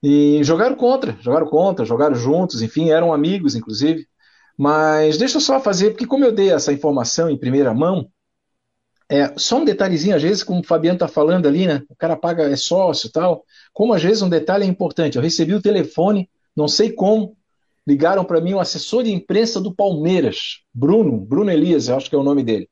E 0.02 0.42
jogaram 0.42 0.74
contra, 0.74 1.16
jogaram 1.20 1.46
contra, 1.46 1.84
jogaram 1.84 2.16
juntos, 2.16 2.60
enfim, 2.60 2.90
eram 2.90 3.12
amigos, 3.12 3.54
inclusive. 3.54 4.04
Mas 4.59 5.16
deixa 5.16 5.36
eu 5.36 5.40
só 5.40 5.61
fazer, 5.61 5.90
porque 5.90 6.06
como 6.06 6.24
eu 6.24 6.32
dei 6.32 6.50
essa 6.50 6.72
informação 6.72 7.30
em 7.30 7.38
primeira 7.38 7.72
mão, 7.72 8.11
é, 9.09 9.32
só 9.38 9.59
um 9.59 9.64
detalhezinho, 9.64 10.16
às 10.16 10.22
vezes, 10.22 10.42
como 10.42 10.61
o 10.61 10.64
Fabiano 10.64 10.96
está 10.96 11.06
falando 11.06 11.46
ali, 11.46 11.66
né? 11.66 11.82
O 11.88 11.94
cara 11.96 12.16
paga, 12.16 12.42
é 12.50 12.56
sócio 12.56 13.11
tal. 13.11 13.44
Como 13.72 13.94
às 13.94 14.02
vezes 14.02 14.20
um 14.20 14.28
detalhe 14.28 14.64
é 14.64 14.66
importante. 14.66 15.16
Eu 15.16 15.22
recebi 15.22 15.54
o 15.54 15.62
telefone, 15.62 16.28
não 16.54 16.68
sei 16.68 16.92
como, 16.92 17.36
ligaram 17.86 18.24
para 18.24 18.40
mim 18.40 18.52
o 18.52 18.61
assessor 18.61 19.04
de 19.04 19.12
imprensa 19.12 19.61
do 19.61 19.74
Palmeiras, 19.74 20.61
Bruno, 20.74 21.18
Bruno 21.18 21.50
Elias, 21.50 21.88
acho 21.88 22.11
que 22.11 22.16
é 22.16 22.18
o 22.18 22.24
nome 22.24 22.42
dele. 22.42 22.68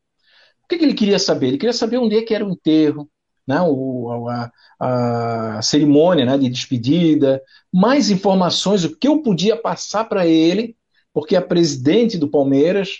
O 0.64 0.68
que, 0.68 0.76
que 0.76 0.84
ele 0.84 0.92
queria 0.92 1.18
saber? 1.18 1.46
Ele 1.48 1.58
queria 1.58 1.72
saber 1.72 1.98
onde 1.98 2.16
é 2.16 2.22
que 2.22 2.34
era 2.34 2.44
o 2.44 2.50
enterro, 2.50 3.08
né, 3.46 3.62
o, 3.62 4.28
a, 4.28 4.50
a, 4.80 5.62
cerimônia 5.62 6.26
né, 6.26 6.36
de 6.36 6.50
despedida, 6.50 7.40
mais 7.72 8.10
informações, 8.10 8.84
o 8.84 8.94
que 8.94 9.06
eu 9.06 9.22
podia 9.22 9.56
passar 9.56 10.04
para 10.04 10.26
ele, 10.26 10.76
porque 11.16 11.34
a 11.34 11.40
presidente 11.40 12.18
do 12.18 12.28
Palmeiras, 12.28 12.90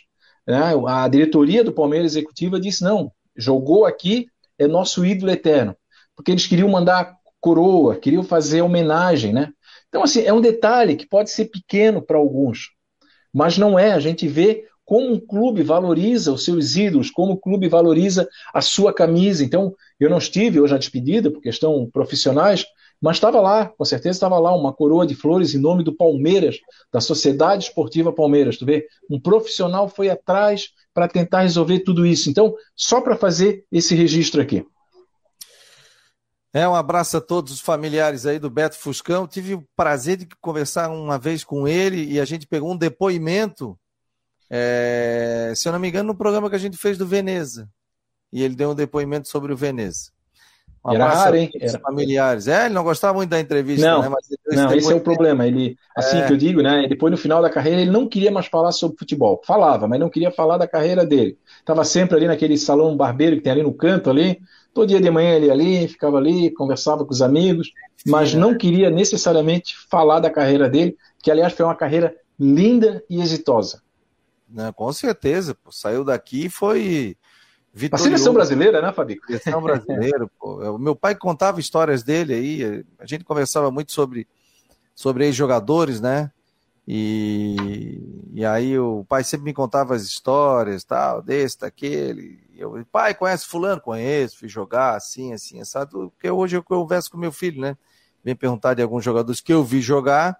né, 0.46 0.72
a 0.86 1.06
diretoria 1.06 1.62
do 1.62 1.70
Palmeiras 1.70 2.12
executiva 2.12 2.58
disse: 2.58 2.82
não, 2.82 3.12
jogou 3.36 3.84
aqui, 3.84 4.26
é 4.58 4.66
nosso 4.66 5.04
ídolo 5.04 5.30
eterno. 5.30 5.76
Porque 6.16 6.30
eles 6.30 6.46
queriam 6.46 6.66
mandar 6.66 7.14
coroa, 7.38 7.94
queriam 7.94 8.22
fazer 8.22 8.62
homenagem, 8.62 9.34
né? 9.34 9.52
Então, 9.90 10.02
assim, 10.02 10.22
é 10.22 10.32
um 10.32 10.40
detalhe 10.40 10.96
que 10.96 11.06
pode 11.06 11.30
ser 11.30 11.50
pequeno 11.50 12.00
para 12.00 12.16
alguns, 12.16 12.70
mas 13.34 13.58
não 13.58 13.78
é. 13.78 13.92
A 13.92 14.00
gente 14.00 14.26
vê 14.26 14.64
como 14.82 15.12
um 15.12 15.20
clube 15.20 15.62
valoriza 15.62 16.32
os 16.32 16.42
seus 16.42 16.74
ídolos, 16.74 17.10
como 17.10 17.32
o 17.32 17.38
clube 17.38 17.68
valoriza 17.68 18.26
a 18.54 18.62
sua 18.62 18.94
camisa. 18.94 19.44
Então, 19.44 19.74
eu 20.00 20.08
não 20.08 20.16
estive 20.16 20.58
hoje 20.58 20.72
na 20.72 20.78
despedida, 20.78 21.30
por 21.30 21.42
questão 21.42 21.86
profissionais, 21.92 22.64
mas 23.06 23.18
estava 23.18 23.40
lá, 23.40 23.66
com 23.66 23.84
certeza 23.84 24.16
estava 24.16 24.36
lá, 24.36 24.52
uma 24.52 24.72
coroa 24.72 25.06
de 25.06 25.14
flores 25.14 25.54
em 25.54 25.60
nome 25.60 25.84
do 25.84 25.94
Palmeiras, 25.94 26.58
da 26.92 27.00
Sociedade 27.00 27.62
Esportiva 27.62 28.12
Palmeiras. 28.12 28.58
Tu 28.58 28.66
vê? 28.66 28.84
Um 29.08 29.20
profissional 29.20 29.88
foi 29.88 30.10
atrás 30.10 30.70
para 30.92 31.06
tentar 31.06 31.42
resolver 31.42 31.84
tudo 31.84 32.04
isso. 32.04 32.28
Então, 32.28 32.52
só 32.74 33.00
para 33.00 33.16
fazer 33.16 33.64
esse 33.70 33.94
registro 33.94 34.42
aqui. 34.42 34.66
É, 36.52 36.66
um 36.68 36.74
abraço 36.74 37.16
a 37.16 37.20
todos 37.20 37.52
os 37.52 37.60
familiares 37.60 38.26
aí 38.26 38.40
do 38.40 38.50
Beto 38.50 38.76
Fuscão. 38.76 39.24
Tive 39.28 39.54
o 39.54 39.64
prazer 39.76 40.16
de 40.16 40.26
conversar 40.40 40.90
uma 40.90 41.16
vez 41.16 41.44
com 41.44 41.68
ele 41.68 42.04
e 42.12 42.18
a 42.18 42.24
gente 42.24 42.44
pegou 42.44 42.72
um 42.72 42.76
depoimento 42.76 43.78
é, 44.50 45.52
se 45.54 45.68
eu 45.68 45.72
não 45.72 45.78
me 45.78 45.88
engano, 45.88 46.08
no 46.08 46.18
programa 46.18 46.50
que 46.50 46.56
a 46.56 46.58
gente 46.58 46.76
fez 46.76 46.98
do 46.98 47.06
Veneza. 47.06 47.70
E 48.32 48.42
ele 48.42 48.56
deu 48.56 48.72
um 48.72 48.74
depoimento 48.74 49.28
sobre 49.28 49.52
o 49.52 49.56
Veneza. 49.56 50.15
Um 50.86 50.94
era 50.94 51.08
raro, 51.08 51.36
hein? 51.36 51.50
Era... 51.60 51.78
familiares. 51.80 52.46
É, 52.46 52.66
ele 52.66 52.74
não 52.74 52.84
gostava 52.84 53.14
muito 53.14 53.30
da 53.30 53.40
entrevista, 53.40 53.86
não, 53.86 54.02
né? 54.02 54.08
Mas 54.08 54.26
não, 54.56 54.72
esse 54.72 54.92
é 54.92 54.94
o 54.94 55.00
problema. 55.00 55.46
Ele, 55.46 55.76
assim 55.96 56.18
é... 56.18 56.26
que 56.26 56.32
eu 56.32 56.36
digo, 56.36 56.62
né? 56.62 56.86
Depois 56.88 57.10
no 57.10 57.16
final 57.16 57.42
da 57.42 57.50
carreira, 57.50 57.80
ele 57.80 57.90
não 57.90 58.08
queria 58.08 58.30
mais 58.30 58.46
falar 58.46 58.72
sobre 58.72 58.96
futebol. 58.96 59.40
Falava, 59.44 59.88
mas 59.88 59.98
não 59.98 60.08
queria 60.08 60.30
falar 60.30 60.58
da 60.58 60.68
carreira 60.68 61.04
dele. 61.04 61.36
Estava 61.58 61.84
sempre 61.84 62.16
ali 62.16 62.26
naquele 62.26 62.56
salão 62.56 62.96
barbeiro 62.96 63.36
que 63.36 63.42
tem 63.42 63.52
ali 63.52 63.62
no 63.62 63.74
canto 63.74 64.10
ali. 64.10 64.40
Todo 64.72 64.88
dia 64.88 65.00
de 65.00 65.10
manhã 65.10 65.34
ele 65.34 65.50
ali, 65.50 65.88
ficava 65.88 66.18
ali, 66.18 66.50
conversava 66.50 67.04
com 67.04 67.10
os 67.10 67.22
amigos, 67.22 67.72
mas 68.06 68.30
Sim, 68.30 68.36
não 68.38 68.56
queria 68.56 68.90
necessariamente 68.90 69.74
falar 69.90 70.20
da 70.20 70.30
carreira 70.30 70.68
dele, 70.68 70.96
que 71.22 71.30
aliás 71.30 71.52
foi 71.54 71.64
uma 71.64 71.74
carreira 71.74 72.14
linda 72.38 73.02
e 73.08 73.20
exitosa. 73.20 73.80
Né? 74.48 74.70
Com 74.76 74.92
certeza, 74.92 75.54
pô. 75.54 75.72
saiu 75.72 76.04
daqui 76.04 76.46
e 76.46 76.50
foi. 76.50 77.16
A 77.92 77.98
seleção 77.98 78.32
brasileira, 78.32 78.80
né, 78.80 78.92
Fabi? 78.92 79.20
Seleção 79.26 79.60
brasileira, 79.60 80.26
pô. 80.40 80.56
O 80.74 80.78
meu 80.78 80.96
pai 80.96 81.14
contava 81.14 81.60
histórias 81.60 82.02
dele 82.02 82.32
aí, 82.32 82.84
a 82.98 83.06
gente 83.06 83.24
conversava 83.24 83.70
muito 83.70 83.92
sobre, 83.92 84.26
sobre 84.94 85.26
ex-jogadores, 85.26 86.00
né? 86.00 86.30
E, 86.88 88.00
e 88.32 88.44
aí 88.46 88.78
o 88.78 89.04
pai 89.08 89.24
sempre 89.24 89.44
me 89.44 89.52
contava 89.52 89.94
as 89.94 90.02
histórias, 90.02 90.84
tal, 90.84 91.20
desse, 91.20 91.58
daquele. 91.58 92.40
Eu, 92.56 92.86
pai, 92.90 93.12
conhece 93.12 93.46
fulano? 93.46 93.80
Conheço, 93.80 94.38
fui 94.38 94.48
jogar 94.48 94.94
assim, 94.94 95.32
assim, 95.32 95.62
sabe? 95.64 95.90
Porque 95.90 96.30
hoje 96.30 96.56
eu 96.56 96.62
converso 96.62 97.10
com 97.10 97.18
meu 97.18 97.32
filho, 97.32 97.60
né? 97.60 97.76
Vem 98.24 98.36
perguntar 98.36 98.74
de 98.74 98.82
alguns 98.82 99.04
jogadores 99.04 99.40
que 99.40 99.52
eu 99.52 99.64
vi 99.64 99.80
jogar, 99.80 100.38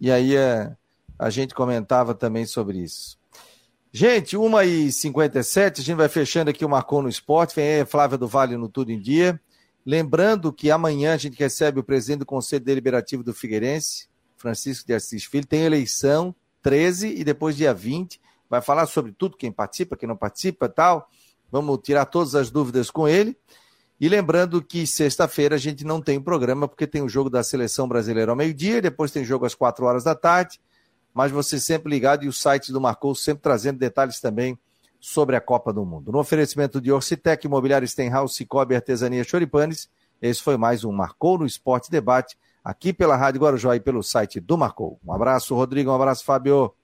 e 0.00 0.10
aí 0.10 0.36
é, 0.36 0.76
a 1.18 1.30
gente 1.30 1.54
comentava 1.54 2.14
também 2.14 2.46
sobre 2.46 2.78
isso. 2.78 3.19
Gente, 3.92 4.36
1h57, 4.36 5.80
a 5.80 5.82
gente 5.82 5.96
vai 5.96 6.08
fechando 6.08 6.48
aqui 6.48 6.64
o 6.64 6.68
Marcou 6.68 7.02
no 7.02 7.08
Esporte. 7.08 7.56
Vem 7.56 7.80
aí 7.80 7.84
Flávia 7.84 8.16
do 8.16 8.28
Vale 8.28 8.56
no 8.56 8.68
Tudo 8.68 8.92
em 8.92 9.00
Dia. 9.00 9.40
Lembrando 9.84 10.52
que 10.52 10.70
amanhã 10.70 11.12
a 11.12 11.16
gente 11.16 11.36
recebe 11.36 11.80
o 11.80 11.82
presidente 11.82 12.20
do 12.20 12.26
Conselho 12.26 12.64
Deliberativo 12.64 13.24
do 13.24 13.34
Figueirense, 13.34 14.06
Francisco 14.36 14.86
de 14.86 14.94
Assis 14.94 15.24
Filho. 15.24 15.44
Tem 15.44 15.64
eleição 15.64 16.32
13 16.62 17.08
e 17.08 17.24
depois 17.24 17.56
dia 17.56 17.74
20. 17.74 18.20
Vai 18.48 18.62
falar 18.62 18.86
sobre 18.86 19.10
tudo, 19.10 19.36
quem 19.36 19.50
participa, 19.50 19.96
quem 19.96 20.08
não 20.08 20.16
participa 20.16 20.68
tal. 20.68 21.10
Vamos 21.50 21.80
tirar 21.82 22.04
todas 22.04 22.36
as 22.36 22.48
dúvidas 22.48 22.92
com 22.92 23.08
ele. 23.08 23.36
E 24.00 24.08
lembrando 24.08 24.62
que 24.62 24.86
sexta-feira 24.86 25.56
a 25.56 25.58
gente 25.58 25.84
não 25.84 26.00
tem 26.00 26.20
programa, 26.20 26.68
porque 26.68 26.86
tem 26.86 27.02
o 27.02 27.08
jogo 27.08 27.28
da 27.28 27.42
Seleção 27.42 27.88
Brasileira 27.88 28.30
ao 28.30 28.36
meio-dia, 28.36 28.80
depois 28.80 29.10
tem 29.10 29.24
jogo 29.24 29.46
às 29.46 29.54
4 29.54 29.84
horas 29.84 30.04
da 30.04 30.14
tarde 30.14 30.60
mas 31.12 31.30
você 31.30 31.58
sempre 31.58 31.90
ligado 31.90 32.24
e 32.24 32.28
o 32.28 32.32
site 32.32 32.72
do 32.72 32.80
Marcou 32.80 33.14
sempre 33.14 33.42
trazendo 33.42 33.78
detalhes 33.78 34.20
também 34.20 34.58
sobre 35.00 35.34
a 35.34 35.40
Copa 35.40 35.72
do 35.72 35.84
Mundo. 35.84 36.12
No 36.12 36.18
oferecimento 36.18 36.80
de 36.80 36.92
Orcitec, 36.92 37.46
Imobiliário 37.46 37.88
Stenhouse, 37.88 38.34
Cicobi, 38.34 38.74
Artesania 38.74 39.24
Choripanes, 39.24 39.88
esse 40.20 40.42
foi 40.42 40.56
mais 40.56 40.84
um 40.84 40.92
Marcou 40.92 41.38
no 41.38 41.46
Esporte 41.46 41.90
Debate, 41.90 42.36
aqui 42.62 42.92
pela 42.92 43.16
Rádio 43.16 43.40
Guarujá 43.40 43.74
e 43.74 43.80
pelo 43.80 44.02
site 44.02 44.38
do 44.38 44.58
Marcou. 44.58 45.00
Um 45.04 45.12
abraço, 45.12 45.54
Rodrigo, 45.54 45.90
um 45.90 45.94
abraço, 45.94 46.24
Fábio. 46.24 46.74